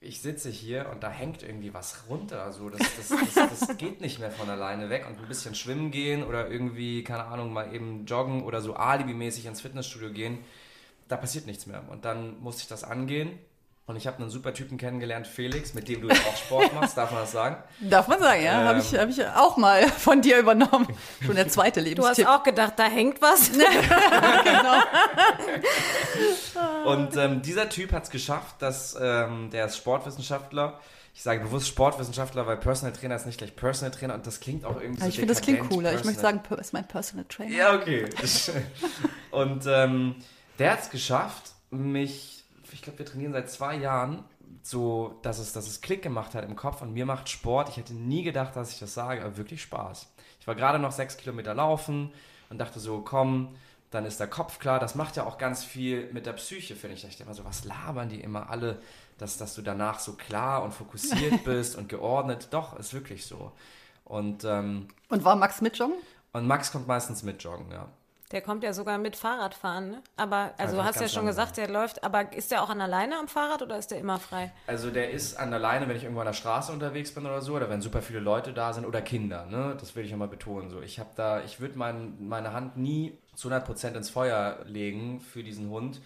ich 0.00 0.20
sitze 0.20 0.48
hier 0.48 0.88
und 0.92 1.02
da 1.02 1.10
hängt 1.10 1.42
irgendwie 1.42 1.74
was 1.74 2.04
runter. 2.08 2.52
So, 2.52 2.70
das, 2.70 2.80
das, 2.96 3.08
das, 3.08 3.58
das 3.60 3.76
geht 3.78 4.00
nicht 4.00 4.20
mehr 4.20 4.30
von 4.30 4.48
alleine 4.48 4.90
weg. 4.90 5.06
Und 5.08 5.18
ein 5.18 5.28
bisschen 5.28 5.54
schwimmen 5.54 5.90
gehen 5.90 6.22
oder 6.22 6.48
irgendwie, 6.50 7.02
keine 7.02 7.24
Ahnung, 7.24 7.52
mal 7.52 7.74
eben 7.74 8.06
joggen 8.06 8.44
oder 8.44 8.60
so 8.60 8.74
alibimäßig 8.74 9.46
ins 9.46 9.60
Fitnessstudio 9.60 10.12
gehen, 10.12 10.38
da 11.08 11.16
passiert 11.16 11.46
nichts 11.46 11.66
mehr. 11.66 11.82
Und 11.88 12.04
dann 12.04 12.40
musste 12.40 12.62
ich 12.62 12.68
das 12.68 12.84
angehen. 12.84 13.38
Und 13.88 13.96
ich 13.96 14.06
habe 14.06 14.18
einen 14.18 14.28
super 14.28 14.52
Typen 14.52 14.76
kennengelernt, 14.76 15.26
Felix, 15.26 15.72
mit 15.72 15.88
dem 15.88 16.02
du 16.02 16.08
jetzt 16.08 16.20
auch 16.26 16.36
Sport 16.36 16.74
machst, 16.74 16.98
darf 16.98 17.10
man 17.10 17.22
das 17.22 17.32
sagen? 17.32 17.56
Darf 17.90 18.06
man 18.06 18.20
sagen, 18.20 18.44
ja? 18.44 18.64
Habe 18.64 18.80
ich, 18.80 18.94
hab 18.94 19.08
ich 19.08 19.26
auch 19.28 19.56
mal 19.56 19.88
von 19.88 20.20
dir 20.20 20.38
übernommen. 20.38 20.86
Schon 21.24 21.34
der 21.34 21.48
zweite 21.48 21.80
Du 21.80 21.86
hast 21.86 22.18
Lebenstipp. 22.18 22.28
auch 22.28 22.42
gedacht, 22.42 22.74
da 22.76 22.84
hängt 22.84 23.22
was. 23.22 23.50
Und 26.84 27.16
ähm, 27.16 27.40
dieser 27.40 27.70
Typ 27.70 27.92
hat 27.92 28.04
es 28.04 28.10
geschafft, 28.10 28.56
dass 28.60 28.94
ähm, 29.00 29.48
der 29.50 29.64
ist 29.64 29.78
Sportwissenschaftler. 29.78 30.78
Ich 31.14 31.22
sage 31.22 31.40
bewusst 31.40 31.68
Sportwissenschaftler, 31.68 32.46
weil 32.46 32.58
Personal 32.58 32.92
Trainer 32.92 33.16
ist 33.16 33.24
nicht 33.24 33.38
gleich 33.38 33.56
Personal 33.56 33.90
Trainer 33.90 34.14
und 34.14 34.26
das 34.26 34.40
klingt 34.40 34.66
auch 34.66 34.80
irgendwie 34.80 35.02
so 35.02 35.08
ich 35.08 35.16
finde, 35.16 35.32
das 35.32 35.42
klingt 35.42 35.68
cooler. 35.70 35.94
Ich 35.94 36.04
möchte 36.04 36.20
Personal- 36.20 36.44
sagen, 36.44 36.60
ist 36.60 36.72
mein 36.72 36.86
Personal 36.86 37.24
Trainer. 37.28 37.56
Ja, 37.56 37.74
okay. 37.74 38.04
und 39.30 39.64
ähm, 39.66 40.16
der 40.58 40.72
hat 40.72 40.82
es 40.82 40.90
geschafft, 40.90 41.52
mich, 41.70 42.37
ich 42.72 42.82
glaube, 42.82 42.98
wir 42.98 43.06
trainieren 43.06 43.32
seit 43.32 43.50
zwei 43.50 43.76
Jahren, 43.76 44.24
so, 44.62 45.18
dass 45.22 45.38
es, 45.38 45.52
dass 45.52 45.66
es 45.66 45.80
Klick 45.80 46.02
gemacht 46.02 46.34
hat 46.34 46.44
im 46.44 46.56
Kopf 46.56 46.82
und 46.82 46.92
mir 46.92 47.06
macht 47.06 47.28
Sport. 47.28 47.68
Ich 47.68 47.76
hätte 47.76 47.94
nie 47.94 48.22
gedacht, 48.22 48.56
dass 48.56 48.72
ich 48.72 48.78
das 48.78 48.94
sage, 48.94 49.22
aber 49.22 49.36
wirklich 49.36 49.62
Spaß. 49.62 50.08
Ich 50.40 50.46
war 50.46 50.54
gerade 50.54 50.78
noch 50.78 50.92
sechs 50.92 51.16
Kilometer 51.16 51.54
laufen 51.54 52.12
und 52.48 52.58
dachte 52.58 52.80
so, 52.80 53.00
komm, 53.00 53.54
dann 53.90 54.04
ist 54.04 54.20
der 54.20 54.26
Kopf 54.26 54.58
klar. 54.58 54.78
Das 54.80 54.94
macht 54.94 55.16
ja 55.16 55.24
auch 55.26 55.38
ganz 55.38 55.64
viel 55.64 56.12
mit 56.12 56.26
der 56.26 56.32
Psyche, 56.34 56.76
finde 56.76 56.96
ich. 56.96 57.04
Ich 57.04 57.16
denke 57.16 57.24
immer 57.24 57.34
so, 57.34 57.44
was 57.44 57.64
labern 57.64 58.08
die 58.08 58.20
immer 58.20 58.50
alle, 58.50 58.80
dass, 59.18 59.38
dass 59.38 59.54
du 59.54 59.62
danach 59.62 59.98
so 59.98 60.12
klar 60.12 60.62
und 60.62 60.72
fokussiert 60.72 61.44
bist 61.44 61.76
und 61.76 61.88
geordnet. 61.88 62.48
Doch, 62.50 62.78
ist 62.78 62.94
wirklich 62.94 63.26
so. 63.26 63.52
Und, 64.04 64.44
ähm, 64.44 64.88
Und 65.08 65.24
war 65.24 65.36
Max 65.36 65.60
mit 65.60 65.78
joggen? 65.78 65.96
und 66.32 66.46
Max 66.46 66.70
kommt 66.70 66.86
meistens 66.86 67.22
mit 67.22 67.42
joggen, 67.42 67.70
ja. 67.70 67.88
Der 68.30 68.42
kommt 68.42 68.62
ja 68.62 68.74
sogar 68.74 68.98
mit 68.98 69.16
Fahrradfahren, 69.16 69.90
ne? 69.90 70.02
Aber, 70.16 70.52
also 70.58 70.76
du 70.76 70.84
hast 70.84 71.00
ja 71.00 71.08
schon 71.08 71.24
gesagt, 71.24 71.56
der 71.56 71.68
läuft, 71.68 72.04
aber 72.04 72.30
ist 72.34 72.50
der 72.50 72.62
auch 72.62 72.68
an 72.68 72.80
alleine 72.80 73.18
am 73.18 73.26
Fahrrad 73.26 73.62
oder 73.62 73.78
ist 73.78 73.90
der 73.90 73.98
immer 73.98 74.18
frei? 74.18 74.52
Also 74.66 74.90
der 74.90 75.10
ist 75.10 75.38
an 75.38 75.50
der 75.50 75.58
Leine, 75.58 75.88
wenn 75.88 75.96
ich 75.96 76.02
irgendwo 76.02 76.20
an 76.20 76.26
der 76.26 76.34
Straße 76.34 76.70
unterwegs 76.70 77.14
bin 77.14 77.24
oder 77.24 77.40
so, 77.40 77.54
oder 77.54 77.70
wenn 77.70 77.80
super 77.80 78.02
viele 78.02 78.20
Leute 78.20 78.52
da 78.52 78.74
sind 78.74 78.84
oder 78.84 79.00
Kinder, 79.00 79.46
ne? 79.46 79.76
Das 79.80 79.96
will 79.96 80.04
ich 80.04 80.12
immer 80.12 80.28
betonen. 80.28 80.68
So, 80.68 80.82
ich 80.82 80.98
habe 80.98 81.10
da, 81.16 81.42
ich 81.42 81.58
würde 81.58 81.78
mein, 81.78 82.16
meine 82.20 82.52
Hand 82.52 82.76
nie 82.76 83.16
zu 83.34 83.48
100% 83.48 83.96
ins 83.96 84.10
Feuer 84.10 84.58
legen 84.66 85.20
für 85.20 85.42
diesen 85.42 85.70
Hund, 85.70 86.02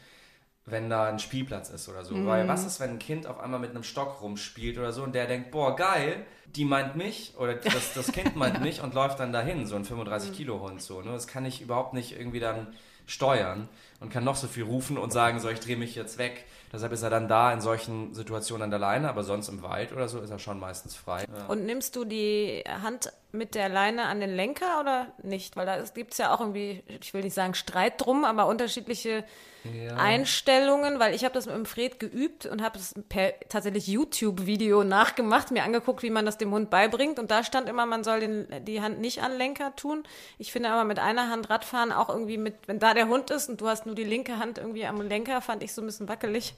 wenn 0.64 0.88
da 0.88 1.08
ein 1.08 1.18
Spielplatz 1.18 1.70
ist 1.70 1.88
oder 1.88 2.04
so. 2.04 2.14
Weil 2.26 2.46
was 2.46 2.64
ist, 2.64 2.78
wenn 2.78 2.90
ein 2.90 2.98
Kind 2.98 3.26
auf 3.26 3.40
einmal 3.40 3.58
mit 3.58 3.70
einem 3.70 3.82
Stock 3.82 4.22
rumspielt 4.22 4.78
oder 4.78 4.92
so 4.92 5.02
und 5.02 5.14
der 5.14 5.26
denkt, 5.26 5.50
boah, 5.50 5.74
geil, 5.74 6.24
die 6.54 6.64
meint 6.64 6.94
mich 6.94 7.34
oder 7.36 7.54
das, 7.54 7.94
das 7.94 8.12
Kind 8.12 8.36
meint 8.36 8.60
mich 8.60 8.80
und 8.80 8.94
läuft 8.94 9.18
dann 9.18 9.32
dahin, 9.32 9.66
so 9.66 9.74
ein 9.74 9.84
35 9.84 10.32
Kilo 10.32 10.60
Hund 10.60 10.80
so. 10.80 11.00
Ne? 11.00 11.10
Das 11.12 11.26
kann 11.26 11.44
ich 11.44 11.62
überhaupt 11.62 11.94
nicht 11.94 12.16
irgendwie 12.16 12.40
dann 12.40 12.68
steuern 13.06 13.68
und 13.98 14.10
kann 14.10 14.22
noch 14.22 14.36
so 14.36 14.46
viel 14.46 14.62
rufen 14.62 14.98
und 14.98 15.12
sagen, 15.12 15.40
so 15.40 15.48
ich 15.48 15.58
drehe 15.58 15.76
mich 15.76 15.96
jetzt 15.96 16.18
weg. 16.18 16.44
Deshalb 16.72 16.92
ist 16.92 17.02
er 17.02 17.10
dann 17.10 17.28
da 17.28 17.52
in 17.52 17.60
solchen 17.60 18.14
Situationen 18.14 18.62
an 18.62 18.70
der 18.70 18.78
Leine, 18.78 19.08
aber 19.08 19.24
sonst 19.24 19.48
im 19.48 19.62
Wald 19.62 19.92
oder 19.92 20.08
so 20.08 20.20
ist 20.20 20.30
er 20.30 20.38
schon 20.38 20.60
meistens 20.60 20.94
frei. 20.94 21.24
Ja. 21.24 21.46
Und 21.46 21.66
nimmst 21.66 21.96
du 21.96 22.04
die 22.04 22.62
Hand 22.66 23.12
mit 23.32 23.54
der 23.54 23.68
Leine 23.68 24.04
an 24.04 24.20
den 24.20 24.34
Lenker 24.34 24.80
oder 24.80 25.08
nicht? 25.22 25.56
Weil 25.56 25.66
da 25.66 25.80
gibt 25.94 26.12
es 26.12 26.18
ja 26.18 26.34
auch 26.34 26.40
irgendwie, 26.40 26.82
ich 27.00 27.12
will 27.14 27.22
nicht 27.22 27.34
sagen 27.34 27.54
Streit 27.54 27.94
drum, 28.04 28.24
aber 28.24 28.46
unterschiedliche 28.46 29.24
Ja. 29.64 29.96
Einstellungen, 29.96 30.98
weil 30.98 31.14
ich 31.14 31.24
habe 31.24 31.34
das 31.34 31.46
mit 31.46 31.54
dem 31.54 31.66
Fred 31.66 32.00
geübt 32.00 32.46
und 32.46 32.62
habe 32.62 32.78
es 32.78 32.94
per 33.08 33.32
tatsächlich 33.48 33.86
YouTube-Video 33.86 34.82
nachgemacht, 34.82 35.50
mir 35.52 35.62
angeguckt, 35.62 36.02
wie 36.02 36.10
man 36.10 36.26
das 36.26 36.36
dem 36.36 36.50
Hund 36.52 36.68
beibringt. 36.68 37.18
Und 37.20 37.30
da 37.30 37.44
stand 37.44 37.68
immer, 37.68 37.86
man 37.86 38.02
soll 38.02 38.20
den, 38.20 38.46
die 38.64 38.80
Hand 38.80 39.00
nicht 39.00 39.22
an 39.22 39.36
Lenker 39.38 39.74
tun. 39.76 40.02
Ich 40.38 40.50
finde 40.50 40.70
aber 40.70 40.84
mit 40.84 40.98
einer 40.98 41.30
Hand 41.30 41.48
Radfahren 41.48 41.92
auch 41.92 42.08
irgendwie 42.08 42.38
mit, 42.38 42.56
wenn 42.66 42.80
da 42.80 42.92
der 42.92 43.08
Hund 43.08 43.30
ist 43.30 43.48
und 43.48 43.60
du 43.60 43.68
hast 43.68 43.86
nur 43.86 43.94
die 43.94 44.04
linke 44.04 44.38
Hand 44.38 44.58
irgendwie 44.58 44.84
am 44.84 45.00
Lenker, 45.00 45.40
fand 45.40 45.62
ich 45.62 45.72
so 45.72 45.80
ein 45.80 45.86
bisschen 45.86 46.08
wackelig. 46.08 46.54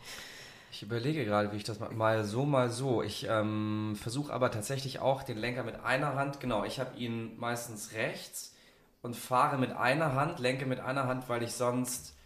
Ich 0.75 0.83
überlege 0.83 1.25
gerade, 1.25 1.53
wie 1.53 1.57
ich 1.57 1.63
das 1.63 1.79
ma- 1.79 1.91
mal 1.91 2.25
so, 2.25 2.45
mal 2.45 2.69
so. 2.69 3.01
Ich 3.01 3.29
ähm, 3.31 3.97
versuche 4.01 4.33
aber 4.33 4.51
tatsächlich 4.51 4.99
auch 4.99 5.23
den 5.23 5.39
Lenker 5.39 5.63
mit 5.63 5.85
einer 5.85 6.17
Hand. 6.17 6.41
Genau, 6.41 6.65
ich 6.65 6.81
habe 6.81 6.99
ihn 6.99 7.39
meistens 7.39 7.93
rechts 7.93 8.57
und 9.01 9.15
fahre 9.15 9.57
mit 9.57 9.71
einer 9.71 10.15
Hand, 10.15 10.41
lenke 10.41 10.67
mit 10.67 10.81
einer 10.81 11.07
Hand, 11.07 11.29
weil 11.29 11.45
ich 11.45 11.53
sonst 11.53 12.17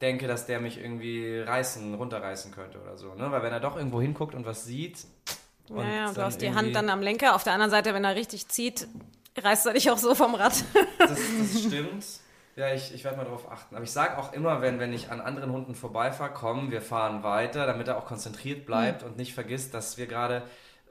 denke, 0.00 0.26
dass 0.26 0.46
der 0.46 0.58
mich 0.58 0.78
irgendwie 0.78 1.38
reißen, 1.40 1.92
runterreißen 1.94 2.50
könnte 2.50 2.80
oder 2.80 2.96
so. 2.96 3.12
Ne? 3.14 3.30
Weil 3.30 3.42
wenn 3.42 3.52
er 3.52 3.60
doch 3.60 3.76
irgendwo 3.76 4.00
hinguckt 4.00 4.34
und 4.34 4.46
was 4.46 4.64
sieht. 4.64 5.04
und 5.68 5.86
Ja, 5.86 6.10
du 6.10 6.22
hast 6.22 6.40
die 6.40 6.54
Hand 6.54 6.74
dann 6.74 6.88
am 6.88 7.02
Lenker. 7.02 7.34
Auf 7.34 7.44
der 7.44 7.52
anderen 7.52 7.70
Seite, 7.70 7.92
wenn 7.92 8.04
er 8.04 8.14
richtig 8.16 8.48
zieht, 8.48 8.88
reißt 9.36 9.66
er 9.66 9.74
dich 9.74 9.90
auch 9.90 9.98
so 9.98 10.14
vom 10.14 10.34
Rad. 10.34 10.54
Das, 10.98 11.10
das 11.10 11.62
stimmt. 11.66 12.06
Ja, 12.58 12.74
ich, 12.74 12.92
ich 12.92 13.04
werde 13.04 13.16
mal 13.16 13.22
darauf 13.22 13.48
achten. 13.52 13.76
Aber 13.76 13.84
ich 13.84 13.92
sage 13.92 14.18
auch 14.18 14.32
immer, 14.32 14.60
wenn, 14.60 14.80
wenn 14.80 14.92
ich 14.92 15.12
an 15.12 15.20
anderen 15.20 15.52
Hunden 15.52 15.76
vorbeifahre, 15.76 16.32
komm, 16.34 16.72
wir 16.72 16.82
fahren 16.82 17.22
weiter, 17.22 17.66
damit 17.66 17.86
er 17.86 17.96
auch 17.96 18.04
konzentriert 18.04 18.66
bleibt 18.66 19.04
und 19.04 19.16
nicht 19.16 19.32
vergisst, 19.32 19.74
dass 19.74 19.96
wir 19.96 20.08
gerade 20.08 20.42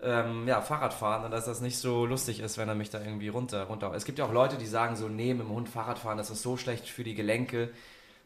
ähm, 0.02 0.48
ja, 0.48 0.62
Fahrrad 0.62 0.94
fahren 0.94 1.26
und 1.26 1.32
dass 1.32 1.44
das 1.44 1.60
nicht 1.60 1.78
so 1.78 2.06
lustig 2.06 2.40
ist, 2.40 2.58
wenn 2.58 2.70
er 2.70 2.76
mich 2.76 2.90
da 2.90 3.02
irgendwie 3.02 3.28
runter, 3.28 3.66
runter. 3.66 3.92
Es 3.94 4.06
gibt 4.06 4.18
ja 4.18 4.24
auch 4.24 4.32
Leute, 4.32 4.56
die 4.56 4.66
sagen 4.66 4.96
so, 4.96 5.10
nee, 5.10 5.34
mit 5.34 5.46
dem 5.46 5.54
Hund 5.54 5.68
Fahrrad 5.68 6.00
fahren, 6.00 6.18
das 6.18 6.30
ist 6.30 6.42
so 6.42 6.56
schlecht 6.56 6.88
für 6.88 7.04
die 7.04 7.16
Gelenke. 7.16 7.70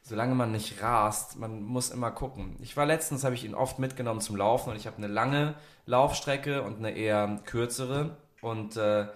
Solange 0.04 0.36
man 0.36 0.52
nicht 0.52 0.80
rast, 0.84 1.40
man 1.40 1.64
muss 1.64 1.90
immer 1.90 2.12
gucken. 2.12 2.58
Ich 2.62 2.78
war 2.78 2.86
letztens, 2.86 3.24
habe 3.24 3.34
ich 3.34 3.44
ihn 3.44 3.56
oft 3.56 3.80
mitgenommen 3.80 4.22
zum 4.22 4.36
Laufen 4.36 4.70
und 4.70 4.76
ich 4.76 4.86
habe 4.86 4.98
eine 4.98 5.08
lange 5.08 5.56
Laufstrecke 5.88 6.62
und 6.62 6.78
eine 6.78 6.92
eher 6.92 7.40
kürzere 7.46 8.18
und 8.42 8.78
äh, 8.78 9.08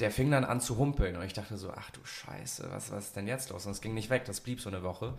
der 0.00 0.10
fing 0.10 0.30
dann 0.30 0.44
an 0.44 0.60
zu 0.60 0.78
humpeln 0.78 1.16
und 1.16 1.22
ich 1.22 1.32
dachte 1.32 1.56
so, 1.56 1.72
ach 1.76 1.90
du 1.90 2.00
Scheiße, 2.04 2.68
was, 2.72 2.90
was 2.90 3.06
ist 3.06 3.16
denn 3.16 3.26
jetzt 3.26 3.50
los? 3.50 3.66
Und 3.66 3.72
es 3.72 3.80
ging 3.80 3.94
nicht 3.94 4.10
weg, 4.10 4.24
das 4.24 4.40
blieb 4.40 4.60
so 4.60 4.68
eine 4.68 4.82
Woche. 4.82 5.14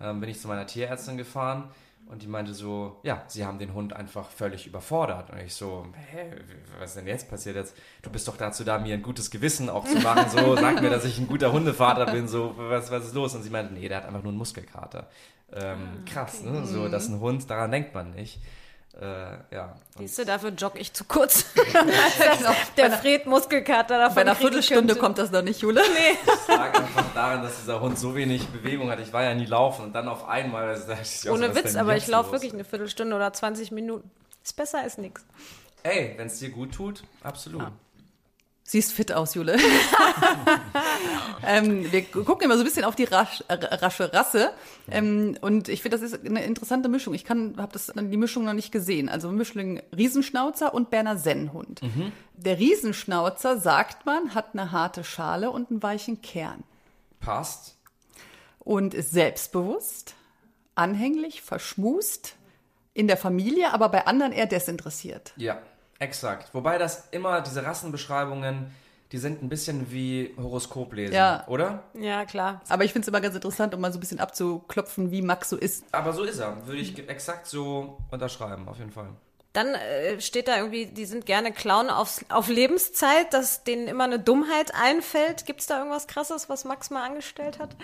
Ähm, 0.00 0.20
bin 0.20 0.28
ich 0.28 0.40
zu 0.40 0.48
meiner 0.48 0.66
Tierärztin 0.66 1.16
gefahren 1.16 1.70
und 2.06 2.22
die 2.22 2.26
meinte 2.26 2.52
so, 2.52 2.98
ja, 3.02 3.22
sie 3.28 3.46
haben 3.46 3.58
den 3.58 3.72
Hund 3.72 3.94
einfach 3.94 4.28
völlig 4.28 4.66
überfordert. 4.66 5.30
Und 5.30 5.38
ich 5.40 5.54
so, 5.54 5.86
hä, 6.10 6.32
was 6.78 6.90
ist 6.90 6.96
denn 6.96 7.06
jetzt 7.06 7.30
passiert 7.30 7.56
jetzt? 7.56 7.74
Du 8.02 8.10
bist 8.10 8.28
doch 8.28 8.36
dazu 8.36 8.62
da, 8.62 8.78
mir 8.78 8.94
ein 8.94 9.02
gutes 9.02 9.30
Gewissen 9.30 9.70
auch 9.70 9.86
zu 9.86 9.98
machen. 10.00 10.28
So, 10.28 10.54
sag 10.60 10.82
mir, 10.82 10.90
dass 10.90 11.04
ich 11.06 11.18
ein 11.18 11.26
guter 11.26 11.52
Hundevater 11.52 12.06
bin. 12.12 12.28
So, 12.28 12.54
was, 12.56 12.90
was 12.90 13.06
ist 13.06 13.14
los? 13.14 13.34
Und 13.34 13.42
sie 13.42 13.50
meinte, 13.50 13.72
nee, 13.72 13.88
der 13.88 13.98
hat 13.98 14.06
einfach 14.06 14.22
nur 14.22 14.32
einen 14.32 14.38
Muskelkater. 14.38 15.08
Ähm, 15.52 16.04
krass, 16.04 16.42
ne? 16.42 16.66
So, 16.66 16.88
dass 16.88 17.08
ein 17.08 17.20
Hund, 17.20 17.48
daran 17.48 17.70
denkt 17.70 17.94
man 17.94 18.10
nicht. 18.10 18.38
Äh, 19.00 19.54
ja. 19.54 19.74
Siehst 19.98 20.18
du, 20.18 20.24
dafür 20.24 20.50
jogge 20.50 20.78
ich 20.78 20.92
zu 20.92 21.04
kurz. 21.04 21.46
der 22.76 22.92
Fred 22.92 23.26
Muskelkater 23.26 23.98
davon 23.98 24.14
Bei 24.14 24.20
einer 24.20 24.36
Viertelstunde 24.36 24.86
könnte. 24.86 25.00
kommt 25.00 25.18
das 25.18 25.32
noch 25.32 25.42
nicht, 25.42 25.60
Jule. 25.60 25.80
Es 25.80 26.48
lag 26.48 26.72
einfach 26.78 27.04
daran, 27.12 27.42
dass 27.42 27.56
dieser 27.58 27.80
Hund 27.80 27.98
so 27.98 28.14
wenig 28.14 28.46
Bewegung 28.48 28.90
hat. 28.90 29.00
Ich 29.00 29.12
war 29.12 29.24
ja 29.24 29.34
nie 29.34 29.46
laufen 29.46 29.86
und 29.86 29.92
dann 29.94 30.08
auf 30.08 30.28
einmal. 30.28 30.68
Also, 30.68 30.86
da 30.86 30.94
dachte 30.94 31.02
ich 31.02 31.20
auch 31.20 31.22
so, 31.24 31.32
Ohne 31.32 31.46
ist 31.46 31.56
Witz, 31.56 31.74
aber 31.76 31.96
ich 31.96 32.06
laufe 32.06 32.32
wirklich 32.32 32.52
eine 32.52 32.64
Viertelstunde 32.64 33.16
oder 33.16 33.32
20 33.32 33.72
Minuten. 33.72 34.10
Ist 34.44 34.56
besser 34.56 34.80
als 34.80 34.98
nichts. 34.98 35.24
Ey, 35.82 36.14
wenn 36.16 36.28
es 36.28 36.38
dir 36.38 36.50
gut 36.50 36.72
tut, 36.72 37.02
absolut. 37.22 37.64
Siehst 38.66 38.92
fit 38.92 39.12
aus, 39.12 39.34
Jule. 39.34 39.58
ähm, 41.46 41.92
wir 41.92 42.02
gucken 42.02 42.46
immer 42.46 42.54
so 42.54 42.62
ein 42.62 42.64
bisschen 42.64 42.84
auf 42.84 42.96
die 42.96 43.04
rasch, 43.04 43.44
äh, 43.48 43.54
rasche 43.54 44.10
Rasse. 44.10 44.52
Ähm, 44.90 45.36
und 45.42 45.68
ich 45.68 45.82
finde, 45.82 45.98
das 45.98 46.12
ist 46.12 46.24
eine 46.24 46.42
interessante 46.44 46.88
Mischung. 46.88 47.12
Ich 47.12 47.28
habe 47.28 47.68
das 47.70 47.92
die 47.94 48.16
Mischung 48.16 48.44
noch 48.44 48.54
nicht 48.54 48.72
gesehen. 48.72 49.10
Also 49.10 49.30
Mischling 49.30 49.82
Riesenschnauzer 49.94 50.72
und 50.72 50.88
Berner 50.88 51.18
Sennhund. 51.18 51.82
Der 52.32 52.58
Riesenschnauzer, 52.58 53.58
sagt 53.58 54.06
man, 54.06 54.34
hat 54.34 54.54
eine 54.54 54.72
harte 54.72 55.04
Schale 55.04 55.50
und 55.50 55.70
einen 55.70 55.82
weichen 55.82 56.22
Kern. 56.22 56.62
Passt. 57.20 57.76
Und 58.60 58.94
ist 58.94 59.10
selbstbewusst, 59.10 60.14
anhänglich, 60.74 61.42
verschmust, 61.42 62.36
in 62.94 63.08
der 63.08 63.18
Familie, 63.18 63.74
aber 63.74 63.90
bei 63.90 64.06
anderen 64.06 64.32
eher 64.32 64.46
desinteressiert. 64.46 65.34
Ja, 65.36 65.60
exakt. 65.98 66.52
Wobei 66.52 66.78
das 66.78 67.08
immer, 67.10 67.40
diese 67.40 67.64
Rassenbeschreibungen, 67.64 68.74
die 69.12 69.18
sind 69.18 69.42
ein 69.42 69.48
bisschen 69.48 69.92
wie 69.92 70.34
Horoskoplesen, 70.36 71.14
Ja. 71.14 71.44
oder? 71.46 71.84
Ja, 71.94 72.24
klar. 72.24 72.60
Aber 72.68 72.84
ich 72.84 72.92
finde 72.92 73.04
es 73.04 73.08
immer 73.08 73.20
ganz 73.20 73.34
interessant, 73.34 73.74
um 73.74 73.80
mal 73.80 73.92
so 73.92 73.98
ein 73.98 74.00
bisschen 74.00 74.18
abzuklopfen, 74.18 75.10
wie 75.12 75.22
Max 75.22 75.50
so 75.50 75.56
ist. 75.56 75.84
Aber 75.92 76.12
so 76.12 76.24
ist 76.24 76.38
er. 76.40 76.66
Würde 76.66 76.80
ich 76.80 76.98
exakt 77.08 77.46
so 77.46 77.98
unterschreiben, 78.10 78.66
auf 78.68 78.78
jeden 78.78 78.90
Fall. 78.90 79.08
Dann 79.52 79.68
äh, 79.68 80.20
steht 80.20 80.48
da 80.48 80.56
irgendwie, 80.56 80.86
die 80.86 81.04
sind 81.04 81.26
gerne 81.26 81.52
Clown 81.52 81.88
aufs, 81.88 82.24
auf 82.28 82.48
Lebenszeit, 82.48 83.32
dass 83.32 83.62
denen 83.62 83.86
immer 83.86 84.02
eine 84.02 84.18
Dummheit 84.18 84.72
einfällt. 84.74 85.46
Gibt 85.46 85.60
es 85.60 85.66
da 85.68 85.78
irgendwas 85.78 86.08
Krasses, 86.08 86.48
was 86.48 86.64
Max 86.64 86.90
mal 86.90 87.04
angestellt 87.04 87.60
hat? 87.60 87.76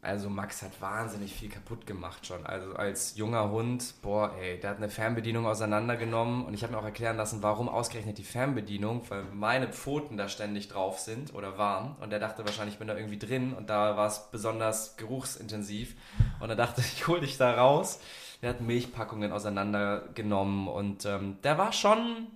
Also 0.00 0.30
Max 0.30 0.62
hat 0.62 0.80
wahnsinnig 0.80 1.34
viel 1.34 1.48
kaputt 1.48 1.84
gemacht 1.84 2.24
schon. 2.24 2.46
Also 2.46 2.74
als 2.74 3.16
junger 3.16 3.50
Hund, 3.50 3.94
boah, 4.00 4.32
ey, 4.40 4.60
der 4.60 4.70
hat 4.70 4.76
eine 4.76 4.90
Fernbedienung 4.90 5.44
auseinandergenommen 5.46 6.44
und 6.44 6.54
ich 6.54 6.62
habe 6.62 6.72
mir 6.72 6.78
auch 6.78 6.84
erklären 6.84 7.16
lassen, 7.16 7.42
warum 7.42 7.68
ausgerechnet 7.68 8.16
die 8.16 8.24
Fernbedienung, 8.24 9.02
weil 9.08 9.24
meine 9.32 9.68
Pfoten 9.68 10.16
da 10.16 10.28
ständig 10.28 10.68
drauf 10.68 11.00
sind 11.00 11.34
oder 11.34 11.58
waren 11.58 11.96
und 12.00 12.10
der 12.10 12.20
dachte 12.20 12.44
wahrscheinlich, 12.44 12.74
ich 12.74 12.78
bin 12.78 12.86
da 12.86 12.96
irgendwie 12.96 13.18
drin 13.18 13.54
und 13.54 13.70
da 13.70 13.96
war 13.96 14.06
es 14.06 14.30
besonders 14.30 14.96
geruchsintensiv 14.96 15.96
und 16.38 16.48
er 16.48 16.56
dachte, 16.56 16.80
ich 16.80 17.06
hol 17.08 17.20
dich 17.20 17.36
da 17.36 17.54
raus. 17.54 17.98
Der 18.40 18.50
hat 18.50 18.60
Milchpackungen 18.60 19.32
auseinandergenommen 19.32 20.68
und 20.68 21.04
ähm, 21.06 21.38
der 21.42 21.58
war 21.58 21.72
schon 21.72 22.28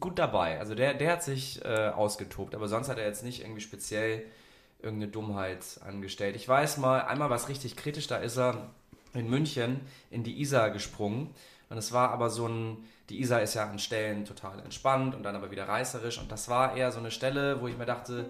gut 0.00 0.18
dabei. 0.18 0.58
Also 0.58 0.74
der, 0.74 0.94
der 0.94 1.12
hat 1.12 1.22
sich 1.22 1.64
äh, 1.64 1.88
ausgetobt, 1.88 2.56
aber 2.56 2.66
sonst 2.66 2.88
hat 2.88 2.98
er 2.98 3.06
jetzt 3.06 3.22
nicht 3.22 3.42
irgendwie 3.42 3.60
speziell 3.60 4.24
irgendeine 4.82 5.10
Dummheit 5.10 5.80
angestellt. 5.86 6.36
Ich 6.36 6.48
weiß 6.48 6.78
mal, 6.78 7.02
einmal 7.02 7.30
war 7.30 7.36
es 7.36 7.48
richtig 7.48 7.76
kritisch, 7.76 8.06
da 8.06 8.16
ist 8.16 8.36
er 8.36 8.70
in 9.14 9.28
München 9.28 9.80
in 10.10 10.22
die 10.22 10.40
Isar 10.40 10.70
gesprungen. 10.70 11.30
Und 11.68 11.78
es 11.78 11.92
war 11.92 12.10
aber 12.10 12.30
so 12.30 12.48
ein, 12.48 12.78
die 13.08 13.20
Isar 13.20 13.42
ist 13.42 13.54
ja 13.54 13.68
an 13.68 13.78
Stellen 13.78 14.24
total 14.24 14.58
entspannt 14.60 15.14
und 15.14 15.22
dann 15.22 15.36
aber 15.36 15.50
wieder 15.50 15.68
reißerisch. 15.68 16.18
Und 16.18 16.30
das 16.32 16.48
war 16.48 16.76
eher 16.76 16.90
so 16.92 16.98
eine 16.98 17.10
Stelle, 17.10 17.60
wo 17.60 17.68
ich 17.68 17.78
mir 17.78 17.86
dachte, 17.86 18.28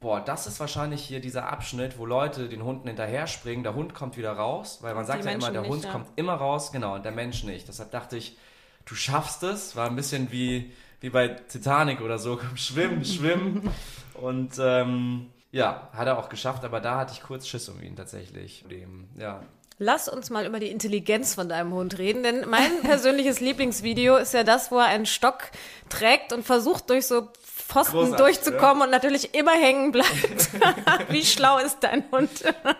boah, 0.00 0.20
das 0.20 0.46
ist 0.46 0.60
wahrscheinlich 0.60 1.02
hier 1.02 1.20
dieser 1.20 1.48
Abschnitt, 1.48 1.98
wo 1.98 2.04
Leute 2.06 2.48
den 2.48 2.62
Hunden 2.62 2.86
hinterher 2.86 3.26
springen, 3.26 3.62
der 3.62 3.74
Hund 3.74 3.94
kommt 3.94 4.16
wieder 4.16 4.32
raus, 4.32 4.78
weil 4.82 4.94
man 4.94 5.06
sagt 5.06 5.24
ja 5.24 5.30
immer, 5.30 5.38
Menschen 5.38 5.52
der 5.54 5.62
nicht, 5.62 5.70
Hund 5.70 5.84
ja. 5.84 5.92
kommt 5.92 6.08
immer 6.16 6.34
raus, 6.34 6.70
genau, 6.70 6.96
und 6.96 7.04
der 7.04 7.12
Mensch 7.12 7.44
nicht. 7.44 7.66
Deshalb 7.66 7.90
dachte 7.92 8.16
ich, 8.16 8.36
du 8.84 8.94
schaffst 8.94 9.42
es. 9.42 9.76
War 9.76 9.88
ein 9.88 9.96
bisschen 9.96 10.30
wie, 10.30 10.72
wie 11.00 11.10
bei 11.10 11.28
Titanic 11.28 12.00
oder 12.00 12.18
so. 12.18 12.36
Komm, 12.36 12.56
schwimmen, 12.56 13.04
schwimmen. 13.04 13.70
Und 14.14 14.54
ähm, 14.58 15.26
ja, 15.56 15.88
hat 15.94 16.06
er 16.06 16.18
auch 16.18 16.28
geschafft, 16.28 16.64
aber 16.64 16.80
da 16.80 16.98
hatte 16.98 17.14
ich 17.14 17.22
kurz 17.22 17.48
Schiss 17.48 17.68
um 17.70 17.80
ihn 17.82 17.96
tatsächlich. 17.96 18.64
Dem, 18.70 19.08
ja. 19.18 19.40
Lass 19.78 20.06
uns 20.06 20.28
mal 20.28 20.44
über 20.44 20.60
die 20.60 20.70
Intelligenz 20.70 21.34
von 21.34 21.48
deinem 21.48 21.72
Hund 21.72 21.96
reden, 21.96 22.22
denn 22.22 22.46
mein 22.48 22.80
persönliches 22.82 23.40
Lieblingsvideo 23.40 24.16
ist 24.16 24.34
ja 24.34 24.44
das, 24.44 24.70
wo 24.70 24.78
er 24.78 24.86
einen 24.86 25.06
Stock 25.06 25.50
trägt 25.88 26.34
und 26.34 26.44
versucht 26.44 26.90
durch 26.90 27.06
so 27.06 27.28
Pfosten 27.42 27.96
Großartig, 27.96 28.18
durchzukommen 28.18 28.82
und 28.82 28.90
natürlich 28.90 29.34
immer 29.34 29.52
hängen 29.52 29.92
bleibt. 29.92 30.50
Wie 31.08 31.24
schlau 31.24 31.58
ist 31.58 31.78
dein 31.80 32.04
Hund? 32.12 32.30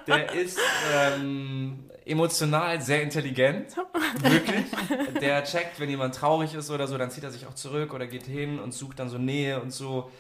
Der 0.07 0.33
ist 0.35 0.59
ähm, 0.95 1.91
emotional 2.05 2.81
sehr 2.83 3.03
intelligent, 3.03 3.75
wirklich. 4.19 4.67
Der 5.21 5.43
checkt, 5.45 5.81
wenn 5.81 5.89
jemand 5.89 6.15
traurig 6.15 6.55
ist 6.55 6.71
oder 6.71 6.87
so, 6.87 6.99
dann 6.99 7.11
zieht 7.11 7.25
er 7.25 7.31
sich 7.31 7.47
auch 7.47 7.55
zurück 7.55 7.95
oder 7.95 8.07
geht 8.07 8.27
hin 8.27 8.59
und 8.59 8.75
sucht 8.75 8.99
dann 8.99 9.09
so 9.09 9.17
Nähe 9.17 9.61
und 9.61 9.73
so. 9.73 10.11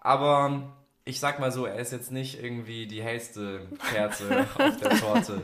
Aber 0.00 0.72
ich 1.04 1.18
sag 1.20 1.40
mal 1.40 1.50
so, 1.50 1.66
er 1.66 1.78
ist 1.78 1.92
jetzt 1.92 2.12
nicht 2.12 2.42
irgendwie 2.42 2.86
die 2.86 3.02
hellste 3.02 3.66
Kerze 3.90 4.46
auf 4.58 4.76
der 4.78 4.90
Torte. 4.98 5.42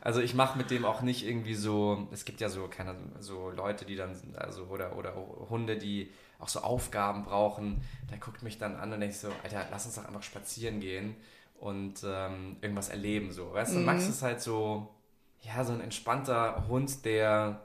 Also 0.00 0.20
ich 0.20 0.34
mache 0.34 0.58
mit 0.58 0.70
dem 0.70 0.84
auch 0.84 1.02
nicht 1.02 1.26
irgendwie 1.26 1.54
so, 1.54 2.08
es 2.12 2.24
gibt 2.24 2.40
ja 2.40 2.48
so 2.48 2.66
keine 2.68 2.96
so 3.20 3.50
Leute, 3.50 3.84
die 3.84 3.96
dann 3.96 4.16
also 4.36 4.64
oder 4.64 4.96
oder 4.96 5.14
Hunde, 5.48 5.76
die 5.76 6.10
auch 6.38 6.48
so 6.48 6.60
Aufgaben 6.60 7.24
brauchen. 7.24 7.82
Der 8.10 8.18
guckt 8.18 8.42
mich 8.42 8.58
dann 8.58 8.76
an 8.76 8.92
und 8.92 9.00
denkt 9.00 9.14
so, 9.14 9.28
Alter, 9.44 9.66
lass 9.70 9.86
uns 9.86 9.94
doch 9.94 10.04
einfach 10.04 10.22
spazieren 10.22 10.80
gehen 10.80 11.14
und 11.60 12.02
ähm, 12.04 12.56
irgendwas 12.60 12.88
erleben 12.88 13.30
so. 13.30 13.52
Weißt 13.52 13.74
du, 13.74 13.78
Max 13.78 14.08
ist 14.08 14.22
halt 14.22 14.40
so 14.40 14.88
ja, 15.42 15.64
so 15.64 15.72
ein 15.72 15.80
entspannter 15.80 16.66
Hund, 16.68 17.04
der 17.04 17.60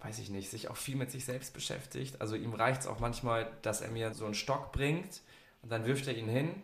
weiß 0.00 0.20
ich 0.20 0.30
nicht, 0.30 0.50
sich 0.50 0.70
auch 0.70 0.76
viel 0.76 0.94
mit 0.94 1.10
sich 1.10 1.24
selbst 1.24 1.52
beschäftigt. 1.54 2.20
Also 2.20 2.36
ihm 2.36 2.54
reicht 2.54 2.82
es 2.82 2.86
auch 2.86 3.00
manchmal, 3.00 3.50
dass 3.62 3.80
er 3.80 3.90
mir 3.90 4.14
so 4.14 4.24
einen 4.24 4.34
Stock 4.34 4.70
bringt 4.70 5.20
und 5.62 5.70
dann 5.70 5.84
wirft 5.86 6.06
er 6.06 6.16
ihn 6.16 6.28
hin 6.28 6.54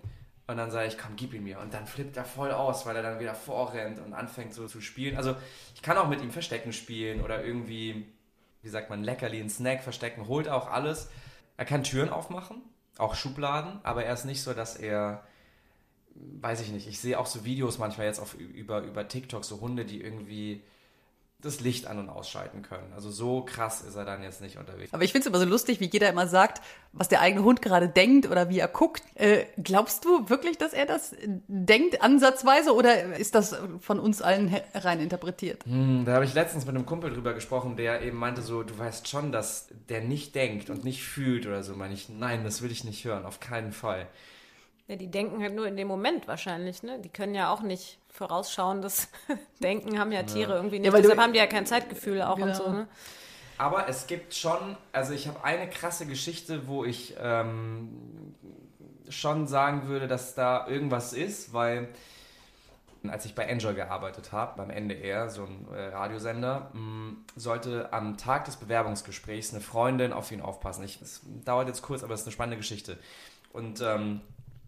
und 0.47 0.57
dann 0.57 0.71
sage 0.71 0.89
ich, 0.89 0.99
komm, 0.99 1.17
gib 1.17 1.33
ihn 1.33 1.45
mir. 1.45 1.59
Und 1.61 1.73
dann 1.73 1.87
flippt 1.87 2.17
er 2.17 2.25
voll 2.25 2.51
aus, 2.53 2.85
weil 2.85 2.97
er 2.97 3.03
dann 3.03 3.21
wieder 3.21 3.35
vorrennt 3.35 3.99
und 3.99 4.13
anfängt 4.13 4.53
so 4.53 4.67
zu 4.67 4.81
spielen. 4.81 5.17
Also 5.17 5.35
ich 5.75 5.83
kann 5.83 5.97
auch 5.97 6.09
mit 6.09 6.21
ihm 6.21 6.31
Verstecken 6.31 6.73
spielen 6.73 7.23
oder 7.23 7.43
irgendwie, 7.45 8.07
wie 8.63 8.69
sagt 8.69 8.91
man, 8.91 9.03
Leckerli, 9.03 9.41
einen 9.41 9.49
Snack 9.49 9.83
verstecken, 9.83 10.29
holt 10.29 10.49
auch 10.49 10.71
alles. 10.71 11.09
Er 11.57 11.65
kann 11.65 11.83
Türen 11.83 12.11
aufmachen. 12.11 12.63
auch 12.99 13.15
Schubladen, 13.15 13.81
aber 13.83 14.05
er 14.05 14.15
ist 14.15 14.25
nicht 14.25 14.43
so, 14.43 14.53
dass 14.53 14.77
er, 14.77 15.27
weiß 16.15 16.61
ich 16.61 16.71
nicht, 16.71 16.87
ich 16.87 17.01
sehe 17.01 17.19
auch 17.19 17.27
so 17.27 17.45
Videos 17.45 17.79
manchmal 17.79 18.07
jetzt 18.07 18.21
auf, 18.21 18.35
über, 18.35 18.83
über 18.83 19.09
TikTok, 19.09 19.45
so 19.45 19.61
Hunde, 19.61 19.85
die 19.85 20.01
irgendwie 20.01 20.63
das 21.45 21.61
Licht 21.61 21.87
an- 21.87 21.99
und 21.99 22.09
ausschalten 22.09 22.63
können. 22.63 22.93
Also 22.95 23.11
so 23.11 23.43
krass 23.43 23.83
ist 23.83 23.97
er 23.97 24.05
dann 24.05 24.23
jetzt 24.23 24.41
nicht 24.41 24.57
unterwegs. 24.59 24.93
Aber 24.93 25.03
ich 25.05 25.13
finde 25.13 25.23
es 25.23 25.27
immer 25.29 25.39
so 25.39 25.45
lustig, 25.45 25.81
wie 25.81 25.87
jeder 25.91 26.09
immer 26.09 26.27
sagt, 26.27 26.61
was 26.93 27.09
der 27.09 27.21
eigene 27.21 27.45
Hund 27.45 27.61
gerade 27.63 27.89
denkt 27.89 28.31
oder 28.31 28.49
wie 28.49 28.59
er 28.59 28.69
guckt. 28.69 29.03
Äh, 29.15 29.45
glaubst 29.63 30.05
du 30.05 30.29
wirklich, 30.29 30.59
dass 30.59 30.73
er 30.73 30.87
das 30.87 31.15
denkt, 31.49 32.03
ansatzweise, 32.03 32.75
oder 32.75 33.17
ist 33.17 33.35
das 33.35 33.57
von 33.81 33.99
uns 34.01 34.23
allen 34.23 34.55
rein 34.75 35.01
interpretiert? 35.01 35.65
Hm, 35.67 36.05
Da 36.05 36.15
habe 36.15 36.25
ich 36.25 36.35
letztens 36.35 36.67
mit 36.67 36.75
einem 36.75 36.87
Kumpel 36.87 37.13
drüber 37.13 37.35
gesprochen, 37.35 37.77
der 37.77 38.03
eben 38.03 38.19
meinte 38.19 38.43
so, 38.43 38.63
du 38.63 38.77
weißt 38.79 39.09
schon, 39.09 39.33
dass 39.33 39.69
der 39.89 40.01
nicht 40.03 40.35
denkt 40.35 40.71
und 40.71 40.85
nicht 40.85 41.03
fühlt 41.03 41.47
oder 41.47 41.63
so. 41.63 41.75
Meine 41.75 41.95
ich, 41.95 42.09
nein, 42.09 42.45
das 42.45 42.63
will 42.63 42.71
ich 42.71 42.85
nicht 42.85 43.05
hören, 43.05 43.25
auf 43.27 43.41
keinen 43.41 43.73
Fall. 43.73 44.07
Ja, 44.87 44.97
die 44.97 45.11
denken 45.11 45.43
halt 45.43 45.55
nur 45.55 45.67
in 45.67 45.77
dem 45.77 45.89
Moment 45.89 46.29
wahrscheinlich, 46.29 46.83
ne? 46.83 46.99
Die 47.01 47.09
können 47.09 47.35
ja 47.35 47.51
auch 47.53 47.63
nicht 47.63 47.99
vorausschauendes 48.11 49.09
Denken, 49.63 49.99
haben 49.99 50.13
ja 50.13 50.23
Tiere 50.25 50.55
irgendwie 50.57 50.79
nicht. 50.79 50.87
Ja, 50.87 50.97
du- 50.97 51.03
Deshalb 51.03 51.21
haben 51.21 51.33
die 51.33 51.39
ja 51.39 51.47
kein 51.47 51.67
Zeitgefühl 51.67 52.21
auch 52.23 52.37
und 52.37 52.43
Genau. 52.43 52.55
so, 52.55 52.71
ne? 52.71 52.87
Aber 53.57 53.89
es 53.89 54.07
gibt 54.09 54.35
schon, 54.35 54.77
also 54.93 55.13
ich 55.15 55.29
habe 55.29 55.43
eine 55.45 55.71
krasse 55.71 56.07
Geschichte, 56.07 56.67
wo 56.67 56.85
ich 56.85 57.15
ähm, 57.21 58.35
schon 59.09 59.47
sagen 59.47 59.87
würde, 59.89 60.09
dass 60.09 60.35
da 60.35 60.67
irgendwas 60.67 61.13
ist, 61.13 61.53
weil 61.55 61.89
als 63.09 63.27
ich 63.27 63.35
bei 63.35 63.45
Enjoy 63.45 63.75
gearbeitet 63.75 64.33
habe, 64.33 64.55
beim 64.57 64.71
NDR, 64.71 65.29
so 65.29 65.45
ein 65.45 65.67
äh, 65.75 65.89
Radiosender, 65.89 66.71
mh, 66.73 67.13
sollte 67.37 67.93
am 67.93 68.17
Tag 68.17 68.47
des 68.47 68.57
Bewerbungsgesprächs 68.57 69.53
eine 69.53 69.61
Freundin 69.61 70.13
auf 70.13 70.33
ihn 70.33 70.41
aufpassen. 70.41 70.85
Ich, 70.85 71.01
es 71.03 71.21
dauert 71.45 71.69
jetzt 71.69 71.83
kurz, 71.83 72.03
aber 72.03 72.15
es 72.15 72.21
ist 72.21 72.27
eine 72.27 72.33
spannende 72.33 72.57
Geschichte. 72.57 72.99
Und 73.53 73.81
ähm, 73.83 74.21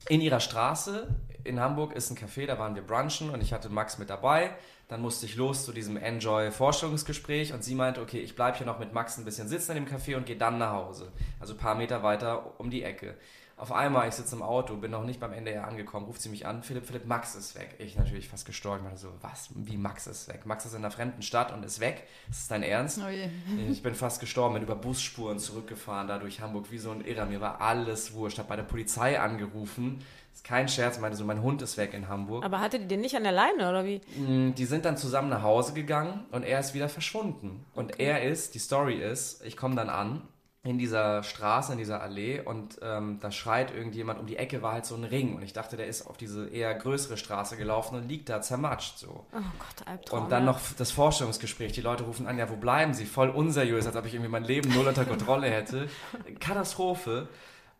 in 0.09 0.21
ihrer 0.21 0.41
Straße 0.41 1.09
in 1.45 1.61
Hamburg 1.61 1.95
ist 1.95 2.11
ein 2.11 2.17
Café, 2.17 2.47
da 2.47 2.59
waren 2.59 2.75
wir 2.75 2.83
brunchen 2.83 3.31
und 3.31 3.41
ich 3.41 3.53
hatte 3.53 3.69
Max 3.69 3.99
mit 3.99 4.11
dabei. 4.11 4.51
Dann 4.89 5.01
musste 5.01 5.27
ich 5.27 5.37
los 5.37 5.65
zu 5.65 5.73
diesem 5.73 5.97
Enjoy-Vorstellungsgespräch 5.97 7.53
und 7.53 7.65
sie 7.65 7.75
meinte, 7.75 8.01
okay, 8.01 8.21
ich 8.21 8.37
bleibe 8.37 8.59
hier 8.59 8.67
noch 8.67 8.79
mit 8.79 8.93
Max 8.93 9.19
ein 9.19 9.25
bisschen 9.25 9.49
sitzen 9.49 9.77
in 9.77 9.85
dem 9.85 9.93
Café 9.93 10.17
und 10.17 10.27
gehe 10.27 10.37
dann 10.37 10.59
nach 10.59 10.73
Hause. 10.73 11.11
Also 11.41 11.55
ein 11.55 11.59
paar 11.59 11.75
Meter 11.75 12.03
weiter 12.03 12.61
um 12.61 12.71
die 12.71 12.83
Ecke. 12.83 13.15
Auf 13.59 13.73
einmal, 13.73 14.07
ich 14.07 14.15
sitze 14.15 14.37
im 14.37 14.43
Auto, 14.43 14.77
bin 14.77 14.91
noch 14.91 15.05
nicht 15.05 15.19
beim 15.19 15.33
NDR 15.33 15.67
angekommen, 15.67 16.05
ruft 16.05 16.21
sie 16.21 16.29
mich 16.29 16.47
an, 16.47 16.63
Philipp, 16.63 16.85
Philipp, 16.87 17.07
Max 17.07 17.35
ist 17.35 17.55
weg. 17.55 17.75
Ich 17.79 17.97
natürlich 17.97 18.29
fast 18.29 18.45
gestorben, 18.45 18.85
war 18.85 18.95
so, 18.99 19.09
was, 19.23 19.49
wie 19.55 19.79
Max 19.79 20.07
ist 20.07 20.29
weg? 20.29 20.45
Max 20.45 20.67
ist 20.67 20.73
in 20.75 20.79
einer 20.79 20.91
fremden 20.91 21.23
Stadt 21.23 21.55
und 21.55 21.65
ist 21.65 21.81
weg? 21.81 22.03
Ist 22.29 22.41
das 22.41 22.49
dein 22.49 22.63
Ernst? 22.63 23.01
Oh 23.03 23.09
je. 23.09 23.31
Ich 23.71 23.83
bin 23.83 23.95
fast 23.95 24.21
gestorben, 24.21 24.55
bin 24.55 24.63
über 24.63 24.75
Busspuren 24.75 25.39
zurückgefahren, 25.39 26.07
da 26.07 26.19
durch 26.19 26.43
Hamburg 26.43 26.71
wie 26.71 26.77
so 26.77 26.91
ein 26.91 27.01
Irrer. 27.03 27.25
Mir 27.25 27.41
war 27.41 27.63
alles 27.63 28.13
wurscht. 28.13 28.39
Hab 28.39 28.49
bei 28.49 28.57
der 28.57 28.63
Polizei 28.63 29.19
angerufen. 29.19 30.05
Ist 30.35 30.45
kein 30.45 30.69
Scherz, 30.69 30.99
meinte 30.99 31.17
so, 31.17 31.25
mein 31.25 31.41
Hund 31.41 31.63
ist 31.63 31.79
weg 31.79 31.95
in 31.95 32.09
Hamburg. 32.09 32.45
Aber 32.45 32.61
hatte 32.61 32.79
die 32.79 32.87
den 32.87 33.01
nicht 33.01 33.17
an 33.17 33.23
der 33.23 33.33
Leine, 33.33 33.71
oder 33.71 33.87
wie? 33.87 34.03
Mm, 34.21 34.55
Die 34.55 34.67
sind 34.67 34.85
dann 34.85 34.99
zusammen 34.99 35.31
nach 35.31 35.41
Hause 35.43 35.73
gegangen 35.73 36.27
und 36.31 36.43
er 36.43 36.61
ist 36.61 36.75
wieder 36.75 36.91
verschwunden. 36.91 37.65
Und 37.75 37.99
er 38.01 38.23
ist, 38.23 38.55
die 38.55 38.59
Story 38.59 38.97
ist, 39.03 39.43
ich 39.47 39.57
komme 39.57 39.77
dann 39.77 39.89
an 39.89 40.21
in 40.67 40.79
dieser 40.79 41.23
Straße, 41.23 41.73
in 41.73 41.79
dieser 41.79 42.03
Allee 42.03 42.41
und 42.41 42.79
ähm, 42.83 43.19
da 43.21 43.31
schreit 43.31 43.73
irgendjemand, 43.75 44.19
um 44.19 44.27
die 44.27 44.37
Ecke 44.37 44.62
war 44.62 44.73
halt 44.73 44.85
so 44.85 44.97
ein 44.97 45.05
Ring 45.05 45.37
und 45.37 45.43
ich 45.43 45.53
dachte, 45.53 45.77
der 45.77 45.87
ist 45.87 46.07
auf 46.07 46.17
diese 46.17 46.49
eher 46.49 46.75
größere 46.75 47.17
Straße 47.17 47.57
gelaufen 47.57 47.97
und 47.97 48.09
liegt 48.09 48.29
da 48.29 48.43
zermatscht 48.43 48.99
so. 48.99 49.25
Oh 49.33 49.39
Gott, 49.59 49.87
Albtraum. 49.87 50.25
Und 50.25 50.33
dann 50.33 50.45
noch 50.45 50.59
das 50.77 50.91
Vorstellungsgespräch. 50.91 51.73
Die 51.73 51.81
Leute 51.81 52.05
rufen 52.05 52.27
an, 52.27 52.37
ja, 52.37 52.51
wo 52.51 52.57
bleiben 52.57 52.95
sie? 52.95 53.07
Voll 53.07 53.31
unseriös, 53.31 53.87
als 53.87 53.97
ob 53.97 54.07
ich 54.07 54.14
irgendwie 54.14 54.31
mein 54.31 54.45
Leben 54.45 54.73
null 54.75 54.87
unter 54.87 55.05
Kontrolle 55.05 55.49
hätte. 55.49 55.89
Katastrophe. 56.41 57.29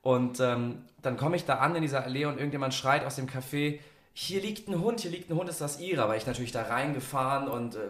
Und 0.03 0.39
ähm, 0.39 0.85
dann 1.03 1.17
komme 1.17 1.35
ich 1.35 1.45
da 1.45 1.57
an 1.57 1.75
in 1.75 1.83
dieser 1.83 2.05
Allee 2.05 2.27
und 2.27 2.37
irgendjemand 2.37 2.73
schreit 2.75 3.05
aus 3.05 3.17
dem 3.17 3.27
Café, 3.27 3.81
hier 4.19 4.41
liegt 4.41 4.67
ein 4.67 4.81
Hund, 4.81 5.01
hier 5.01 5.11
liegt 5.11 5.31
ein 5.31 5.37
Hund, 5.37 5.51
ist 5.51 5.61
das 5.61 5.79
ihrer? 5.79 6.09
Weil 6.09 6.17
ich 6.17 6.27
natürlich 6.27 6.51
da 6.51 6.63
reingefahren 6.63 7.49
und 7.49 7.75
äh, 7.75 7.81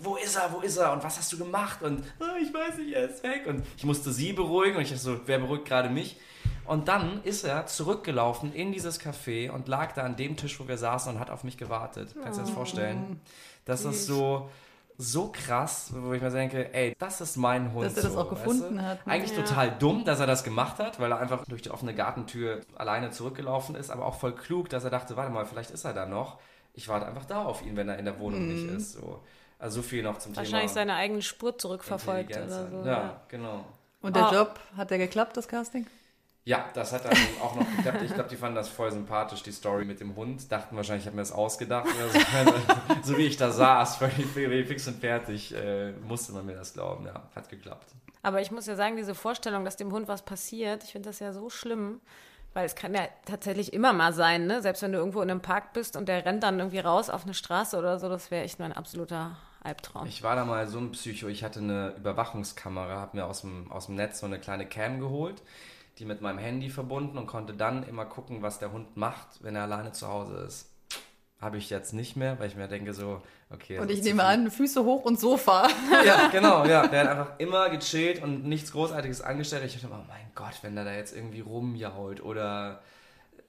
wo 0.00 0.16
ist 0.16 0.34
er, 0.36 0.50
wo 0.54 0.60
ist 0.60 0.78
er 0.78 0.90
und 0.94 1.04
was 1.04 1.18
hast 1.18 1.30
du 1.34 1.36
gemacht? 1.36 1.82
Und 1.82 2.02
"Ah, 2.18 2.36
ich 2.42 2.52
weiß 2.52 2.78
nicht, 2.78 2.94
er 2.94 3.10
ist 3.10 3.22
weg. 3.22 3.42
Und 3.46 3.62
ich 3.76 3.84
musste 3.84 4.10
sie 4.10 4.32
beruhigen 4.32 4.76
und 4.76 4.82
ich 4.82 4.88
dachte 4.88 5.02
so, 5.02 5.20
wer 5.26 5.38
beruhigt 5.38 5.66
gerade 5.66 5.90
mich? 5.90 6.16
Und 6.64 6.88
dann 6.88 7.22
ist 7.24 7.44
er 7.44 7.66
zurückgelaufen 7.66 8.54
in 8.54 8.72
dieses 8.72 8.98
Café 8.98 9.50
und 9.50 9.68
lag 9.68 9.92
da 9.92 10.02
an 10.04 10.16
dem 10.16 10.38
Tisch, 10.38 10.58
wo 10.58 10.66
wir 10.66 10.78
saßen 10.78 11.12
und 11.12 11.20
hat 11.20 11.28
auf 11.30 11.44
mich 11.44 11.58
gewartet. 11.58 12.14
Kannst 12.22 12.38
du 12.38 12.42
dir 12.42 12.46
das 12.46 12.54
vorstellen? 12.54 13.20
Das 13.66 13.84
ist 13.84 14.06
so, 14.06 14.48
so 14.98 15.30
krass, 15.32 15.90
wo 15.94 16.12
ich 16.12 16.22
mir 16.22 16.30
denke, 16.30 16.72
ey, 16.72 16.94
das 16.98 17.20
ist 17.20 17.36
mein 17.36 17.72
Hund. 17.72 17.84
Dass 17.86 17.96
er 17.96 18.02
das 18.04 18.12
so, 18.12 18.18
auch 18.20 18.30
weißt 18.32 18.44
gefunden 18.44 18.76
du? 18.76 18.82
hat, 18.82 19.06
ne? 19.06 19.12
Eigentlich 19.12 19.36
Ja. 19.36 19.42
total 19.44 19.70
dumm, 19.78 20.04
dass 20.04 20.20
er 20.20 20.26
das 20.26 20.42
gemacht 20.44 20.78
hat, 20.78 20.98
weil 21.00 21.10
er 21.12 21.18
einfach 21.18 21.44
durch 21.46 21.62
die 21.62 21.70
offene 21.70 21.94
Gartentür 21.94 22.60
alleine 22.76 23.10
zurückgelaufen 23.10 23.74
ist, 23.74 23.90
aber 23.90 24.06
auch 24.06 24.18
voll 24.18 24.34
klug, 24.34 24.68
dass 24.70 24.84
er 24.84 24.90
dachte, 24.90 25.16
warte 25.16 25.30
mal, 25.32 25.44
vielleicht 25.44 25.70
ist 25.70 25.84
er 25.84 25.92
da 25.92 26.06
noch. 26.06 26.38
Ich 26.72 26.88
warte 26.88 27.06
einfach 27.06 27.24
da 27.24 27.44
auf 27.44 27.62
ihn, 27.64 27.76
wenn 27.76 27.88
er 27.88 27.98
in 27.98 28.04
der 28.04 28.18
Wohnung 28.18 28.48
nicht 28.48 28.64
ist. 28.70 28.92
So. 28.94 29.20
Also 29.58 29.80
so 29.80 29.88
viel 29.88 30.02
noch 30.02 30.18
zum 30.18 30.36
Wahrscheinlich 30.36 30.72
Thema 30.72 30.74
seine 30.74 30.94
eigene 30.94 31.22
Spur 31.22 31.56
zurückverfolgt 31.56 32.36
oder 32.36 32.48
so. 32.70 32.84
Ja, 32.86 33.20
genau. 33.28 33.64
Und 34.02 34.14
der 34.14 34.26
Ah. 34.26 34.32
Job, 34.32 34.60
hat 34.76 34.90
der 34.90 34.98
geklappt, 34.98 35.36
das 35.36 35.48
Casting? 35.48 35.86
Ja, 36.46 36.64
das 36.74 36.92
hat 36.92 37.04
dann 37.04 37.12
auch 37.42 37.56
noch 37.56 37.66
geklappt. 37.76 38.02
Ich 38.02 38.14
glaube, 38.14 38.28
die 38.28 38.36
fanden 38.36 38.54
das 38.54 38.68
voll 38.68 38.92
sympathisch, 38.92 39.42
die 39.42 39.50
Story 39.50 39.84
mit 39.84 39.98
dem 39.98 40.14
Hund. 40.14 40.50
Dachten 40.52 40.76
wahrscheinlich, 40.76 41.02
ich 41.02 41.06
habe 41.08 41.16
mir 41.16 41.22
das 41.22 41.32
ausgedacht. 41.32 41.88
So. 41.88 42.20
So 43.02 43.18
wie 43.18 43.26
ich 43.26 43.36
da 43.36 43.50
saß, 43.50 43.96
völlig 43.96 44.26
völlig 44.26 44.68
fix 44.68 44.86
und 44.86 45.00
fertig, 45.00 45.52
äh, 45.54 45.90
musste 46.06 46.32
man 46.32 46.46
mir 46.46 46.54
das 46.54 46.72
glauben. 46.72 47.04
Ja, 47.04 47.24
hat 47.34 47.48
geklappt. 47.48 47.92
Aber 48.22 48.40
ich 48.40 48.52
muss 48.52 48.66
ja 48.66 48.76
sagen, 48.76 48.96
diese 48.96 49.16
Vorstellung, 49.16 49.64
dass 49.64 49.74
dem 49.74 49.90
Hund 49.90 50.06
was 50.06 50.22
passiert, 50.22 50.84
ich 50.84 50.92
finde 50.92 51.08
das 51.08 51.18
ja 51.18 51.32
so 51.32 51.50
schlimm. 51.50 52.00
Weil 52.54 52.64
es 52.64 52.76
kann 52.76 52.94
ja 52.94 53.02
tatsächlich 53.24 53.72
immer 53.72 53.92
mal 53.92 54.12
sein, 54.12 54.46
ne? 54.46 54.62
Selbst 54.62 54.82
wenn 54.82 54.92
du 54.92 54.98
irgendwo 54.98 55.22
in 55.22 55.30
einem 55.30 55.42
Park 55.42 55.72
bist 55.72 55.96
und 55.96 56.08
der 56.08 56.24
rennt 56.24 56.44
dann 56.44 56.60
irgendwie 56.60 56.78
raus 56.78 57.10
auf 57.10 57.24
eine 57.24 57.34
Straße 57.34 57.76
oder 57.76 57.98
so, 57.98 58.08
das 58.08 58.30
wäre 58.30 58.44
echt 58.44 58.60
mein 58.60 58.72
absoluter 58.72 59.36
Albtraum. 59.64 60.06
Ich 60.06 60.22
war 60.22 60.36
da 60.36 60.44
mal 60.44 60.68
so 60.68 60.78
ein 60.78 60.92
Psycho. 60.92 61.26
Ich 61.26 61.42
hatte 61.42 61.58
eine 61.58 61.94
Überwachungskamera, 61.96 63.00
habe 63.00 63.16
mir 63.16 63.26
aus 63.26 63.40
dem, 63.40 63.70
aus 63.70 63.86
dem 63.86 63.96
Netz 63.96 64.20
so 64.20 64.26
eine 64.26 64.38
kleine 64.38 64.64
Cam 64.64 65.00
geholt, 65.00 65.42
die 65.98 66.04
mit 66.04 66.20
meinem 66.20 66.38
Handy 66.38 66.68
verbunden 66.68 67.16
und 67.16 67.26
konnte 67.26 67.54
dann 67.54 67.82
immer 67.82 68.04
gucken, 68.04 68.42
was 68.42 68.58
der 68.58 68.72
Hund 68.72 68.96
macht, 68.96 69.42
wenn 69.42 69.56
er 69.56 69.62
alleine 69.62 69.92
zu 69.92 70.08
Hause 70.08 70.36
ist. 70.46 70.70
Habe 71.40 71.58
ich 71.58 71.68
jetzt 71.68 71.92
nicht 71.92 72.16
mehr, 72.16 72.38
weil 72.38 72.48
ich 72.48 72.56
mir 72.56 72.66
denke 72.66 72.94
so, 72.94 73.20
okay. 73.50 73.78
Und 73.78 73.90
ich 73.90 74.02
nehme 74.02 74.24
an, 74.24 74.50
Füße 74.50 74.84
hoch 74.84 75.04
und 75.04 75.20
Sofa. 75.20 75.68
Ja, 76.04 76.28
genau, 76.28 76.64
ja. 76.64 76.86
Der 76.86 77.00
hat 77.00 77.08
einfach 77.08 77.38
immer 77.38 77.68
gechillt 77.68 78.22
und 78.22 78.46
nichts 78.46 78.72
Großartiges 78.72 79.20
angestellt. 79.20 79.64
Ich 79.66 79.74
dachte, 79.74 79.88
oh 79.90 80.04
mein 80.08 80.30
Gott, 80.34 80.58
wenn 80.62 80.74
der 80.74 80.84
da 80.84 80.94
jetzt 80.94 81.14
irgendwie 81.14 81.40
rumjault 81.40 82.22
oder 82.22 82.80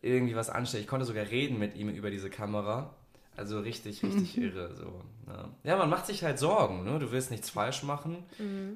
irgendwie 0.01 0.35
was 0.35 0.49
anstellt. 0.49 0.83
Ich 0.83 0.89
konnte 0.89 1.05
sogar 1.05 1.25
reden 1.25 1.59
mit 1.59 1.75
ihm 1.75 1.89
über 1.89 2.11
diese 2.11 2.29
Kamera. 2.29 2.93
Also 3.37 3.59
richtig, 3.59 4.03
richtig 4.03 4.37
irre. 4.41 4.75
So, 4.75 5.01
ja. 5.27 5.49
ja, 5.63 5.77
man 5.77 5.89
macht 5.89 6.07
sich 6.07 6.23
halt 6.23 6.39
Sorgen. 6.39 6.83
Ne? 6.83 6.99
Du 6.99 7.11
willst 7.11 7.31
nichts 7.31 7.49
falsch 7.49 7.83
machen. 7.83 8.25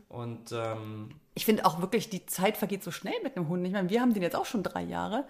Und 0.08 0.52
ähm, 0.54 1.10
Ich 1.42 1.46
finde 1.46 1.66
auch 1.66 1.82
wirklich, 1.82 2.08
die 2.08 2.28
Zeit 2.28 2.56
vergeht 2.56 2.84
so 2.84 2.92
schnell 2.92 3.16
mit 3.24 3.36
einem 3.36 3.48
Hund. 3.48 3.66
Ich 3.66 3.74
meine, 3.74 3.90
wir 3.90 4.00
haben 4.00 4.14
den 4.14 4.22
jetzt 4.22 4.36
auch 4.36 4.46
schon 4.46 4.62
drei 4.62 4.84
Jahre. 4.84 5.26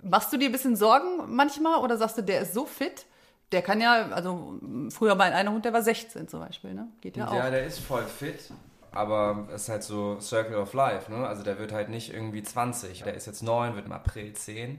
Machst 0.00 0.32
du 0.32 0.36
dir 0.36 0.48
ein 0.48 0.52
bisschen 0.52 0.76
Sorgen 0.76 1.34
manchmal 1.34 1.80
oder 1.80 1.96
sagst 1.96 2.16
du, 2.16 2.22
der 2.22 2.42
ist 2.42 2.54
so 2.54 2.64
fit? 2.64 3.06
Der 3.50 3.60
kann 3.60 3.80
ja, 3.80 4.10
also 4.10 4.60
früher 4.90 5.16
mein 5.16 5.32
einer 5.32 5.50
Hund, 5.50 5.64
der 5.64 5.72
war 5.72 5.82
16 5.82 6.28
zum 6.28 6.38
Beispiel, 6.38 6.74
ne? 6.74 6.86
Geht 7.00 7.16
ja, 7.16 7.24
ja, 7.34 7.46
auch. 7.46 7.50
der 7.50 7.66
ist 7.66 7.80
voll 7.80 8.04
fit. 8.04 8.52
Aber 8.92 9.48
es 9.52 9.62
ist 9.62 9.68
halt 9.68 9.82
so 9.82 10.20
Circle 10.20 10.58
of 10.58 10.74
Life. 10.74 11.10
Ne? 11.10 11.26
Also 11.26 11.42
der 11.42 11.58
wird 11.58 11.72
halt 11.72 11.88
nicht 11.88 12.14
irgendwie 12.14 12.44
20. 12.44 13.02
Der 13.02 13.14
ist 13.14 13.26
jetzt 13.26 13.42
9, 13.42 13.74
wird 13.74 13.86
im 13.86 13.92
April 13.92 14.34
10. 14.34 14.78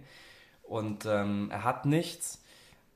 Und 0.62 1.06
ähm, 1.06 1.50
er 1.52 1.66
hat 1.66 1.86
nichts. 1.86 2.42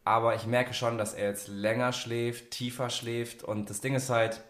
Aber 0.05 0.35
ich 0.35 0.45
merke 0.45 0.73
schon, 0.73 0.97
dass 0.97 1.13
er 1.13 1.27
jetzt 1.27 1.49
länger 1.49 1.91
schläft, 1.91 2.51
tiefer 2.51 2.89
schläft. 2.89 3.43
Und 3.43 3.69
das 3.69 3.81
Ding 3.81 3.93
ist 3.93 4.09
halt, 4.09 4.41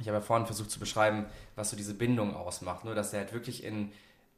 ich 0.00 0.08
habe 0.08 0.18
ja 0.18 0.22
vorhin 0.22 0.46
versucht 0.46 0.70
zu 0.70 0.80
beschreiben, 0.80 1.26
was 1.56 1.70
so 1.70 1.76
diese 1.76 1.94
Bindung 1.94 2.34
ausmacht. 2.34 2.84
Nur, 2.84 2.94
dass 2.94 3.12
er 3.12 3.20
halt 3.20 3.32
wirklich 3.32 3.64
in 3.64 3.92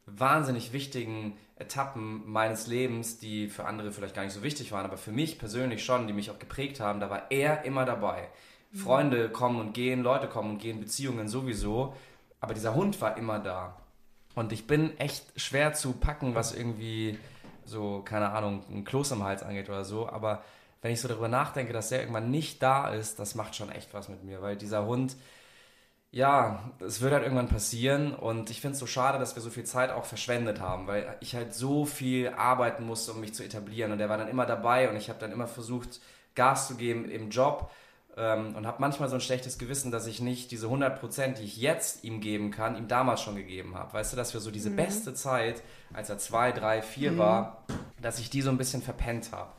wahnsinnig 0.05 0.73
wichtigen 0.73 1.37
Etappen 1.55 2.29
meines 2.29 2.67
Lebens, 2.67 3.19
die 3.19 3.47
für 3.47 3.65
andere 3.65 3.91
vielleicht 3.91 4.15
gar 4.15 4.23
nicht 4.23 4.33
so 4.33 4.43
wichtig 4.43 4.71
waren, 4.71 4.85
aber 4.85 4.97
für 4.97 5.11
mich 5.11 5.39
persönlich 5.39 5.85
schon, 5.85 6.07
die 6.07 6.13
mich 6.13 6.29
auch 6.29 6.39
geprägt 6.39 6.79
haben, 6.79 6.99
da 6.99 7.09
war 7.09 7.31
er 7.31 7.63
immer 7.63 7.85
dabei. 7.85 8.27
Freunde 8.73 9.29
kommen 9.29 9.59
und 9.59 9.73
gehen, 9.73 10.01
Leute 10.01 10.27
kommen 10.27 10.51
und 10.51 10.57
gehen, 10.57 10.79
Beziehungen 10.79 11.27
sowieso. 11.27 11.95
Aber 12.39 12.53
dieser 12.53 12.73
Hund 12.73 12.99
war 13.01 13.17
immer 13.17 13.39
da. 13.39 13.77
Und 14.35 14.51
ich 14.51 14.65
bin 14.65 14.97
echt 14.97 15.39
schwer 15.39 15.73
zu 15.73 15.93
packen, 15.93 16.33
was 16.33 16.55
irgendwie 16.55 17.19
so, 17.65 18.01
keine 18.03 18.31
Ahnung, 18.31 18.63
ein 18.69 18.83
Kloß 18.83 19.11
im 19.11 19.23
Hals 19.23 19.43
angeht 19.43 19.69
oder 19.69 19.85
so. 19.85 20.09
Aber 20.09 20.43
wenn 20.81 20.91
ich 20.91 20.99
so 20.99 21.07
darüber 21.07 21.27
nachdenke, 21.27 21.71
dass 21.71 21.89
der 21.89 21.99
irgendwann 21.99 22.31
nicht 22.31 22.61
da 22.63 22.89
ist, 22.89 23.19
das 23.19 23.35
macht 23.35 23.55
schon 23.55 23.71
echt 23.71 23.93
was 23.93 24.09
mit 24.09 24.23
mir. 24.23 24.41
Weil 24.41 24.57
dieser 24.57 24.85
Hund, 24.85 25.15
ja, 26.13 26.71
es 26.79 27.01
wird 27.01 27.11
halt 27.11 27.23
irgendwann 27.23 27.49
passieren. 27.49 28.13
Und 28.13 28.51
ich 28.51 28.61
finde 28.61 28.73
es 28.73 28.79
so 28.79 28.85
schade, 28.85 29.17
dass 29.17 29.35
wir 29.35 29.41
so 29.41 29.49
viel 29.49 29.63
Zeit 29.63 29.89
auch 29.89 30.05
verschwendet 30.05 30.61
haben. 30.61 30.85
Weil 30.85 31.17
ich 31.21 31.35
halt 31.35 31.55
so 31.55 31.85
viel 31.85 32.29
arbeiten 32.29 32.85
musste, 32.85 33.13
um 33.13 33.19
mich 33.19 33.33
zu 33.33 33.43
etablieren. 33.43 33.91
Und 33.91 33.97
der 33.97 34.09
war 34.09 34.19
dann 34.19 34.27
immer 34.27 34.45
dabei 34.45 34.89
und 34.89 34.95
ich 34.95 35.09
habe 35.09 35.19
dann 35.19 35.31
immer 35.31 35.47
versucht, 35.47 35.99
Gas 36.35 36.67
zu 36.67 36.75
geben 36.75 37.09
im 37.09 37.31
Job 37.31 37.71
ähm, 38.15 38.55
und 38.55 38.67
habe 38.67 38.77
manchmal 38.79 39.09
so 39.09 39.15
ein 39.15 39.21
schlechtes 39.21 39.57
Gewissen, 39.57 39.91
dass 39.91 40.05
ich 40.05 40.21
nicht 40.21 40.51
diese 40.51 40.67
100%, 40.67 41.33
die 41.33 41.43
ich 41.43 41.57
jetzt 41.57 42.03
ihm 42.03 42.21
geben 42.21 42.51
kann, 42.51 42.77
ihm 42.77 42.87
damals 42.87 43.21
schon 43.21 43.35
gegeben 43.35 43.75
habe. 43.75 43.93
Weißt 43.93 44.13
du, 44.13 44.17
dass 44.17 44.35
wir 44.35 44.39
so 44.39 44.51
diese 44.51 44.69
beste 44.69 45.15
Zeit, 45.15 45.63
als 45.93 46.11
er 46.11 46.19
zwei, 46.19 46.51
drei, 46.51 46.83
vier 46.83 47.17
war, 47.17 47.63
dass 48.01 48.19
ich 48.19 48.29
die 48.29 48.43
so 48.43 48.51
ein 48.51 48.57
bisschen 48.57 48.83
verpennt 48.83 49.31
habe. 49.31 49.49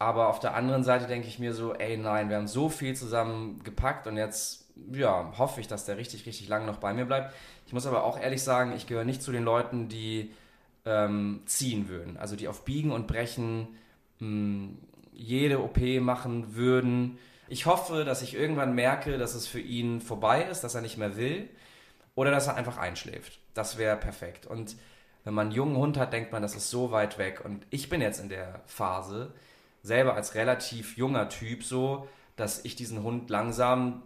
Aber 0.00 0.26
auf 0.26 0.40
der 0.40 0.54
anderen 0.54 0.82
Seite 0.82 1.06
denke 1.06 1.28
ich 1.28 1.38
mir 1.38 1.54
so, 1.54 1.72
ey 1.72 1.96
nein, 1.96 2.30
wir 2.30 2.36
haben 2.36 2.48
so 2.48 2.68
viel 2.68 2.96
zusammen 2.96 3.62
gepackt 3.62 4.08
und 4.08 4.16
jetzt, 4.16 4.63
ja, 4.92 5.32
hoffe 5.38 5.60
ich, 5.60 5.68
dass 5.68 5.84
der 5.84 5.96
richtig, 5.96 6.26
richtig 6.26 6.48
lange 6.48 6.66
noch 6.66 6.78
bei 6.78 6.92
mir 6.92 7.04
bleibt. 7.04 7.32
Ich 7.66 7.72
muss 7.72 7.86
aber 7.86 8.04
auch 8.04 8.18
ehrlich 8.18 8.42
sagen, 8.42 8.72
ich 8.76 8.86
gehöre 8.86 9.04
nicht 9.04 9.22
zu 9.22 9.32
den 9.32 9.44
Leuten, 9.44 9.88
die 9.88 10.32
ähm, 10.84 11.42
ziehen 11.46 11.88
würden. 11.88 12.16
Also 12.16 12.36
die 12.36 12.48
auf 12.48 12.64
Biegen 12.64 12.92
und 12.92 13.06
Brechen 13.06 13.68
mh, 14.18 14.70
jede 15.12 15.62
OP 15.62 15.78
machen 16.00 16.54
würden. 16.54 17.18
Ich 17.48 17.66
hoffe, 17.66 18.04
dass 18.04 18.22
ich 18.22 18.34
irgendwann 18.34 18.74
merke, 18.74 19.18
dass 19.18 19.34
es 19.34 19.46
für 19.46 19.60
ihn 19.60 20.00
vorbei 20.00 20.42
ist, 20.42 20.62
dass 20.62 20.74
er 20.74 20.80
nicht 20.80 20.96
mehr 20.96 21.16
will 21.16 21.48
oder 22.14 22.30
dass 22.30 22.46
er 22.46 22.56
einfach 22.56 22.78
einschläft. 22.78 23.38
Das 23.54 23.78
wäre 23.78 23.96
perfekt. 23.96 24.46
Und 24.46 24.76
wenn 25.24 25.34
man 25.34 25.46
einen 25.48 25.56
jungen 25.56 25.76
Hund 25.76 25.96
hat, 25.96 26.12
denkt 26.12 26.32
man, 26.32 26.42
das 26.42 26.54
ist 26.54 26.70
so 26.70 26.90
weit 26.90 27.18
weg. 27.18 27.42
Und 27.44 27.66
ich 27.70 27.88
bin 27.88 28.00
jetzt 28.00 28.20
in 28.20 28.28
der 28.28 28.60
Phase, 28.66 29.32
selber 29.82 30.14
als 30.14 30.34
relativ 30.34 30.96
junger 30.96 31.28
Typ 31.28 31.62
so, 31.62 32.08
dass 32.36 32.64
ich 32.64 32.76
diesen 32.76 33.02
Hund 33.02 33.30
langsam, 33.30 34.02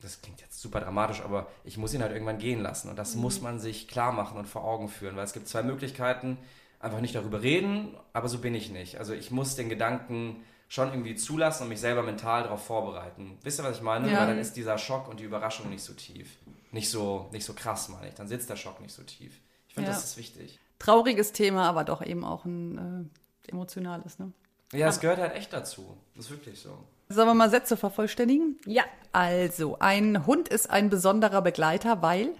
das 0.00 0.20
klingt 0.22 0.40
jetzt 0.40 0.60
super 0.60 0.80
dramatisch, 0.80 1.20
aber 1.22 1.48
ich 1.64 1.76
muss 1.78 1.94
ihn 1.94 2.02
halt 2.02 2.12
irgendwann 2.12 2.38
gehen 2.38 2.60
lassen. 2.60 2.88
Und 2.88 2.98
das 2.98 3.14
muss 3.14 3.40
man 3.40 3.60
sich 3.60 3.88
klar 3.88 4.12
machen 4.12 4.38
und 4.38 4.46
vor 4.46 4.64
Augen 4.64 4.88
führen, 4.88 5.16
weil 5.16 5.24
es 5.24 5.32
gibt 5.32 5.48
zwei 5.48 5.62
Möglichkeiten, 5.62 6.38
einfach 6.78 7.00
nicht 7.00 7.14
darüber 7.14 7.42
reden, 7.42 7.94
aber 8.12 8.28
so 8.28 8.38
bin 8.38 8.54
ich 8.54 8.70
nicht. 8.70 8.96
Also 8.98 9.12
ich 9.12 9.30
muss 9.30 9.56
den 9.56 9.68
Gedanken 9.68 10.42
schon 10.68 10.88
irgendwie 10.90 11.16
zulassen 11.16 11.64
und 11.64 11.68
mich 11.68 11.80
selber 11.80 12.02
mental 12.02 12.44
darauf 12.44 12.64
vorbereiten. 12.64 13.38
Wisst 13.42 13.60
ihr, 13.60 13.64
was 13.64 13.76
ich 13.76 13.82
meine? 13.82 14.10
Ja. 14.10 14.20
Weil 14.20 14.28
dann 14.28 14.38
ist 14.38 14.56
dieser 14.56 14.78
Schock 14.78 15.08
und 15.08 15.20
die 15.20 15.24
Überraschung 15.24 15.68
nicht 15.68 15.82
so 15.82 15.92
tief. 15.92 16.36
Nicht 16.72 16.88
so, 16.88 17.28
nicht 17.32 17.44
so 17.44 17.54
krass, 17.54 17.88
meine 17.88 18.08
ich. 18.08 18.14
Dann 18.14 18.28
sitzt 18.28 18.48
der 18.48 18.56
Schock 18.56 18.80
nicht 18.80 18.94
so 18.94 19.02
tief. 19.02 19.40
Ich 19.68 19.74
finde, 19.74 19.90
Ja. 19.90 19.94
das 19.96 20.04
ist 20.04 20.16
wichtig. 20.16 20.58
Trauriges 20.78 21.32
Thema, 21.32 21.68
aber 21.68 21.84
doch 21.84 22.00
eben 22.02 22.24
auch 22.24 22.44
ein 22.44 23.10
äh, 23.46 23.50
emotionales. 23.50 24.18
Ne? 24.20 24.32
Ja, 24.72 24.88
es 24.88 25.00
gehört 25.00 25.18
halt 25.18 25.34
echt 25.34 25.52
dazu. 25.52 25.96
Das 26.14 26.26
ist 26.26 26.30
wirklich 26.30 26.60
so. 26.60 26.78
Sollen 27.12 27.26
wir 27.26 27.34
mal 27.34 27.50
Sätze 27.50 27.76
vervollständigen? 27.76 28.56
Ja. 28.66 28.84
Also, 29.12 29.78
ein 29.80 30.26
Hund 30.26 30.48
ist 30.48 30.70
ein 30.70 30.90
besonderer 30.90 31.42
Begleiter, 31.42 32.02
weil 32.02 32.30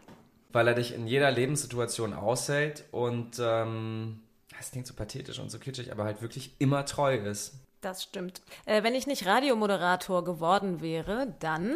Weil 0.52 0.68
er 0.68 0.74
dich 0.74 0.94
in 0.94 1.08
jeder 1.08 1.30
Lebenssituation 1.32 2.14
aushält 2.14 2.84
und, 2.92 3.40
ähm, 3.40 4.20
das 4.56 4.70
klingt 4.70 4.86
so 4.86 4.94
pathetisch 4.94 5.40
und 5.40 5.50
so 5.50 5.58
kitschig, 5.58 5.90
aber 5.90 6.04
halt 6.04 6.22
wirklich 6.22 6.54
immer 6.60 6.84
treu 6.86 7.16
ist. 7.16 7.54
Das 7.80 8.04
stimmt. 8.04 8.42
Äh, 8.64 8.84
wenn 8.84 8.94
ich 8.94 9.08
nicht 9.08 9.26
Radiomoderator 9.26 10.22
geworden 10.22 10.80
wäre, 10.80 11.34
dann. 11.40 11.74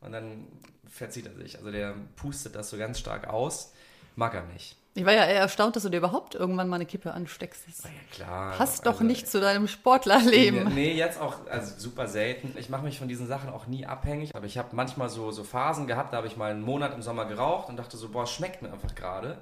und 0.00 0.12
dann 0.12 0.46
verzieht 0.88 1.26
er 1.26 1.34
sich. 1.34 1.58
Also 1.58 1.70
der 1.70 1.94
pustet 2.16 2.54
das 2.54 2.70
so 2.70 2.78
ganz 2.78 2.98
stark 2.98 3.28
aus. 3.28 3.74
Mag 4.14 4.32
er 4.32 4.44
nicht. 4.44 4.78
Ich 4.96 5.04
war 5.04 5.12
ja 5.12 5.24
eher 5.26 5.40
erstaunt, 5.40 5.76
dass 5.76 5.82
du 5.82 5.88
dir 5.90 5.98
überhaupt 5.98 6.34
irgendwann 6.34 6.68
mal 6.68 6.76
eine 6.76 6.86
Kippe 6.86 7.12
ansteckst. 7.12 7.64
Das 7.68 7.84
Ja 7.84 7.90
klar. 8.10 8.52
passt 8.56 8.86
doch 8.86 8.92
also- 8.92 9.04
nicht 9.04 9.28
zu 9.28 9.40
deinem 9.40 9.68
Sportlerleben. 9.68 10.74
Nee, 10.74 10.94
jetzt 10.94 11.20
auch, 11.20 11.34
also 11.50 11.74
super 11.78 12.08
selten. 12.08 12.54
Ich 12.58 12.68
mache 12.70 12.82
mich 12.82 12.98
von 12.98 13.06
diesen 13.08 13.26
Sachen 13.26 13.50
auch 13.50 13.66
nie 13.66 13.86
abhängig. 13.86 14.34
Aber 14.34 14.46
ich 14.46 14.58
habe 14.58 14.68
manchmal 14.72 15.08
so, 15.08 15.30
so 15.30 15.44
Phasen 15.44 15.86
gehabt, 15.86 16.12
da 16.12 16.16
habe 16.18 16.26
ich 16.26 16.36
mal 16.36 16.50
einen 16.50 16.62
Monat 16.62 16.94
im 16.94 17.02
Sommer 17.02 17.26
geraucht 17.26 17.68
und 17.68 17.76
dachte 17.76 17.96
so, 17.96 18.08
boah, 18.08 18.26
schmeckt 18.26 18.62
mir 18.62 18.72
einfach 18.72 18.94
gerade. 18.94 19.38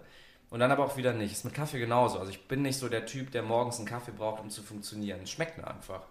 Und 0.50 0.60
dann 0.60 0.70
aber 0.70 0.84
auch 0.84 0.96
wieder 0.96 1.12
nicht. 1.12 1.32
Ist 1.32 1.44
mit 1.44 1.54
Kaffee 1.54 1.78
genauso. 1.80 2.18
Also 2.18 2.30
ich 2.30 2.46
bin 2.46 2.62
nicht 2.62 2.78
so 2.78 2.88
der 2.88 3.06
Typ, 3.06 3.32
der 3.32 3.42
morgens 3.42 3.78
einen 3.78 3.86
Kaffee 3.88 4.12
braucht, 4.12 4.40
um 4.40 4.50
zu 4.50 4.62
funktionieren. 4.62 5.20
Es 5.22 5.30
schmeckt 5.30 5.58
mir 5.58 5.66
einfach. 5.66 6.02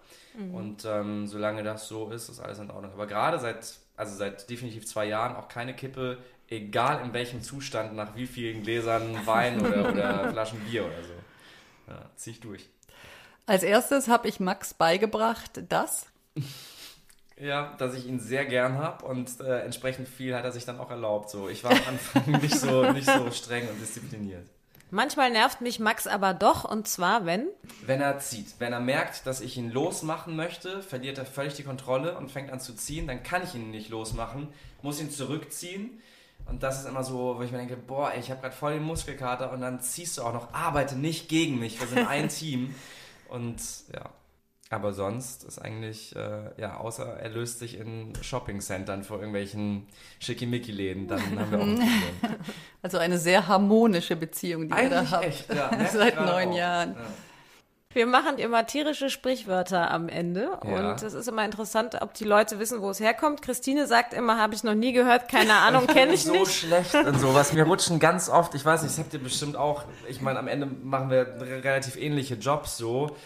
Und 0.52 0.84
ähm, 0.84 1.26
solange 1.28 1.62
das 1.62 1.86
so 1.88 2.10
ist, 2.10 2.28
ist 2.28 2.40
alles 2.40 2.58
in 2.58 2.70
Ordnung. 2.70 2.92
Aber 2.92 3.06
gerade 3.06 3.38
seit, 3.38 3.74
also 3.96 4.16
seit 4.16 4.50
definitiv 4.50 4.84
zwei 4.86 5.06
Jahren 5.06 5.36
auch 5.36 5.48
keine 5.48 5.74
Kippe, 5.74 6.18
egal 6.56 7.04
in 7.04 7.12
welchem 7.12 7.42
Zustand, 7.42 7.94
nach 7.94 8.16
wie 8.16 8.26
vielen 8.26 8.62
Gläsern 8.62 9.26
Wein 9.26 9.60
oder, 9.60 9.88
oder 9.92 10.30
Flaschen 10.30 10.60
Bier 10.60 10.84
oder 10.86 11.02
so. 11.02 11.92
Ja, 11.92 12.10
zieh 12.16 12.30
ich 12.30 12.40
durch. 12.40 12.68
Als 13.46 13.62
erstes 13.62 14.08
habe 14.08 14.28
ich 14.28 14.40
Max 14.40 14.74
beigebracht, 14.74 15.62
dass 15.68 16.06
Ja, 17.38 17.74
dass 17.78 17.94
ich 17.94 18.06
ihn 18.06 18.20
sehr 18.20 18.46
gern 18.46 18.78
habe 18.78 19.04
und 19.04 19.40
äh, 19.40 19.60
entsprechend 19.60 20.08
viel 20.08 20.34
hat 20.34 20.44
er 20.44 20.52
sich 20.52 20.64
dann 20.64 20.78
auch 20.78 20.90
erlaubt. 20.90 21.30
So, 21.30 21.48
ich 21.48 21.64
war 21.64 21.72
am 21.72 21.80
Anfang 21.88 22.30
nicht 22.40 22.58
so, 22.58 22.90
nicht 22.92 23.10
so 23.10 23.30
streng 23.30 23.68
und 23.68 23.80
diszipliniert. 23.80 24.46
Manchmal 24.90 25.32
nervt 25.32 25.60
mich 25.60 25.80
Max 25.80 26.06
aber 26.06 26.34
doch, 26.34 26.64
und 26.64 26.86
zwar 26.86 27.26
wenn. 27.26 27.48
Wenn 27.84 28.00
er 28.00 28.20
zieht, 28.20 28.54
wenn 28.60 28.72
er 28.72 28.78
merkt, 28.78 29.26
dass 29.26 29.40
ich 29.40 29.56
ihn 29.56 29.72
losmachen 29.72 30.36
möchte, 30.36 30.82
verliert 30.82 31.18
er 31.18 31.26
völlig 31.26 31.54
die 31.54 31.64
Kontrolle 31.64 32.16
und 32.16 32.30
fängt 32.30 32.52
an 32.52 32.60
zu 32.60 32.74
ziehen, 32.74 33.08
dann 33.08 33.24
kann 33.24 33.42
ich 33.42 33.56
ihn 33.56 33.72
nicht 33.72 33.88
losmachen, 33.88 34.48
muss 34.82 35.00
ihn 35.00 35.10
zurückziehen. 35.10 36.00
Und 36.46 36.62
das 36.62 36.80
ist 36.80 36.88
immer 36.88 37.02
so, 37.02 37.36
wo 37.38 37.42
ich 37.42 37.50
mir 37.52 37.58
denke, 37.58 37.76
boah, 37.76 38.12
ey, 38.12 38.20
ich 38.20 38.30
habe 38.30 38.40
gerade 38.40 38.54
voll 38.54 38.74
den 38.74 38.82
Muskelkater 38.82 39.50
und 39.52 39.60
dann 39.60 39.80
ziehst 39.80 40.18
du 40.18 40.22
auch 40.22 40.34
noch, 40.34 40.52
arbeite 40.52 40.96
nicht 40.96 41.28
gegen 41.28 41.58
mich, 41.58 41.80
wir 41.80 41.86
sind 41.86 42.06
ein 42.06 42.28
Team. 42.30 42.74
Und 43.28 43.56
ja, 43.92 44.10
aber 44.70 44.92
sonst 44.92 45.44
ist 45.44 45.58
eigentlich, 45.58 46.14
äh, 46.16 46.60
ja, 46.60 46.76
außer 46.78 47.04
er 47.04 47.30
löst 47.30 47.58
sich 47.60 47.78
in 47.78 48.12
Shoppingcentern 48.20 49.04
vor 49.04 49.18
irgendwelchen 49.18 49.86
Schickimicki-Läden, 50.20 51.06
dann 51.08 51.20
haben 51.38 51.50
wir 51.50 51.58
auch 51.58 51.62
ein 51.62 51.74
Problem. 51.76 52.36
also 52.82 52.98
eine 52.98 53.18
sehr 53.18 53.46
harmonische 53.46 54.16
Beziehung, 54.16 54.68
die 54.68 54.74
ihr 54.74 54.90
da 54.90 54.98
Eigentlich 54.98 55.10
habt. 55.12 55.24
echt, 55.24 55.54
ja. 55.54 55.70
ich 55.80 55.88
Seit 55.92 56.16
neun 56.16 56.48
auch. 56.50 56.56
Jahren. 56.56 56.94
Ja. 56.94 57.00
Wir 57.94 58.06
machen 58.06 58.38
immer 58.38 58.66
tierische 58.66 59.08
Sprichwörter 59.08 59.90
am 59.90 60.08
Ende. 60.08 60.58
Ja. 60.64 60.90
Und 60.90 61.02
es 61.02 61.14
ist 61.14 61.28
immer 61.28 61.44
interessant, 61.44 61.96
ob 62.02 62.12
die 62.14 62.24
Leute 62.24 62.58
wissen, 62.58 62.82
wo 62.82 62.90
es 62.90 63.00
herkommt. 63.00 63.40
Christine 63.40 63.86
sagt 63.86 64.12
immer, 64.12 64.36
habe 64.38 64.54
ich 64.54 64.64
noch 64.64 64.74
nie 64.74 64.92
gehört, 64.92 65.28
keine 65.28 65.54
Ahnung, 65.54 65.86
kenne 65.86 66.12
ich 66.12 66.24
so 66.24 66.32
nicht. 66.32 66.52
schlecht 66.52 66.94
und 66.94 67.18
sowas. 67.20 67.54
Wir 67.54 67.64
rutschen 67.64 68.00
ganz 68.00 68.28
oft, 68.28 68.54
ich 68.54 68.64
weiß 68.64 68.82
nicht, 68.82 68.92
das 68.98 69.02
habt 69.04 69.14
ihr 69.14 69.22
bestimmt 69.22 69.56
auch. 69.56 69.84
Ich 70.08 70.20
meine, 70.20 70.38
am 70.38 70.48
Ende 70.48 70.66
machen 70.66 71.08
wir 71.08 71.20
re- 71.40 71.62
relativ 71.64 71.96
ähnliche 71.96 72.34
Jobs 72.34 72.76
so, 72.76 73.16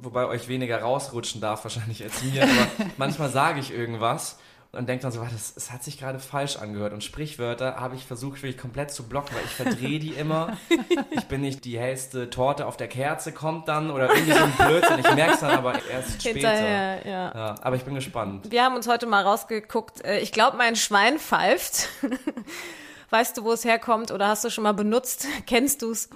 wobei 0.00 0.26
euch 0.26 0.48
weniger 0.48 0.80
rausrutschen 0.80 1.40
darf 1.40 1.64
wahrscheinlich 1.64 2.02
als 2.04 2.22
mir. 2.22 2.44
Aber 2.44 2.66
manchmal 2.96 3.30
sage 3.30 3.58
ich 3.60 3.72
irgendwas 3.72 4.38
und 4.74 4.88
denke 4.88 5.02
dann 5.02 5.12
so, 5.12 5.22
das, 5.32 5.54
das 5.54 5.70
hat 5.72 5.82
sich 5.82 5.98
gerade 5.98 6.18
falsch 6.18 6.56
angehört. 6.56 6.92
Und 6.92 7.02
Sprichwörter 7.04 7.76
habe 7.76 7.96
ich 7.96 8.04
versucht 8.04 8.42
wirklich 8.42 8.58
komplett 8.58 8.90
zu 8.90 9.04
blocken, 9.04 9.34
weil 9.36 9.44
ich 9.44 9.50
verdrehe 9.50 9.98
die 9.98 10.10
immer. 10.12 10.56
Ich 11.10 11.24
bin 11.26 11.40
nicht 11.40 11.64
die 11.64 11.78
hellste 11.78 12.28
Torte 12.30 12.66
auf 12.66 12.76
der 12.76 12.88
Kerze, 12.88 13.32
kommt 13.32 13.68
dann 13.68 13.90
oder 13.90 14.10
irgendwie 14.14 14.32
so 14.32 14.44
ein 14.44 14.52
Blödsinn. 14.52 14.98
Ich 14.98 15.14
merke 15.14 15.34
es 15.34 15.40
dann 15.40 15.52
aber 15.52 15.74
erst 15.90 16.20
später. 16.20 16.50
Hinterher, 16.50 17.06
ja. 17.06 17.34
Ja, 17.34 17.54
aber 17.62 17.76
ich 17.76 17.84
bin 17.84 17.94
gespannt. 17.94 18.50
Wir 18.50 18.62
haben 18.64 18.74
uns 18.76 18.86
heute 18.88 19.06
mal 19.06 19.22
rausgeguckt. 19.22 20.04
Äh, 20.04 20.18
Ich 20.20 20.32
glaube, 20.32 20.56
mein 20.56 20.76
Schwein 20.76 21.18
pfeift. 21.18 21.88
Weißt 23.10 23.36
du, 23.36 23.44
wo 23.44 23.52
es 23.52 23.64
herkommt 23.64 24.10
oder 24.10 24.28
hast 24.28 24.44
du 24.44 24.50
schon 24.50 24.64
mal 24.64 24.72
benutzt? 24.74 25.26
Kennst 25.46 25.82
du 25.82 25.90
es? 25.92 26.08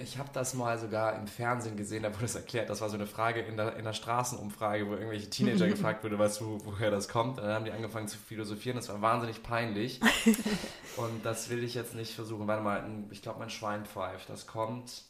Ich 0.00 0.18
habe 0.18 0.28
das 0.32 0.54
mal 0.54 0.78
sogar 0.78 1.16
im 1.16 1.26
Fernsehen 1.26 1.76
gesehen, 1.76 2.02
da 2.02 2.14
wurde 2.14 2.26
es 2.26 2.34
erklärt. 2.34 2.70
Das 2.70 2.80
war 2.80 2.88
so 2.88 2.96
eine 2.96 3.06
Frage 3.06 3.40
in 3.40 3.56
der, 3.56 3.76
in 3.76 3.84
der 3.84 3.92
Straßenumfrage, 3.92 4.86
wo 4.86 4.92
irgendwelche 4.92 5.28
Teenager 5.28 5.66
gefragt 5.68 6.04
wurde, 6.04 6.18
weißt 6.18 6.40
du, 6.40 6.60
woher 6.64 6.90
das 6.90 7.08
kommt. 7.08 7.38
Und 7.38 7.44
dann 7.44 7.54
haben 7.54 7.64
die 7.64 7.72
angefangen 7.72 8.08
zu 8.08 8.18
philosophieren. 8.18 8.76
Das 8.76 8.88
war 8.88 9.00
wahnsinnig 9.02 9.42
peinlich. 9.42 10.00
Und 10.96 11.24
das 11.24 11.48
will 11.48 11.64
ich 11.64 11.74
jetzt 11.74 11.94
nicht 11.94 12.14
versuchen. 12.14 12.46
Warte 12.46 12.62
mal, 12.62 12.84
ich 13.10 13.22
glaube, 13.22 13.40
mein 13.40 13.50
Schwein 13.50 13.84
pfeift. 13.84 14.28
Das 14.28 14.46
kommt. 14.46 15.02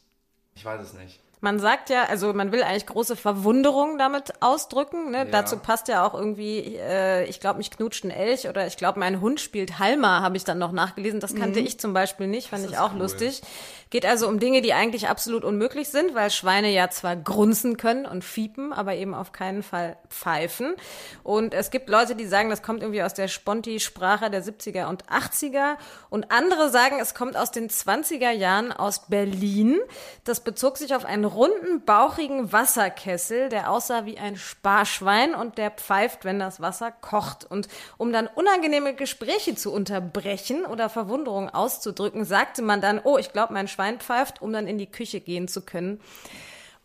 Ich 0.55 0.65
weiß 0.65 0.81
es 0.81 0.93
nicht. 0.93 1.19
Man 1.41 1.59
sagt 1.59 1.89
ja, 1.89 2.03
also 2.03 2.33
man 2.33 2.51
will 2.51 2.63
eigentlich 2.63 2.85
große 2.85 3.15
Verwunderung 3.15 3.97
damit 3.97 4.41
ausdrücken. 4.41 5.11
Ne? 5.11 5.19
Ja. 5.19 5.25
Dazu 5.25 5.57
passt 5.57 5.87
ja 5.87 6.05
auch 6.05 6.13
irgendwie, 6.13 6.75
äh, 6.75 7.23
ich 7.25 7.39
glaube, 7.39 7.59
mich 7.59 7.71
knutscht 7.71 8.03
ein 8.03 8.11
Elch 8.11 8.49
oder 8.49 8.67
ich 8.67 8.75
glaube, 8.75 8.99
mein 8.99 9.21
Hund 9.21 9.39
spielt 9.39 9.79
Halma, 9.79 10.21
habe 10.21 10.35
ich 10.35 10.43
dann 10.43 10.57
noch 10.57 10.73
nachgelesen. 10.73 11.19
Das 11.19 11.35
kannte 11.35 11.59
ich 11.59 11.79
zum 11.79 11.93
Beispiel 11.93 12.27
nicht, 12.27 12.49
fand 12.49 12.65
Das 12.65 12.71
ich 12.71 12.77
auch 12.77 12.93
cool. 12.93 12.99
lustig. 12.99 13.41
Geht 13.89 14.05
also 14.05 14.27
um 14.27 14.39
Dinge, 14.39 14.61
die 14.61 14.73
eigentlich 14.73 15.07
absolut 15.07 15.43
unmöglich 15.43 15.89
sind, 15.89 16.13
weil 16.13 16.29
Schweine 16.29 16.69
ja 16.69 16.91
zwar 16.91 17.15
grunzen 17.15 17.77
können 17.77 18.05
und 18.05 18.23
fiepen, 18.23 18.71
aber 18.71 18.93
eben 18.95 19.15
auf 19.15 19.31
keinen 19.31 19.63
Fall 19.63 19.97
pfeifen. 20.09 20.75
Und 21.23 21.55
es 21.55 21.71
gibt 21.71 21.89
Leute, 21.89 22.15
die 22.15 22.27
sagen, 22.27 22.49
das 22.51 22.61
kommt 22.61 22.83
irgendwie 22.83 23.01
aus 23.01 23.15
der 23.15 23.27
Sponti-Sprache 23.27 24.29
der 24.29 24.43
70er 24.43 24.87
und 24.89 25.05
80er. 25.05 25.77
Und 26.11 26.31
andere 26.31 26.69
sagen, 26.69 26.99
es 27.01 27.15
kommt 27.15 27.35
aus 27.35 27.49
den 27.49 27.69
20er 27.69 28.29
Jahren 28.29 28.71
aus 28.71 29.07
Berlin. 29.07 29.79
Das 30.23 30.41
bezog 30.41 30.77
sich 30.77 30.93
auf 30.93 31.05
einen 31.05 31.25
runden, 31.33 31.83
bauchigen 31.85 32.51
Wasserkessel, 32.51 33.49
der 33.49 33.71
aussah 33.71 34.05
wie 34.05 34.17
ein 34.17 34.37
Sparschwein 34.37 35.33
und 35.35 35.57
der 35.57 35.71
pfeift, 35.71 36.25
wenn 36.25 36.39
das 36.39 36.61
Wasser 36.61 36.91
kocht. 36.91 37.45
Und 37.45 37.67
um 37.97 38.11
dann 38.11 38.27
unangenehme 38.27 38.93
Gespräche 38.93 39.55
zu 39.55 39.71
unterbrechen 39.73 40.65
oder 40.65 40.89
Verwunderung 40.89 41.49
auszudrücken, 41.49 42.25
sagte 42.25 42.61
man 42.61 42.81
dann, 42.81 42.99
oh, 43.03 43.17
ich 43.17 43.31
glaube, 43.31 43.53
mein 43.53 43.67
Schwein 43.67 43.99
pfeift, 43.99 44.41
um 44.41 44.51
dann 44.53 44.67
in 44.67 44.77
die 44.77 44.91
Küche 44.91 45.21
gehen 45.21 45.47
zu 45.47 45.61
können 45.61 45.99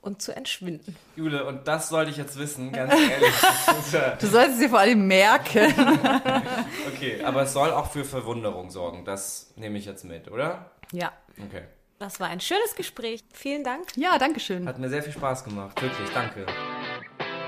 und 0.01 0.20
zu 0.20 0.36
entschwinden. 0.36 0.97
Jule, 1.16 1.47
und 1.47 1.66
das 1.66 1.88
sollte 1.88 2.11
ich 2.11 2.16
jetzt 2.16 2.38
wissen, 2.38 2.72
ganz 2.72 2.92
ehrlich. 2.92 3.34
Du 4.20 4.26
solltest 4.26 4.61
dir 4.61 4.68
vor 4.68 4.80
allem 4.80 5.07
merken. 5.07 5.72
okay, 6.95 7.22
aber 7.24 7.42
es 7.42 7.53
soll 7.53 7.70
auch 7.70 7.90
für 7.90 8.05
Verwunderung 8.05 8.70
sorgen. 8.70 9.05
Das 9.05 9.53
nehme 9.57 9.78
ich 9.78 9.86
jetzt 9.86 10.05
mit, 10.05 10.30
oder? 10.30 10.70
Ja, 10.92 11.12
Okay. 11.38 11.62
Das 11.99 12.20
war 12.20 12.28
ein 12.28 12.40
schönes 12.40 12.74
Gespräch. 12.76 13.22
Vielen 13.32 13.64
Dank. 13.64 13.97
Ja, 13.97 14.18
danke 14.18 14.40
schön. 14.40 14.66
Hat 14.68 14.78
mir 14.78 14.88
sehr 14.88 15.03
viel 15.03 15.12
Spaß 15.12 15.45
gemacht. 15.45 15.80
Wirklich, 15.80 16.09
danke. 16.11 16.47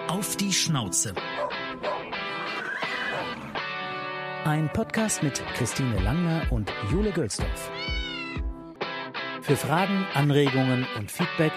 Auf 0.09 0.37
die 0.37 0.53
Schnauze. 0.53 1.15
Ein 4.45 4.71
Podcast 4.73 5.23
mit 5.23 5.43
Christine 5.55 6.01
Langner 6.01 6.47
und 6.51 6.73
Jule 6.91 7.11
Gölsdorf. 7.11 7.71
Für 9.43 9.57
Fragen, 9.57 10.07
Anregungen 10.15 10.87
und 10.97 11.11
Feedback 11.11 11.53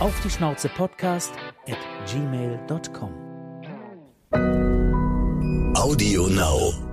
auf 0.00 0.20
die 0.24 0.30
Schnauze 0.30 0.68
Podcast 0.68 1.32
at 1.68 1.78
gmail.com. 2.06 3.12
Audio 5.76 6.26
Now. 6.26 6.91